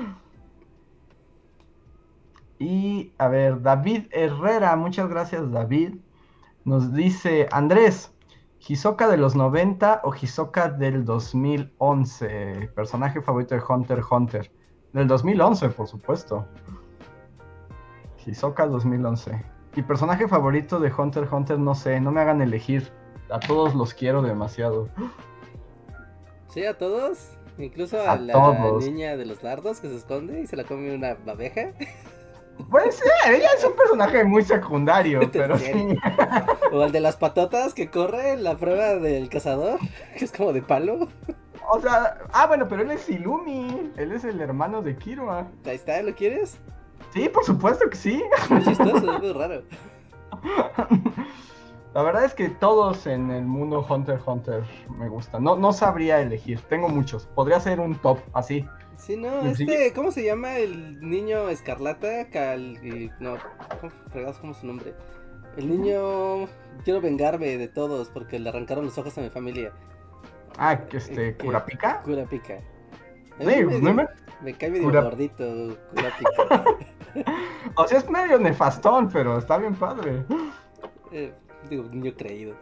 [2.63, 5.95] Y a ver, David Herrera, muchas gracias David.
[6.63, 8.12] Nos dice, Andrés,
[8.65, 12.69] Hisoka de los 90 o Hisoka del 2011.
[12.75, 14.51] Personaje favorito de Hunter x Hunter.
[14.93, 16.47] Del 2011, por supuesto.
[18.25, 19.43] Hisoka 2011.
[19.75, 22.91] Y personaje favorito de Hunter x Hunter, no sé, no me hagan elegir.
[23.29, 24.87] A todos los quiero demasiado.
[26.47, 27.31] Sí, a todos.
[27.57, 28.85] Incluso a, A la todos.
[28.85, 31.73] niña de los lardos que se esconde y se la come una abeja.
[32.69, 35.97] Puede ser, ella es un personaje muy secundario, ¿En pero sí.
[36.71, 39.79] O al de las patotas que corre en la prueba del cazador,
[40.17, 41.07] que es como de palo.
[41.71, 43.91] O sea, ah, bueno, pero él es Ilumi.
[43.95, 45.47] Él es el hermano de Kirua.
[45.65, 46.57] Ahí está, ¿lo quieres?
[47.13, 48.23] Sí, por supuesto que sí.
[48.49, 49.63] Muy chistoso, es muy raro.
[51.93, 54.63] La verdad es que todos en el mundo Hunter x Hunter
[54.97, 55.43] me gustan.
[55.43, 56.59] No, no sabría elegir.
[56.61, 57.27] Tengo muchos.
[57.27, 58.67] Podría ser un top así.
[58.95, 62.29] Sí, no, este, ¿cómo se llama el niño escarlata?
[62.31, 62.79] Cal...
[63.19, 63.35] No,
[63.79, 64.93] ¿cómo fregados cómo es su nombre?
[65.57, 66.47] El niño...
[66.83, 69.71] Quiero vengarme de todos porque le arrancaron los ojos a mi familia.
[70.57, 72.01] Ah, que este, Eh, que- Kurapika.
[72.03, 72.55] Kurapika.
[73.39, 74.07] A mí Sí, me, no me-
[74.41, 75.43] me cae medio gordito
[75.95, 76.63] Kurapika.
[77.75, 80.23] O sea, es medio nefastón, pero está bien padre.
[81.11, 81.33] Eh,
[81.69, 82.55] digo, niño creído.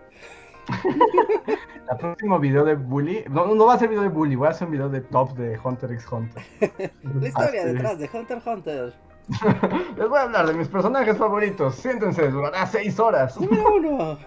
[1.92, 3.24] El próximo video de Bully.
[3.30, 5.32] No, no va a ser video de Bully, voy a hacer un video de top
[5.34, 6.44] de Hunter x Hunter.
[7.04, 8.94] La historia Ah, detrás de Hunter x Hunter.
[9.98, 11.76] Les voy a hablar de mis personajes favoritos.
[11.76, 13.40] Siéntense, durará seis horas.
[13.40, 14.18] Número uno.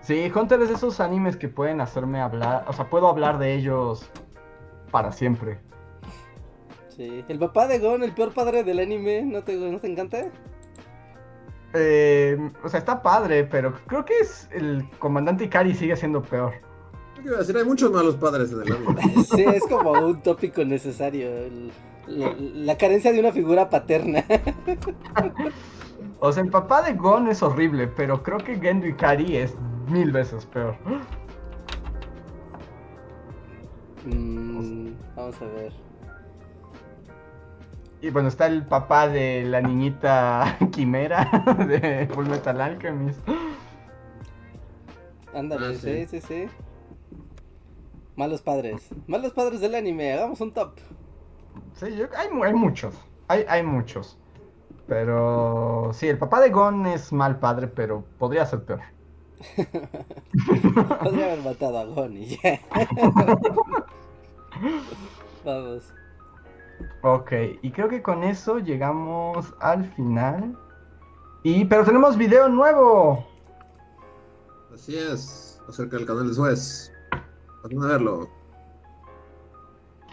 [0.00, 2.64] Sí, Hunter es de esos animes que pueden hacerme hablar.
[2.66, 4.10] O sea, puedo hablar de ellos
[4.90, 5.60] para siempre.
[6.88, 7.24] Sí.
[7.28, 10.30] El papá de Gon, el peor padre del anime, ¿no te, no te encanta?
[11.74, 16.52] Eh, o sea, está padre, pero creo que es el comandante Ikari sigue siendo peor.
[17.14, 17.56] ¿Qué iba a decir?
[17.56, 19.24] Hay muchos malos padres en el anime.
[19.24, 21.28] Sí, es como un tópico necesario.
[21.28, 21.70] el-
[22.06, 24.24] la, la carencia de una figura paterna.
[26.20, 29.54] O sea, el papá de Gon es horrible, pero creo que Gendo Ikari es
[29.88, 30.74] mil veces peor.
[34.06, 35.72] Mm, vamos a ver.
[38.00, 41.24] Y bueno, está el papá de la niñita Quimera
[41.68, 43.20] de Full Metal Alchemist.
[45.34, 46.20] Ándale, Ah, sí, sí.
[46.20, 46.46] sí, sí.
[48.16, 48.88] Malos padres.
[49.06, 50.78] Malos padres del anime, hagamos un top.
[51.74, 52.94] Sí, yo- hay, mu- hay muchos.
[53.28, 54.16] Hay, hay muchos.
[54.86, 58.80] Pero sí, el papá de Gon es mal padre, pero podría ser peor.
[61.02, 62.60] Podría haber matado a Gon y ya.
[65.44, 65.92] Vamos.
[67.02, 67.32] Ok,
[67.62, 70.56] y creo que con eso llegamos al final.
[71.42, 73.26] Y pero tenemos video nuevo.
[74.74, 76.92] Así es, acerca del canal de Suez.
[77.62, 78.28] Vayan a verlo.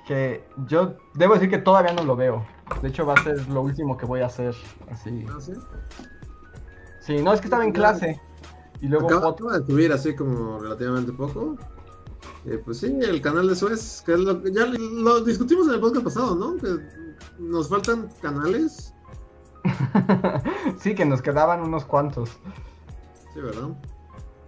[0.08, 2.46] Que yo debo decir que todavía no lo veo.
[2.82, 4.56] De hecho, va a ser lo último que voy a hacer.
[4.92, 5.26] Así.
[5.30, 5.54] ¿Ah, sí?
[7.00, 8.20] Sí, no, es que estaba en clase.
[8.82, 11.56] Y luego Acaba, acaba de subir así como relativamente poco.
[12.48, 16.04] Eh, pues sí, el canal de Suez, que lo ya lo discutimos en el podcast
[16.06, 16.56] pasado, ¿no?
[16.58, 16.78] Que
[17.40, 18.94] nos faltan canales.
[20.78, 22.30] sí, que nos quedaban unos cuantos.
[23.34, 23.70] Sí, ¿verdad?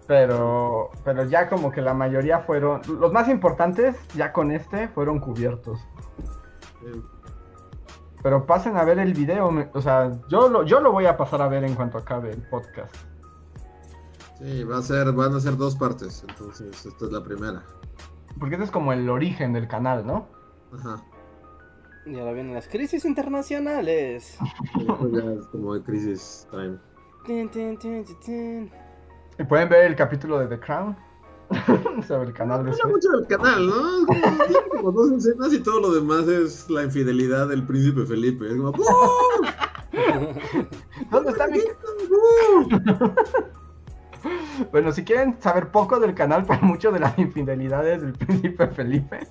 [0.06, 5.20] Pero, pero ya como que la mayoría fueron, los más importantes ya con este fueron
[5.20, 5.80] cubiertos.
[8.24, 11.18] Pero pasen a ver el video, me- o sea, yo lo, yo lo voy a
[11.18, 12.94] pasar a ver en cuanto acabe el podcast.
[14.40, 17.64] Sí, va a ser, van a ser dos partes, entonces esta es la primera.
[18.40, 20.28] Porque este es como el origen del canal, ¿no?
[20.74, 21.04] Ajá.
[22.06, 24.38] Y ahora vienen las crisis internacionales.
[25.12, 26.78] Ya es como de crisis time.
[27.26, 28.72] Tin, tin, tin, tin, tin.
[29.40, 30.96] Y pueden ver el capítulo de The Crown
[32.08, 34.06] sobre el canal de Habla mucho del canal, ¿no?
[34.06, 38.48] Como, como dos escenas y todo lo demás es la infidelidad del príncipe Felipe.
[38.48, 39.46] Es como, ¡Uh!
[41.12, 41.60] ¿Dónde está mi.
[44.72, 49.28] Bueno, si quieren saber poco del canal, pues mucho de las infidelidades del príncipe Felipe.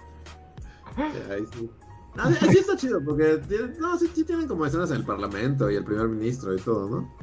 [1.31, 1.71] Ahí sí.
[2.19, 3.41] Ah, está chido, porque
[3.79, 6.89] no, sí, sí tienen como escenas en el parlamento y el primer ministro y todo,
[6.89, 7.15] ¿no?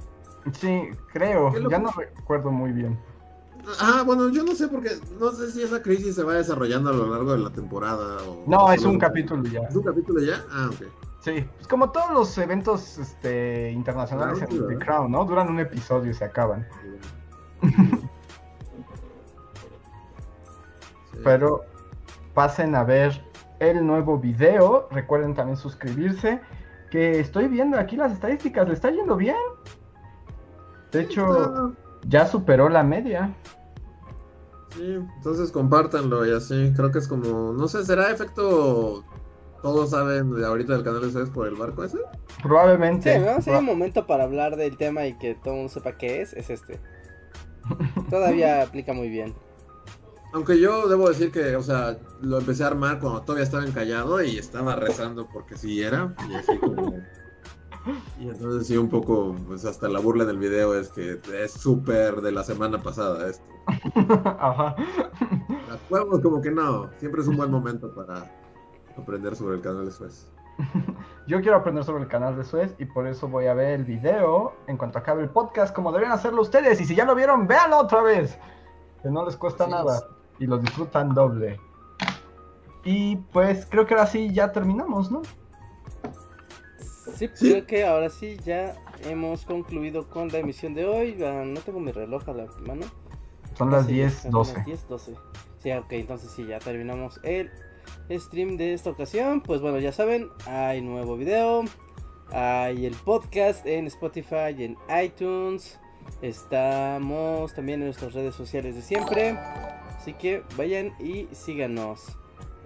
[0.51, 2.99] Sí, creo, ya no recuerdo muy bien.
[3.79, 6.93] Ah, bueno, yo no sé porque no sé si esa crisis se va desarrollando a
[6.93, 8.43] lo largo de la temporada o...
[8.45, 9.61] No, es un capítulo ya.
[9.61, 10.43] ¿Es un capítulo ya?
[10.51, 10.87] Ah, ok.
[11.21, 14.85] Sí, es como todos los eventos este, internacionales Claro, en The.
[14.85, 15.23] Crown, ¿no?
[15.23, 16.67] Duran un episodio y se acaban.
[21.11, 21.19] Sí.
[21.23, 21.61] Pero
[22.33, 23.23] pasen a ver
[23.59, 24.87] el nuevo video.
[24.91, 26.41] Recuerden también suscribirse.
[26.91, 29.35] Que estoy viendo aquí las estadísticas, le está yendo bien.
[30.91, 31.73] De hecho,
[32.07, 33.33] ya superó la media.
[34.75, 36.71] Sí, entonces compártanlo y así.
[36.75, 39.03] Creo que es como, no sé, ¿será efecto?
[39.63, 41.97] Todos saben de ahorita del canal de ustedes por el barco ese.
[42.43, 43.17] Probablemente.
[43.17, 45.73] Sí, vamos a ir un momento para hablar del tema y que todo el mundo
[45.73, 46.33] sepa qué es.
[46.33, 46.79] Es este.
[48.09, 49.33] Todavía aplica muy bien.
[50.33, 54.21] Aunque yo debo decir que, o sea, lo empecé a armar cuando todavía estaba encallado
[54.23, 56.15] y estaba rezando porque sí era.
[56.27, 56.93] Y así como.
[58.19, 62.21] Y entonces sí, un poco, pues hasta la burla del video es que es súper
[62.21, 63.45] de la semana pasada esto.
[64.39, 64.75] Ajá.
[65.89, 68.31] Juegos como que no, siempre es un buen momento para
[68.97, 70.31] aprender sobre el canal de Suez.
[71.27, 73.85] Yo quiero aprender sobre el canal de Suez y por eso voy a ver el
[73.85, 76.81] video en cuanto acabe el podcast, como deberían hacerlo ustedes.
[76.81, 78.37] Y si ya lo vieron, véanlo otra vez.
[79.01, 80.01] Que no les cuesta nada
[80.39, 81.59] y lo disfrutan doble.
[82.83, 85.21] Y pues creo que ahora sí ya terminamos, ¿no?
[87.15, 87.49] Sí, Sí.
[87.51, 88.75] creo que ahora sí ya
[89.05, 91.23] hemos concluido con la emisión de hoy.
[91.23, 92.85] Ah, No tengo mi reloj a la mano.
[93.57, 94.53] Son las Sí, 10, son 12.
[94.57, 95.13] Las 10, 12.
[95.59, 97.51] Sí, ok, entonces sí, ya terminamos el
[98.09, 99.41] stream de esta ocasión.
[99.41, 101.63] Pues bueno, ya saben, hay nuevo video.
[102.31, 105.79] Hay el podcast en Spotify y en iTunes.
[106.21, 109.37] Estamos también en nuestras redes sociales de siempre.
[109.97, 112.17] Así que vayan y síganos.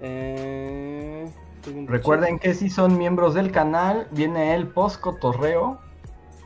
[0.01, 1.27] Eh,
[1.87, 5.79] Recuerden que si son miembros del canal, viene el post cotorreo.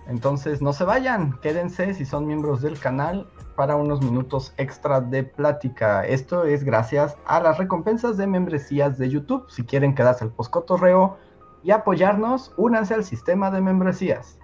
[0.07, 5.23] Entonces no se vayan, quédense si son miembros del canal para unos minutos extra de
[5.23, 6.05] plática.
[6.05, 9.45] Esto es gracias a las recompensas de membresías de YouTube.
[9.49, 11.17] Si quieren quedarse al post cotorreo
[11.63, 14.39] y apoyarnos, únanse al sistema de membresías.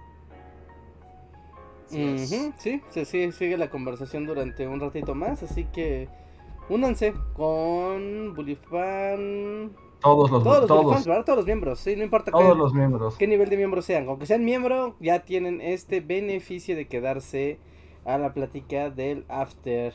[1.90, 2.30] Es.
[2.30, 6.08] Ujú, sí, sí, sí, sigue la conversación durante un ratito más, así que
[6.68, 9.72] únanse con Bullyfan.
[10.00, 11.24] Todos los, Todos los todos, Bullyfans, ¿verdad?
[11.24, 13.16] Todos los miembros, sí, no importa todos qué, los miembros.
[13.16, 14.06] qué nivel de miembro sean.
[14.06, 17.58] Aunque sean miembro, ya tienen este beneficio de quedarse
[18.04, 19.92] a la plática del after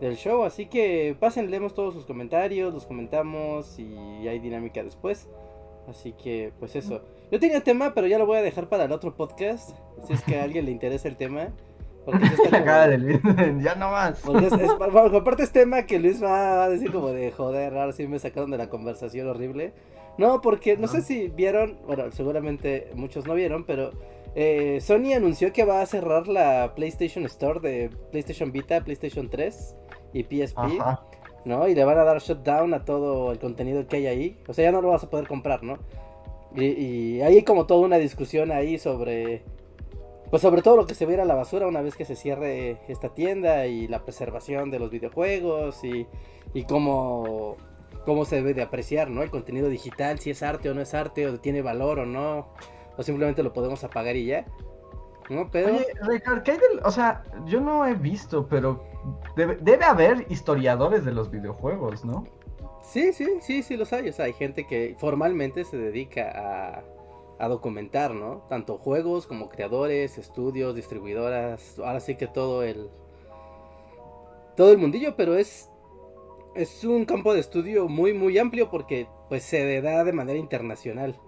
[0.00, 0.44] del show.
[0.44, 5.28] Así que pasen, leemos todos sus comentarios, los comentamos y hay dinámica después.
[5.88, 7.02] Así que, pues eso.
[7.30, 9.70] Yo tenía tema, pero ya lo voy a dejar para el otro podcast.
[10.06, 11.48] Si es que a alguien le interesa el tema.
[12.04, 14.20] Porque sí está como- ya no más.
[14.24, 17.76] porque es, es- porque aparte es tema que Luis va a decir como de joder,
[17.76, 19.72] ahora sí me sacaron de la conversación horrible.
[20.18, 23.90] No, porque no sé si vieron, bueno, seguramente muchos no vieron, pero
[24.36, 29.74] eh, Sony anunció que va a cerrar la PlayStation Store de PlayStation Vita, PlayStation 3
[30.12, 31.02] y PSP, Ajá.
[31.46, 31.66] ¿no?
[31.66, 34.38] Y le van a dar shutdown a todo el contenido que hay ahí.
[34.46, 35.78] O sea, ya no lo vas a poder comprar, ¿no?
[36.54, 39.42] Y, y hay como toda una discusión ahí sobre
[40.30, 42.04] pues sobre todo lo que se va a ir a la basura una vez que
[42.04, 46.06] se cierre esta tienda y la preservación de los videojuegos y,
[46.52, 47.56] y cómo,
[48.04, 49.22] cómo se debe de apreciar, ¿no?
[49.22, 52.48] El contenido digital, si es arte o no es arte, o tiene valor o no,
[52.96, 54.46] o simplemente lo podemos apagar y ya.
[55.28, 55.50] ¿No?
[55.50, 55.74] Pero...
[55.74, 58.84] Oye, Ricardo, ¿qué hay del- O sea, yo no he visto, pero
[59.34, 62.24] debe, debe haber historiadores de los videojuegos, ¿no?
[62.82, 64.08] Sí, sí, sí, sí los hay.
[64.08, 66.84] O sea, hay gente que formalmente se dedica a,
[67.44, 68.46] a documentar, ¿no?
[68.48, 71.76] Tanto juegos como creadores, estudios, distribuidoras.
[71.80, 72.88] Ahora sí que todo el.
[74.56, 75.68] Todo el mundillo, pero es.
[76.54, 81.18] Es un campo de estudio muy, muy amplio porque pues se da de manera internacional.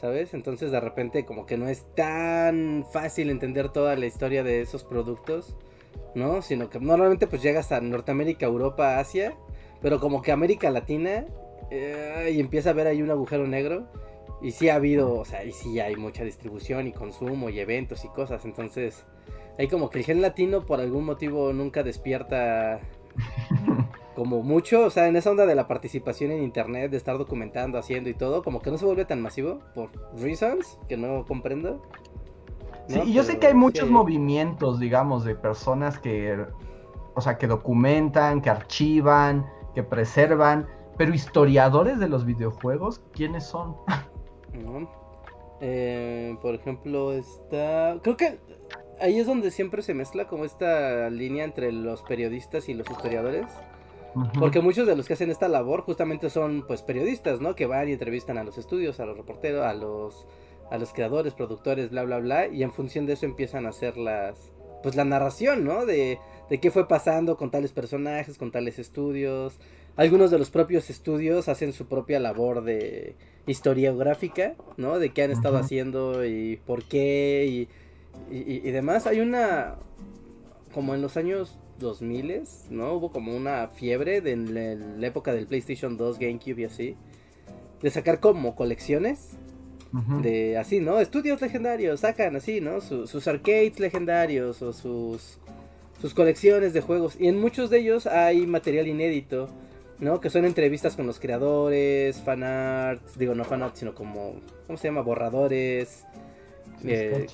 [0.00, 0.32] ¿Sabes?
[0.32, 4.84] Entonces de repente como que no es tan fácil entender toda la historia de esos
[4.84, 5.56] productos.
[6.14, 6.42] ¿No?
[6.42, 9.36] Sino que normalmente pues llegas a Norteamérica, Europa, Asia.
[9.82, 11.26] Pero como que América Latina
[11.70, 13.86] eh, y empieza a ver ahí un agujero negro.
[14.40, 18.04] Y sí ha habido, o sea, y sí hay mucha distribución y consumo y eventos
[18.04, 18.44] y cosas.
[18.44, 19.04] Entonces,
[19.58, 22.80] hay como que el gen latino por algún motivo nunca despierta
[24.18, 24.84] como mucho.
[24.84, 28.14] O sea, en esa onda de la participación en internet, de estar documentando, haciendo y
[28.14, 29.90] todo, como que no se vuelve tan masivo por
[30.20, 31.80] reasons que no comprendo.
[32.88, 36.36] Sí, y yo sé que hay muchos movimientos, digamos, de personas que,
[37.14, 40.66] o sea, que documentan, que archivan, que preservan,
[40.96, 43.76] pero historiadores de los videojuegos, ¿quiénes son?
[44.52, 44.90] ¿no?
[45.60, 48.00] Eh, por ejemplo, está.
[48.02, 48.40] Creo que
[49.00, 53.46] ahí es donde siempre se mezcla como esta línea entre los periodistas y los historiadores.
[54.38, 57.54] Porque muchos de los que hacen esta labor justamente son pues periodistas, ¿no?
[57.54, 60.26] Que van y entrevistan a los estudios, a los reporteros, a los
[60.70, 63.96] a los creadores, productores, bla bla bla, y en función de eso empiezan a hacer
[63.96, 64.52] las
[64.82, 65.86] pues la narración, ¿no?
[65.86, 66.18] De,
[66.48, 69.58] de qué fue pasando con tales personajes, con tales estudios.
[69.96, 73.16] Algunos de los propios estudios hacen su propia labor de
[73.46, 74.98] historiográfica, ¿no?
[74.98, 79.06] De qué han estado haciendo y por qué y, y, y demás.
[79.06, 79.76] Hay una
[80.72, 82.94] como en los años 2000, ¿no?
[82.94, 86.96] Hubo como una fiebre de en la, la época del PlayStation 2, GameCube y así.
[87.82, 89.30] De sacar como colecciones
[90.22, 91.00] de así, ¿no?
[91.00, 92.80] Estudios legendarios, sacan así, ¿no?
[92.80, 95.38] Su- sus arcades legendarios o sus,
[96.00, 97.16] sus colecciones de juegos.
[97.18, 99.48] Y en muchos de ellos hay material inédito,
[99.98, 100.20] ¿no?
[100.20, 104.34] Que son entrevistas con los creadores, fanarts, digo no fanarts, sino como,
[104.66, 105.00] ¿cómo se llama?
[105.02, 106.04] Borradores.
[106.84, 107.26] Eh,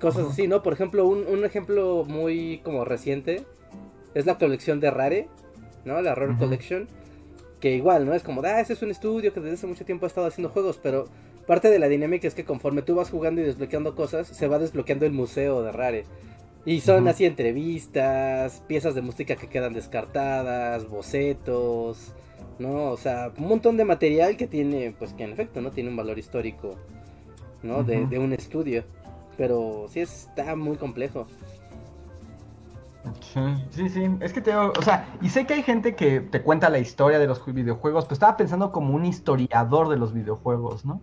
[0.00, 0.62] cosas así, ¿no?
[0.62, 3.42] Por ejemplo, un, un ejemplo muy como reciente
[4.14, 5.28] es la colección de Rare,
[5.84, 6.00] ¿no?
[6.00, 6.88] La Rare Collection.
[7.60, 8.14] Que igual, ¿no?
[8.14, 10.48] Es como, ah, ese es un estudio que desde hace mucho tiempo ha estado haciendo
[10.48, 11.06] juegos, pero
[11.46, 14.58] parte de la dinámica es que conforme tú vas jugando y desbloqueando cosas, se va
[14.58, 16.04] desbloqueando el museo de Rare.
[16.64, 22.12] Y son así entrevistas, piezas de música que quedan descartadas, bocetos,
[22.60, 22.90] ¿no?
[22.92, 25.72] O sea, un montón de material que tiene, pues que en efecto, ¿no?
[25.72, 26.76] Tiene un valor histórico,
[27.62, 27.82] ¿no?
[27.82, 28.84] de, de, un estudio.
[29.36, 31.26] Pero sí está muy complejo.
[33.70, 36.70] Sí, sí, es que te o sea, y sé que hay gente que te cuenta
[36.70, 41.00] la historia de los videojuegos, pero estaba pensando como un historiador de los videojuegos, ¿no?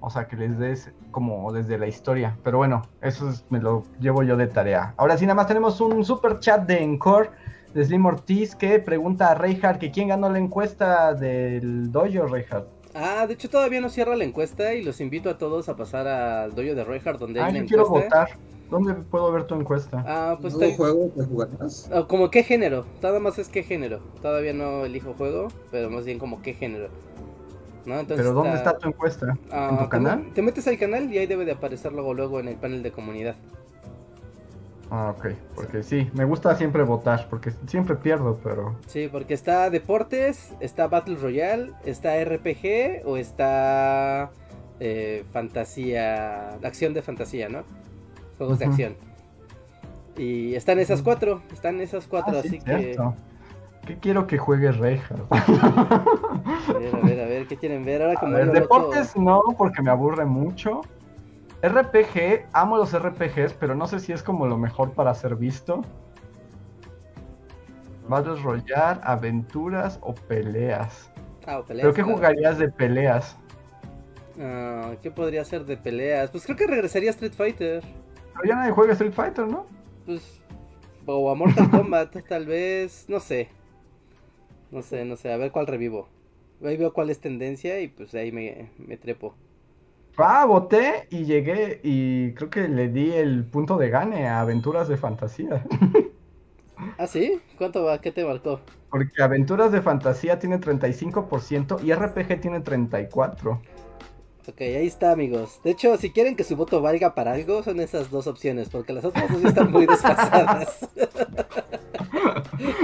[0.00, 2.36] O sea, que les des como desde la historia.
[2.42, 4.92] Pero bueno, eso me lo llevo yo de tarea.
[4.96, 7.30] Ahora sí, nada más tenemos un super chat de Encore
[7.72, 12.68] de Slim Ortiz que pregunta a Reinhardt que quién ganó la encuesta del dojo, Reinhardt.
[12.94, 16.06] Ah, de hecho todavía no cierra la encuesta y los invito a todos a pasar
[16.06, 18.28] al dojo de Reinhardt donde ah, hay una quiero votar.
[18.70, 20.04] ¿Dónde puedo ver tu encuesta?
[20.06, 21.90] Ah, pues ¿Nuevo juego que jugarás?
[21.92, 24.00] Oh, como qué género, nada más es qué género.
[24.22, 26.88] Todavía no elijo juego, pero más bien como qué género.
[27.84, 29.26] ¿Pero dónde está tu encuesta?
[29.30, 29.36] ¿En
[29.76, 30.32] tu ah, canal?
[30.34, 32.90] Te metes al canal y ahí debe de aparecer luego, luego en el panel de
[32.90, 33.36] comunidad.
[34.90, 35.26] Ah, ok.
[35.54, 38.76] Porque sí, me gusta siempre votar, porque siempre pierdo, pero...
[38.86, 44.30] Sí, porque está deportes, está Battle Royale, está RPG o está
[44.80, 47.64] eh, fantasía, acción de fantasía, ¿no?
[48.38, 48.96] Juegos de acción.
[50.16, 52.96] Y están esas cuatro, están esas cuatro, ah, así que...
[53.86, 55.16] ¿Qué quiero que juegue Reja?
[55.30, 58.02] A ver, a ver, a ver, ¿qué quieren ver?
[58.02, 60.80] Ahora como deportes no, porque me aburre mucho.
[61.62, 65.82] RPG, amo los RPGs, pero no sé si es como lo mejor para ser visto.
[68.08, 71.10] a Royale, aventuras o peleas.
[71.46, 71.84] Ah, o peleas.
[71.84, 73.36] ¿Pero qué jugarías de peleas?
[74.40, 76.30] Ah, ¿Qué podría ser de peleas?
[76.30, 77.82] Pues creo que regresaría a Street Fighter.
[78.34, 79.66] Pero ya nadie juega Street Fighter, ¿no?
[80.06, 80.40] Pues.
[81.06, 83.06] O a Mortal Kombat, tal vez.
[83.08, 83.48] No sé.
[84.70, 86.08] No sé, no sé, a ver cuál revivo.
[86.62, 89.34] Ahí veo cuál es tendencia y pues ahí me, me trepo.
[90.16, 94.88] Ah, voté y llegué y creo que le di el punto de gane a Aventuras
[94.88, 95.64] de Fantasía.
[96.96, 97.40] ¿Ah, sí?
[97.56, 98.00] ¿Cuánto va?
[98.00, 98.60] ¿Qué te marcó?
[98.90, 103.62] Porque Aventuras de Fantasía tiene 35% y RPG tiene 34%.
[104.46, 105.60] Ok, ahí está, amigos.
[105.64, 108.92] De hecho, si quieren que su voto valga para algo, son esas dos opciones, porque
[108.92, 110.86] las otras dos están muy desfasadas.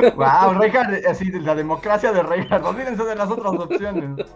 [0.17, 2.65] wow, Reinhardt, así, la democracia de Reinhardt.
[2.65, 4.27] Olvídense de las otras opciones.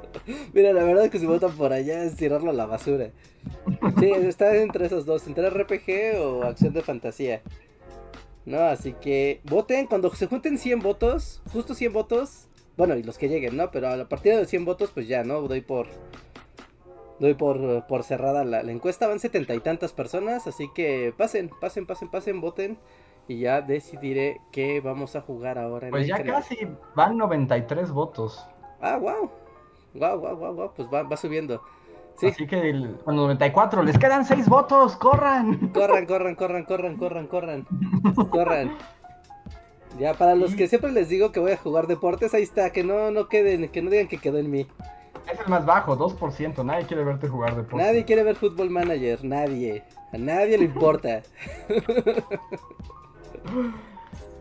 [0.52, 3.10] Mira, la verdad es que si votan por allá es tirarlo a la basura.
[3.98, 7.40] Sí, está entre esas dos, entre RPG o acción de fantasía.
[8.44, 12.48] No, así que voten cuando se junten 100 votos, justo 100 votos.
[12.76, 13.70] Bueno, y los que lleguen, ¿no?
[13.70, 15.40] Pero a partir de 100 votos, pues ya, ¿no?
[15.42, 15.86] Doy por
[17.18, 19.06] doy por, por cerrada la, encuesta.
[19.06, 22.78] Van setenta y tantas personas, así que pasen, pasen, pasen, pasen, voten.
[23.26, 25.86] Y ya decidiré qué vamos a jugar ahora.
[25.86, 26.58] En pues ya casi
[26.94, 28.46] van 93 votos.
[28.80, 29.30] Ah, wow.
[29.94, 30.72] Wow, wow, wow, wow.
[30.76, 31.62] Pues va, va subiendo.
[32.16, 32.26] Sí.
[32.26, 35.70] Así que el, 94, les quedan 6 votos, corran.
[35.72, 37.66] Corran, corran, corran, corran, corran, corran.
[38.30, 38.76] corran.
[39.98, 42.82] Ya, para los que siempre les digo que voy a jugar deportes, ahí está, que
[42.82, 44.66] no, no queden, que no digan que quedó en mí.
[45.30, 46.64] Es el más bajo, 2%.
[46.64, 47.84] Nadie quiere verte jugar deporte.
[47.84, 49.82] Nadie quiere ver Fútbol Manager, nadie.
[50.12, 51.22] A nadie le importa.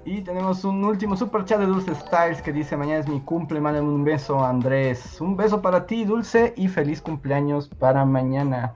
[0.05, 3.61] y tenemos un último super chat de Dulce Styles que dice: Mañana es mi cumple,
[3.61, 5.19] mándame un beso, Andrés.
[5.21, 8.75] Un beso para ti, Dulce, y feliz cumpleaños para mañana.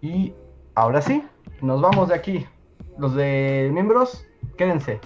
[0.00, 0.34] Y
[0.74, 1.24] ahora sí,
[1.60, 2.46] nos vamos de aquí.
[2.98, 4.26] Los de miembros,
[4.56, 5.00] quédense.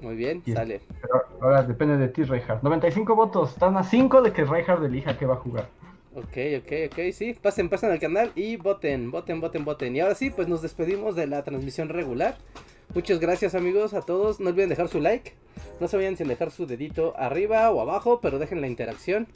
[0.00, 0.80] Muy bien, sale.
[1.00, 2.62] Pero ahora depende de ti, Reinhardt.
[2.62, 5.68] 95 votos, están a 5 de que Reinhardt elija qué va a jugar.
[6.14, 7.34] Ok, ok, ok, sí.
[7.40, 9.94] Pasen, pasen al canal y voten, voten, voten, voten.
[9.94, 12.36] Y ahora sí, pues nos despedimos de la transmisión regular.
[12.94, 14.40] Muchas gracias amigos a todos.
[14.40, 15.34] No olviden dejar su like.
[15.78, 19.28] No se vayan sin dejar su dedito arriba o abajo, pero dejen la interacción.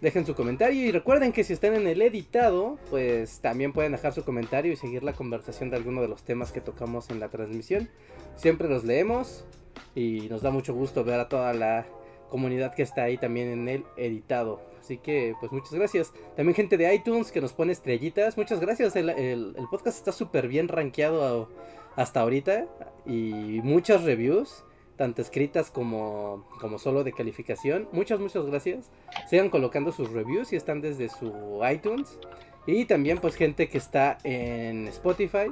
[0.00, 4.12] Dejen su comentario y recuerden que si están en el editado, pues también pueden dejar
[4.12, 7.28] su comentario y seguir la conversación de alguno de los temas que tocamos en la
[7.28, 7.88] transmisión.
[8.36, 9.46] Siempre los leemos
[9.94, 11.86] y nos da mucho gusto ver a toda la
[12.28, 14.60] comunidad que está ahí también en el editado.
[14.80, 16.12] Así que, pues muchas gracias.
[16.36, 18.36] También gente de iTunes que nos pone estrellitas.
[18.36, 18.94] Muchas gracias.
[18.94, 21.50] El, podcast está súper bien rankeado
[21.96, 22.66] hasta ahorita.
[23.04, 24.64] Y muchas reviews,
[24.96, 27.88] tanto escritas como, como solo de calificación.
[27.90, 28.90] Muchas, muchas gracias.
[29.28, 32.20] Sigan colocando sus reviews si están desde su iTunes.
[32.68, 35.50] Y también pues gente que está en Spotify.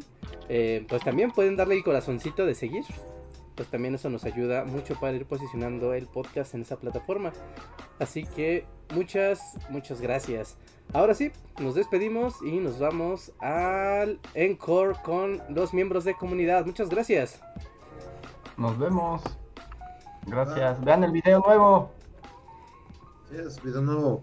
[0.49, 2.85] Eh, pues también pueden darle el corazoncito de seguir
[3.55, 7.33] pues también eso nos ayuda mucho para ir posicionando el podcast en esa plataforma.
[7.99, 10.57] Así que muchas, muchas gracias.
[10.93, 16.67] Ahora sí, nos despedimos y nos vamos al Encore con los miembros de comunidad.
[16.67, 17.41] Muchas gracias.
[18.57, 19.23] Nos vemos.
[20.27, 20.83] Gracias.
[20.85, 21.91] Vean el video nuevo.
[23.31, 24.23] Sí, es video nuevo.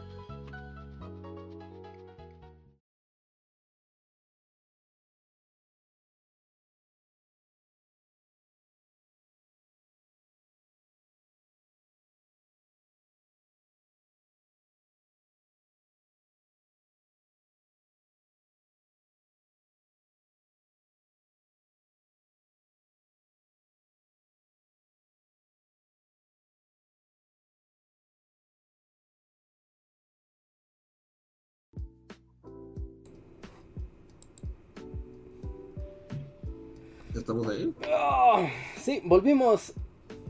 [37.31, 37.73] Estamos ahí.
[37.93, 38.39] Oh,
[38.77, 39.73] sí, volvimos.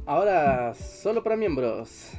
[0.06, 2.12] Ahora solo para miembros.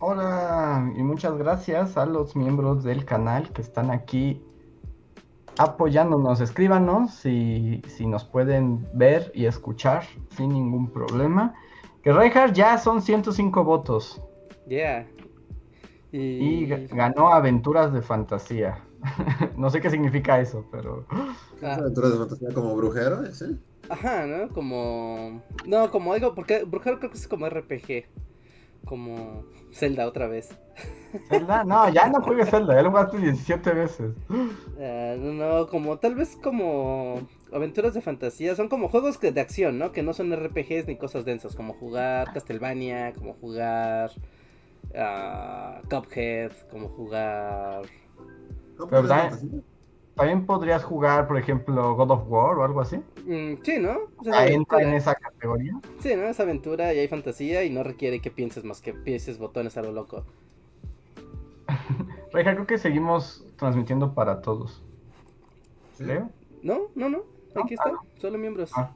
[0.00, 4.40] Hola y muchas gracias a los miembros del canal que están aquí
[5.56, 6.40] apoyándonos.
[6.40, 10.04] Escríbanos si, si nos pueden ver y escuchar
[10.36, 11.54] sin ningún problema.
[12.02, 14.22] Que Reinhardt ya son 105 votos
[14.68, 15.06] Yeah.
[16.12, 16.66] y Y.
[16.68, 18.84] ga- ganó Aventuras de Fantasía.
[19.56, 21.06] no sé qué significa eso, pero...
[21.62, 23.58] Ah, Aventuras de fantasía como brujero, ¿sí?
[23.90, 24.48] Ajá, ¿no?
[24.48, 25.42] Como.
[25.66, 26.34] No, como algo.
[26.34, 28.06] Porque Brujero creo que es como RPG.
[28.84, 30.56] Como Zelda otra vez.
[31.28, 31.64] ¿Zelda?
[31.64, 34.14] No, ya no juegues Zelda, ya lo jugaste 17 veces.
[34.80, 39.78] Ah, no, no, como tal vez como aventuras de fantasía, son como juegos de acción,
[39.78, 39.92] ¿no?
[39.92, 44.12] Que no son RPGs ni cosas densas, como jugar Castlevania, como jugar
[44.94, 47.82] ah, Cuphead, como jugar...
[48.90, 49.08] Pero.
[50.18, 52.96] También podrías jugar, por ejemplo, God of War o algo así.
[53.24, 53.96] Mm, sí, ¿no?
[54.18, 55.72] O sea, es entra en esa categoría.
[56.00, 56.24] Sí, ¿no?
[56.24, 59.82] Es aventura y hay fantasía y no requiere que pienses más que pienses botones a
[59.82, 60.24] lo loco.
[62.32, 64.82] Reja, creo que seguimos transmitiendo para todos.
[65.96, 66.04] Sí.
[66.04, 66.30] Creo.
[66.62, 67.18] No, no, no,
[67.54, 68.72] aquí Ah, está, solo miembros.
[68.76, 68.92] Ah.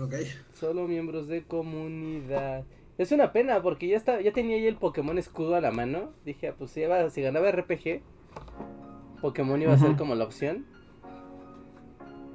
[0.00, 0.14] Ok.
[0.54, 2.64] Solo miembros de comunidad.
[2.98, 6.10] Es una pena porque ya está, ya tenía ahí el Pokémon escudo a la mano.
[6.24, 8.02] Dije, ah, pues si, iba- si ganaba RPG,
[9.20, 10.64] Pokémon iba a ser como la opción.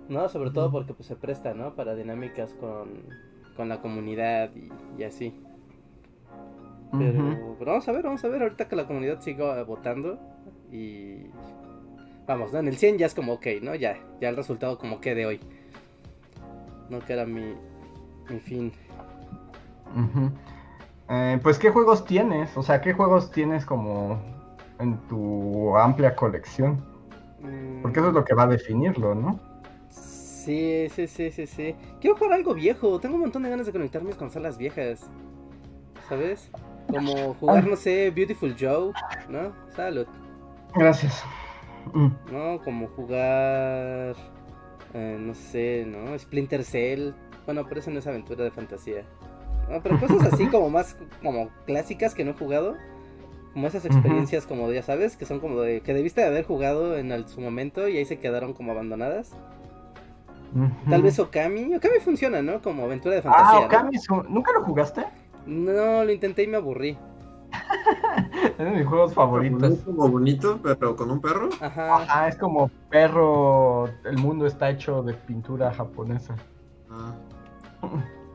[0.09, 1.75] No, sobre todo porque pues se presta, ¿no?
[1.75, 2.89] Para dinámicas con,
[3.55, 4.69] con la comunidad y,
[5.01, 5.33] y así.
[6.91, 10.19] Pero, pero vamos a ver, vamos a ver ahorita que la comunidad siga votando
[10.71, 11.25] y
[12.27, 12.59] vamos, ¿no?
[12.59, 13.73] En el 100 ya es como ok, ¿no?
[13.73, 15.39] Ya, ya el resultado como que de hoy.
[16.89, 17.55] No que era mi,
[18.29, 18.71] mi fin.
[21.09, 22.55] Eh, pues, ¿qué juegos tienes?
[22.57, 24.19] O sea, ¿qué juegos tienes como
[24.79, 26.83] en tu amplia colección?
[27.81, 29.39] Porque eso es lo que va a definirlo, ¿no?
[29.89, 31.75] Sí, sí, sí, sí, sí.
[32.01, 32.99] Quiero jugar algo viejo.
[32.99, 35.09] Tengo un montón de ganas de conectar mis consolas viejas.
[36.07, 36.49] ¿Sabes?
[36.89, 38.91] Como jugar, no sé, Beautiful Joe,
[39.29, 39.53] ¿no?
[39.75, 40.05] Salud.
[40.75, 41.23] Gracias.
[41.93, 42.07] Mm.
[42.31, 42.61] ¿No?
[42.61, 44.15] Como jugar,
[44.93, 46.17] eh, no sé, ¿no?
[46.17, 47.11] Splinter Cell.
[47.45, 49.03] Bueno, pero eso no es aventura de fantasía.
[49.69, 52.75] No, pero cosas así como más como clásicas que no he jugado.
[53.53, 56.97] Como esas experiencias como, ya sabes, que son como de que debiste de haber jugado
[56.97, 59.31] en el- su momento y ahí se quedaron como abandonadas.
[60.89, 61.03] Tal Ujú.
[61.03, 61.75] vez Okami.
[61.75, 62.61] Okami funciona, ¿no?
[62.61, 63.57] Como aventura de fantasía.
[63.57, 63.65] Ah, ¿no?
[63.67, 65.03] Okami, es un- ¿nunca lo jugaste?
[65.45, 66.97] No, lo intenté y me aburrí.
[68.57, 69.79] Es de mis juegos Es favoritos.
[69.85, 71.49] como bonito, pero con un perro.
[71.59, 71.95] Ajá.
[72.03, 73.87] Ajá, es como perro.
[74.05, 76.35] El mundo está hecho de pintura japonesa.
[76.89, 77.13] Ah,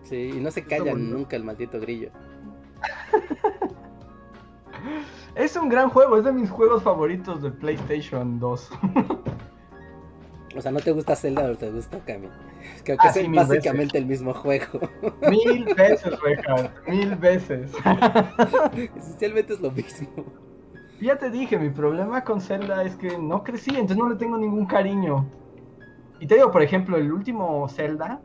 [0.05, 1.17] Sí, y no se Está calla bonito.
[1.17, 2.11] nunca el maldito grillo.
[5.35, 8.71] Es un gran juego, es de mis juegos favoritos de PlayStation 2.
[10.57, 12.29] O sea, ¿no te gusta Zelda o te gusta Okami?
[12.83, 14.81] Creo que Ah, es sí, básicamente el mismo juego.
[15.31, 17.71] Mil veces, Reja, mil veces.
[18.97, 20.09] Esencialmente es lo mismo.
[21.01, 24.37] Ya te dije, mi problema con Zelda es que no crecí, entonces no le tengo
[24.37, 25.29] ningún cariño.
[26.19, 28.21] Y te digo, por ejemplo, el último Zelda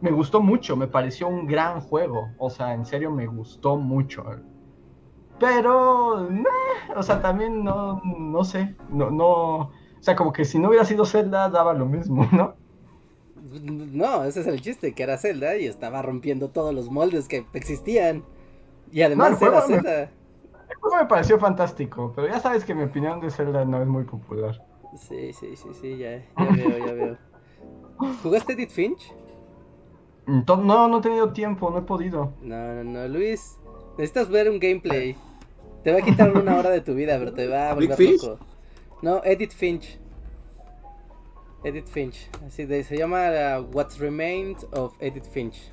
[0.00, 2.30] me gustó mucho, me pareció un gran juego.
[2.38, 4.24] O sea, en serio me gustó mucho.
[5.38, 9.26] Pero, meh, o sea, también no, no sé, no, no,
[9.58, 12.54] o sea, como que si no hubiera sido Zelda daba lo mismo, ¿no?
[13.62, 17.44] No, ese es el chiste, que era Zelda y estaba rompiendo todos los moldes que
[17.52, 18.24] existían.
[18.92, 20.10] Y además No, era me- Zelda.
[20.68, 23.86] El juego me pareció fantástico, pero ya sabes que mi opinión de Zelda no es
[23.86, 24.60] muy popular.
[24.96, 27.16] Sí, sí, sí, sí, ya, ya veo, ya veo.
[28.22, 29.12] ¿Jugaste Edith Finch?
[30.26, 32.32] Ento- no, no he tenido tiempo, no he podido.
[32.42, 33.58] No, no, no, Luis.
[33.98, 35.16] Necesitas ver un gameplay.
[35.86, 38.08] Te va a quitar una hora de tu vida, pero te va a ¿Big volver
[38.08, 38.20] Fish?
[38.20, 38.44] loco.
[39.02, 40.00] No, Edith Finch.
[41.62, 42.28] Edith Finch.
[42.44, 45.70] Así de, se llama uh, What's Remained of Edith Finch.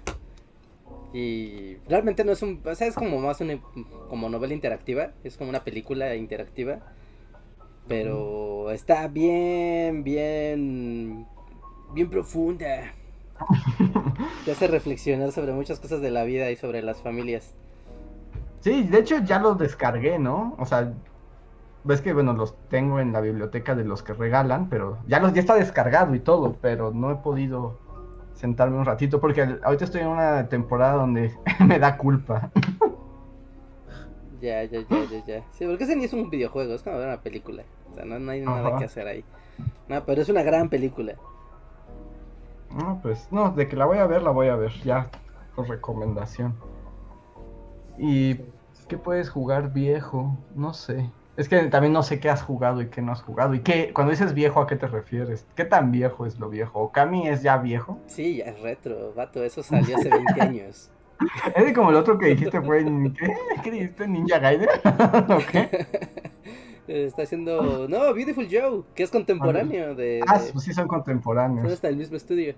[1.13, 3.59] Y realmente no es un, o sea, es como más una
[4.07, 6.93] como novela interactiva, es como una película interactiva.
[7.87, 11.25] Pero está bien, bien,
[11.95, 12.93] bien profunda.
[14.45, 17.55] Te hace reflexionar sobre muchas cosas de la vida y sobre las familias.
[18.63, 20.55] Sí, de hecho ya los descargué, ¿no?
[20.57, 20.93] O sea,
[21.83, 25.33] ves que bueno, los tengo en la biblioteca de los que regalan, pero ya los
[25.33, 27.77] ya está descargado y todo, pero no he podido
[28.35, 32.51] sentarme un ratito porque ahorita estoy en una temporada donde me da culpa.
[34.39, 35.43] Ya, ya, ya, ya, ya.
[35.51, 37.63] Sí, porque ese ni es un videojuego, es como ver una película.
[37.91, 38.77] O sea, no, no hay nada Ajá.
[38.77, 39.25] que hacer ahí.
[39.89, 41.15] No, pero es una gran película.
[42.71, 45.09] No, pues no, de que la voy a ver, la voy a ver, ya
[45.53, 46.55] por recomendación.
[47.97, 48.39] ¿Y
[48.85, 50.37] qué puedes jugar viejo?
[50.55, 51.09] No sé.
[51.35, 53.55] Es que también no sé qué has jugado y qué no has jugado.
[53.55, 55.47] Y qué, cuando dices viejo, ¿a qué te refieres?
[55.55, 56.79] ¿Qué tan viejo es lo viejo?
[56.79, 57.97] ¿Okami es ya viejo?
[58.07, 60.91] Sí, ya es retro, vato, eso salió hace 20 años.
[61.55, 62.83] Es como el otro que dijiste fue
[63.17, 63.33] ¿qué?
[63.63, 64.07] ¿Qué dijiste?
[64.07, 64.69] ¿Ninja Gaiden?
[65.29, 65.87] ¿O qué?
[66.87, 67.87] Está haciendo.
[67.87, 70.21] No, Beautiful Joe, que es contemporáneo de.
[70.27, 71.71] Ah, pues sí son Son contemporáneos.
[71.71, 72.55] hasta el mismo estudio.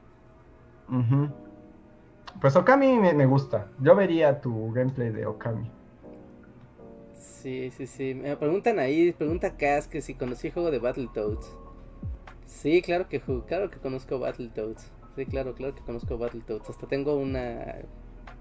[0.89, 1.30] Ujú.
[2.41, 3.68] Pues Okami me, me gusta.
[3.80, 5.69] Yo vería tu gameplay de Okami.
[7.45, 8.15] Sí, sí, sí.
[8.15, 11.55] Me preguntan ahí, pregunta Cas que si conocí el juego de Battletoads.
[12.47, 14.91] Sí, claro que claro que conozco Battletoads.
[15.15, 16.72] Sí, claro, claro que conozco Battletoads.
[16.72, 17.76] Hasta tengo una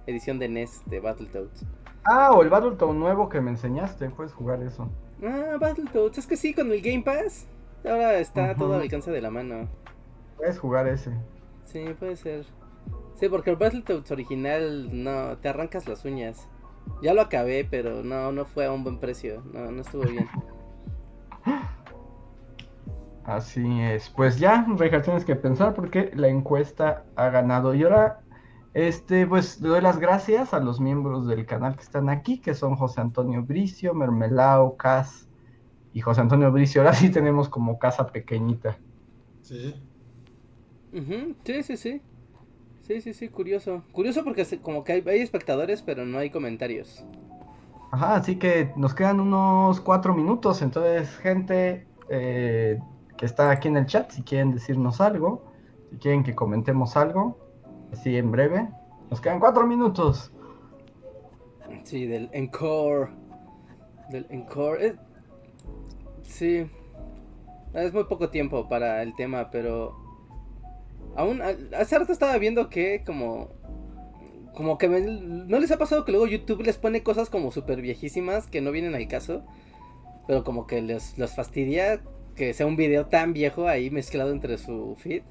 [0.07, 1.67] edición de NES de Battletoads.
[2.05, 4.89] Ah, o el Battletoad nuevo que me enseñaste, puedes jugar eso.
[5.23, 7.47] Ah, Battletoads, es que sí, con el Game Pass.
[7.85, 9.69] Ahora está todo al alcance de la mano.
[10.39, 11.11] Puedes jugar ese.
[11.67, 12.47] Sí, puede ser.
[13.21, 16.49] Sí, porque el Battletoads original no, te arrancas las uñas.
[17.03, 19.43] Ya lo acabé, pero no, no fue a un buen precio.
[19.53, 20.27] No, no estuvo bien.
[23.25, 24.11] Así es.
[24.11, 27.75] Pues ya, Reija, tienes que pensar porque la encuesta ha ganado.
[27.75, 28.21] Y ahora,
[28.75, 32.55] este, pues le doy las gracias a los miembros del canal que están aquí, que
[32.55, 35.29] son José Antonio Bricio, Mermelao, Cas
[35.93, 36.83] y José Antonio Bricio.
[36.83, 38.79] Ahora sí tenemos como casa pequeñita.
[39.43, 39.75] Sí.
[41.45, 42.03] Sí, sí, sí.
[42.87, 43.83] Sí, sí, sí, curioso.
[43.93, 47.03] Curioso porque como que hay, hay espectadores, pero no hay comentarios.
[47.91, 50.61] Ajá, así que nos quedan unos cuatro minutos.
[50.61, 52.79] Entonces, gente eh,
[53.17, 55.45] que está aquí en el chat, si quieren decirnos algo,
[55.91, 57.39] si quieren que comentemos algo,
[57.91, 58.69] así en breve.
[59.11, 60.31] Nos quedan cuatro minutos.
[61.85, 63.11] Sí, del Encore.
[64.11, 64.87] Del Encore.
[64.87, 64.97] eh,
[66.23, 66.71] Sí.
[67.73, 70.04] Es muy poco tiempo para el tema, pero...
[71.17, 71.41] Aún...
[71.77, 73.51] Hace rato estaba viendo que como...
[74.55, 77.81] Como que me- no les ha pasado que luego YouTube les pone cosas como súper
[77.83, 79.45] viejísimas que no vienen al caso.
[80.29, 82.01] Pero como que les, les fastidia
[82.37, 85.23] que sea un video tan viejo ahí mezclado entre su feed.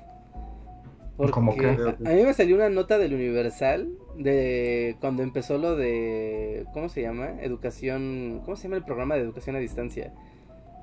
[1.32, 1.68] ¿Cómo qué?
[1.68, 3.88] a, a mí me salió una nota del Universal
[4.18, 7.40] de cuando empezó lo de ¿cómo se llama?
[7.42, 10.12] Educación, ¿cómo se llama el programa de educación a distancia?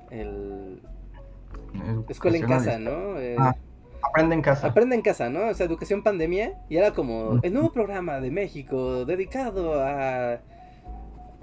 [0.09, 0.81] El
[2.09, 2.79] escuela en casa.
[2.79, 3.19] ¿no?
[3.19, 3.55] Eh, Ah,
[4.03, 4.67] Aprende en casa.
[4.67, 5.49] Aprende en casa, ¿no?
[5.49, 6.53] O sea, educación pandemia.
[6.69, 10.39] Y era como el nuevo programa de México dedicado a,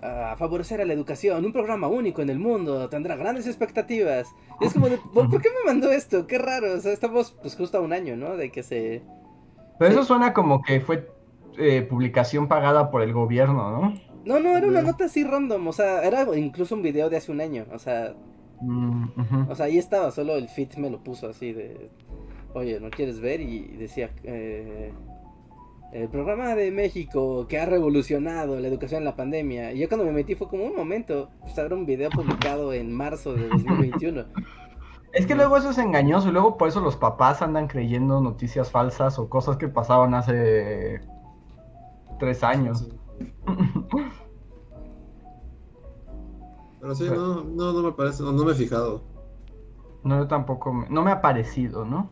[0.03, 1.45] a favorecer a la educación.
[1.45, 2.89] Un programa único en el mundo.
[2.89, 4.29] Tendrá grandes expectativas.
[4.61, 6.27] Y es como, de, ¿por, por qué me mandó esto?
[6.27, 6.75] Qué raro.
[6.75, 8.37] O sea, estamos pues justo a un año, ¿no?
[8.37, 9.03] De que se...
[9.79, 11.09] Pero eso suena como que fue
[11.57, 13.95] eh, publicación pagada por el gobierno, ¿no?
[14.25, 15.69] No, no, era una nota así random.
[15.69, 17.65] O sea, era incluso un video de hace un año.
[17.73, 18.15] O sea,
[18.61, 20.11] Mm, o sea ahí estaba.
[20.11, 21.91] Solo el feed me lo puso así de...
[22.55, 23.41] Oye, ¿no quieres ver?
[23.41, 24.11] Y decía...
[24.25, 24.93] eh,
[25.91, 29.73] el programa de México que ha revolucionado la educación en la pandemia.
[29.73, 31.31] Y yo cuando me metí fue como un momento.
[31.41, 34.25] Pues era un video publicado en marzo de 2021.
[35.15, 38.71] Es que luego eso es engañoso y luego por eso los papás andan creyendo noticias
[38.71, 41.01] falsas o cosas que pasaban hace
[42.19, 42.87] tres años.
[46.81, 49.03] Pero sí, no, no, no me parece, no, no me he fijado.
[50.05, 52.11] No, yo tampoco, me- no me ha parecido, ¿no?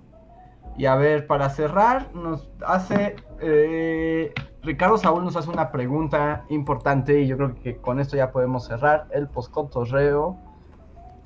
[0.79, 4.33] Y a ver, para cerrar, nos hace, eh,
[4.63, 8.67] Ricardo Saúl nos hace una pregunta importante y yo creo que con esto ya podemos
[8.67, 10.37] cerrar el poscotorreo.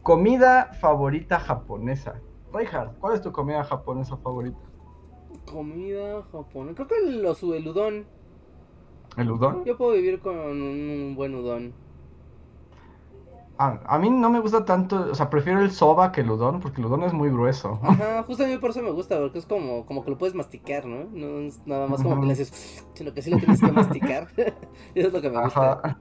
[0.03, 2.21] Comida favorita japonesa.
[2.53, 4.59] Reinhard, ¿cuál es tu comida japonesa favorita?
[5.51, 6.75] Comida japonesa.
[6.77, 8.07] Creo que el, los- el udon.
[9.17, 9.65] ¿El udon?
[9.65, 11.73] Yo puedo vivir con un buen udon.
[13.63, 16.61] A, a mí no me gusta tanto, o sea, prefiero el soba que el udon
[16.61, 17.79] porque el udon es muy grueso.
[17.83, 20.35] Ajá, justo a mí por eso me gusta, porque es como, como que lo puedes
[20.35, 21.05] masticar, ¿no?
[21.13, 24.29] No es nada más como que le haces, sino que sí lo tienes que masticar.
[24.95, 25.73] eso es lo que me gusta.
[25.73, 26.01] Ajá.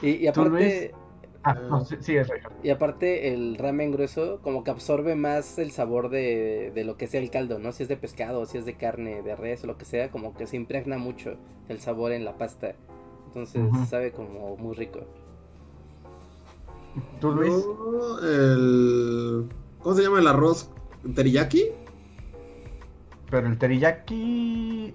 [0.00, 0.94] Y, y ¿Tú, aparte?
[1.42, 2.28] Ah, no, sí, sí, es.
[2.62, 7.08] Y aparte el ramen grueso como que absorbe más el sabor de, de lo que
[7.08, 7.72] sea el caldo, ¿no?
[7.72, 10.34] Si es de pescado, si es de carne, de res o lo que sea, como
[10.34, 11.36] que se impregna mucho
[11.68, 12.74] el sabor en la pasta.
[13.26, 15.00] Entonces sabe como muy rico.
[17.20, 17.52] ¿Tú, Luis?
[17.52, 19.48] Yo, el...
[19.82, 20.70] ¿Cómo se llama el arroz?
[21.14, 21.72] ¿Teriyaki?
[23.30, 24.94] Pero el teriyaki...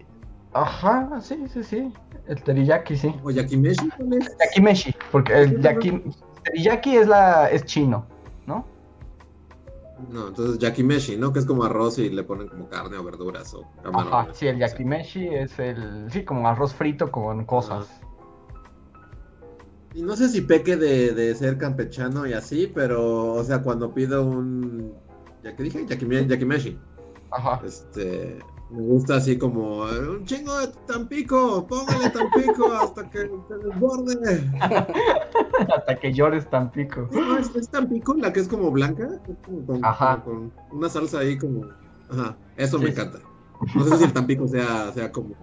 [0.53, 1.93] Ajá, sí, sí, sí.
[2.27, 3.15] El teriyaki, sí.
[3.23, 3.89] ¿O yakimeshi?
[3.89, 4.37] ¿cuál es?
[4.39, 6.03] Yakimeshi, porque el yaki...
[6.43, 7.49] teriyaki es, la...
[7.49, 8.05] es chino,
[8.45, 8.65] ¿no?
[10.09, 11.31] No, entonces yakimeshi, ¿no?
[11.31, 14.13] Que es como arroz y le ponen como carne o verduras o camarones.
[14.13, 16.11] Ajá, sí, el yakimeshi es el...
[16.11, 18.01] Sí, como arroz frito con cosas.
[19.93, 23.93] Y no sé si peque de, de ser campechano y así, pero, o sea, cuando
[23.93, 24.93] pido un...
[25.43, 25.85] ¿Ya que dije?
[25.85, 26.79] Yakime- yakimeshi.
[27.31, 27.61] Ajá.
[27.65, 28.39] Este...
[28.69, 34.49] Me gusta así como un chingo de Tampico, póngale Tampico hasta que se desborde.
[35.75, 37.05] Hasta que llores tan pico.
[37.11, 40.21] Sí, no, es, es Tampico, la que es como blanca, es como con, Ajá.
[40.23, 41.65] como con una salsa ahí como...
[42.09, 42.91] Ajá, eso me Sí.
[42.93, 43.19] encanta.
[43.75, 45.35] No sé si el Tampico sea, sea como...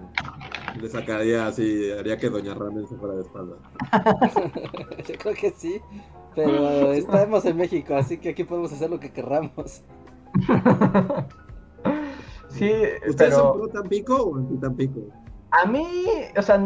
[0.80, 3.56] Le sacaría así, haría que Doña Ramen se fuera de espalda.
[5.08, 5.80] Yo creo que sí.
[6.34, 9.82] Pero estamos en México, así que aquí podemos hacer lo que querramos.
[12.48, 12.70] Sí,
[13.06, 15.00] ¿Ustedes son pero pro Tampico o anti Tampico?
[15.50, 15.86] a mí,
[16.36, 16.58] o sea,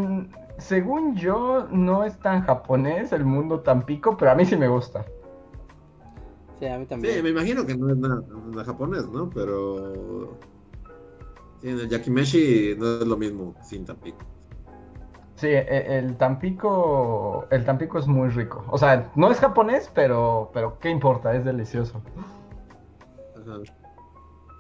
[0.59, 4.69] según yo, no es tan japonés el mundo tan pico, pero a mí sí me
[4.69, 5.05] gusta.
[6.61, 7.23] Sí, a mí Sí, también.
[7.23, 9.29] me imagino que no es nada, nada japonés, ¿no?
[9.31, 10.39] Pero...
[11.63, 14.19] En el Yakimeshi no es lo mismo sin Tampico.
[15.37, 18.65] Sí, e- el Tampico, el Tampico es muy rico.
[18.69, 22.03] O sea, no es japonés, pero, pero qué importa, es delicioso.
[23.41, 23.59] Ajá.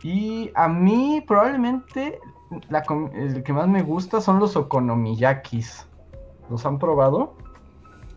[0.03, 2.19] Y a mí probablemente
[2.69, 2.85] la
[3.15, 5.87] el que más me gusta son los okonomiyakis.
[6.51, 7.35] ¿Los han probado?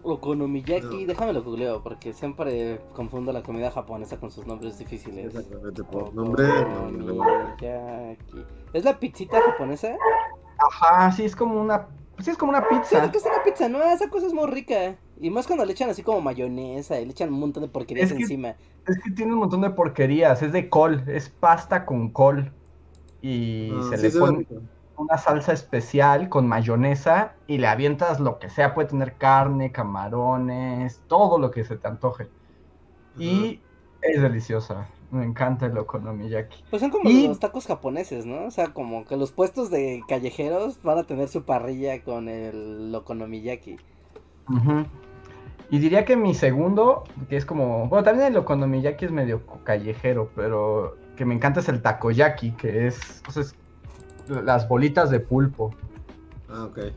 [0.06, 1.08] Okonomiyaki, No.
[1.08, 5.36] déjame lo googleo porque siempre confundo la comida japonesa con sus nombres difíciles.
[5.36, 6.44] Exactamente, por nombre.
[6.48, 7.14] no, no, no.
[7.22, 8.46] Okonomiyaki.
[8.74, 9.96] ¿Es la pizzita japonesa?
[10.58, 11.88] Ajá, sí, es como una,
[12.20, 13.04] sí, es como una Sí, pizza.
[13.06, 13.82] es que es una pizza, ¿no?
[13.84, 14.96] Esa cosa es muy rica.
[15.20, 18.12] Y más cuando le echan así como mayonesa y le echan un montón de porquerías
[18.12, 18.56] Es que- encima.
[18.88, 22.52] Es que tiene un montón de porquerías, es de col, es pasta con col.
[23.22, 24.56] Y Ah, se sí, le pone rico.
[24.98, 31.02] Una salsa especial con mayonesa y le avientas lo que sea, puede tener carne, camarones,
[31.08, 32.28] todo lo que se te antoje.
[33.18, 33.60] Y
[34.02, 36.64] es deliciosa, me encanta el okonomiyaki.
[36.70, 38.46] Pues son como Y- los tacos japoneses, ¿no?
[38.46, 42.94] O sea, como que los puestos de callejeros van a tener su parrilla con el
[42.94, 43.78] okonomiyaki.
[45.72, 50.30] Y diría que mi segundo, que es como, bueno, también el okonomiyaki es medio callejero,
[50.36, 53.56] pero que me encanta es el takoyaki, que es, o sea, es
[54.30, 55.72] las bolitas de pulpo,
[56.50, 56.76] Ah, ok.
[56.76, 56.94] que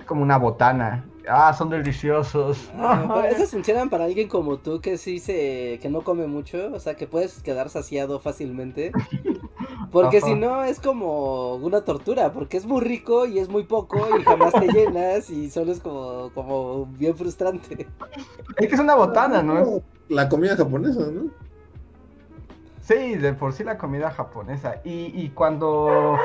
[0.00, 1.04] es como una botana.
[1.28, 2.70] Ah, son deliciosos.
[2.78, 6.70] Ah, pero esas funcionan para alguien como tú que sí se que no come mucho,
[6.72, 8.92] o sea, que puedes quedar saciado fácilmente.
[9.92, 14.10] Porque si no es como una tortura, porque es muy rico y es muy poco
[14.10, 17.86] y jamás te llenas y solo es como como bien frustrante.
[18.58, 19.58] Es que es una botana, ¿no?
[19.58, 21.30] Es- La comida japonesa, ¿no?
[22.80, 24.80] Sí, de por sí la comida japonesa.
[24.84, 26.16] Y, y cuando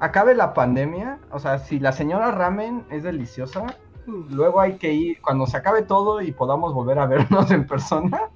[0.00, 3.66] acabe la pandemia, o sea, si la señora ramen es deliciosa,
[4.06, 8.30] luego hay que ir, cuando se acabe todo y podamos volver a vernos en persona,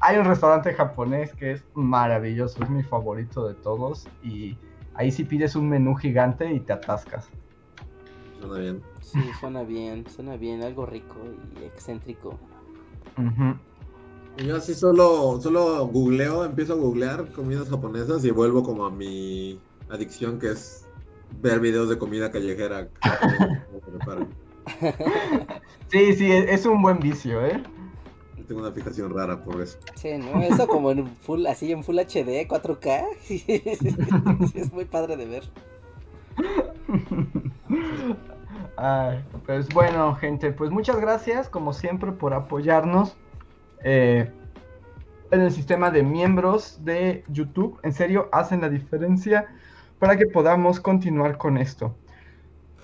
[0.00, 4.08] hay un restaurante japonés que es maravilloso, es mi favorito de todos.
[4.22, 4.56] Y
[4.94, 7.28] ahí sí pides un menú gigante y te atascas.
[8.40, 8.82] Suena bien.
[9.00, 11.16] Sí, suena bien, suena bien, algo rico
[11.60, 12.38] y excéntrico.
[14.38, 19.60] Yo así solo, solo googleo, empiezo a googlear comidas japonesas y vuelvo como a mi
[19.94, 20.86] adicción que es
[21.40, 22.88] ver videos de comida callejera.
[23.00, 24.28] cómo se preparan.
[25.88, 27.62] Sí, sí, es, es un buen vicio, ¿eh?
[28.46, 29.78] Tengo una fijación rara por eso.
[29.94, 30.42] Sí, ¿no?
[30.42, 33.04] Eso como en full, así en full HD, 4K.
[33.22, 33.44] Sí,
[34.54, 35.44] es muy padre de ver.
[38.76, 43.16] Ay, pues bueno, gente, pues muchas gracias, como siempre, por apoyarnos
[43.84, 44.30] eh,
[45.30, 47.78] en el sistema de miembros de YouTube.
[47.82, 49.48] En serio, hacen la diferencia
[50.02, 51.94] para que podamos continuar con esto.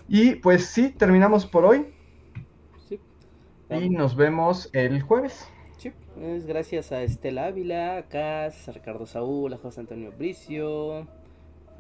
[0.09, 1.87] Y pues sí, terminamos por hoy
[2.89, 3.01] Sí.
[3.69, 5.51] y nos vemos el jueves.
[5.79, 5.91] Sí,
[6.23, 11.09] es gracias a Estela Ávila, a Cas, a Ricardo Saúl, a José Antonio Bricio,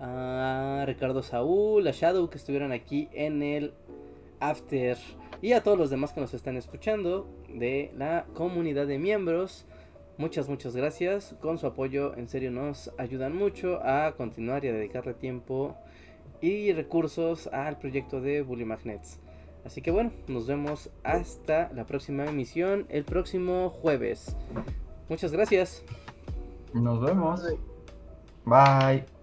[0.00, 3.74] a Ricardo Saúl, a Shadow que estuvieron aquí en el
[4.40, 4.96] After
[5.40, 9.66] y a todos los demás que nos están escuchando de la comunidad de miembros.
[10.18, 11.36] Muchas, muchas gracias.
[11.40, 15.76] Con su apoyo, en serio, nos ayudan mucho a continuar y a dedicarle tiempo
[16.40, 19.20] y recursos al proyecto de Bully Magnets.
[19.64, 24.36] Así que bueno, nos vemos hasta la próxima emisión, el próximo jueves.
[25.08, 25.84] Muchas gracias.
[26.74, 27.42] Nos vemos.
[28.44, 29.17] Bye.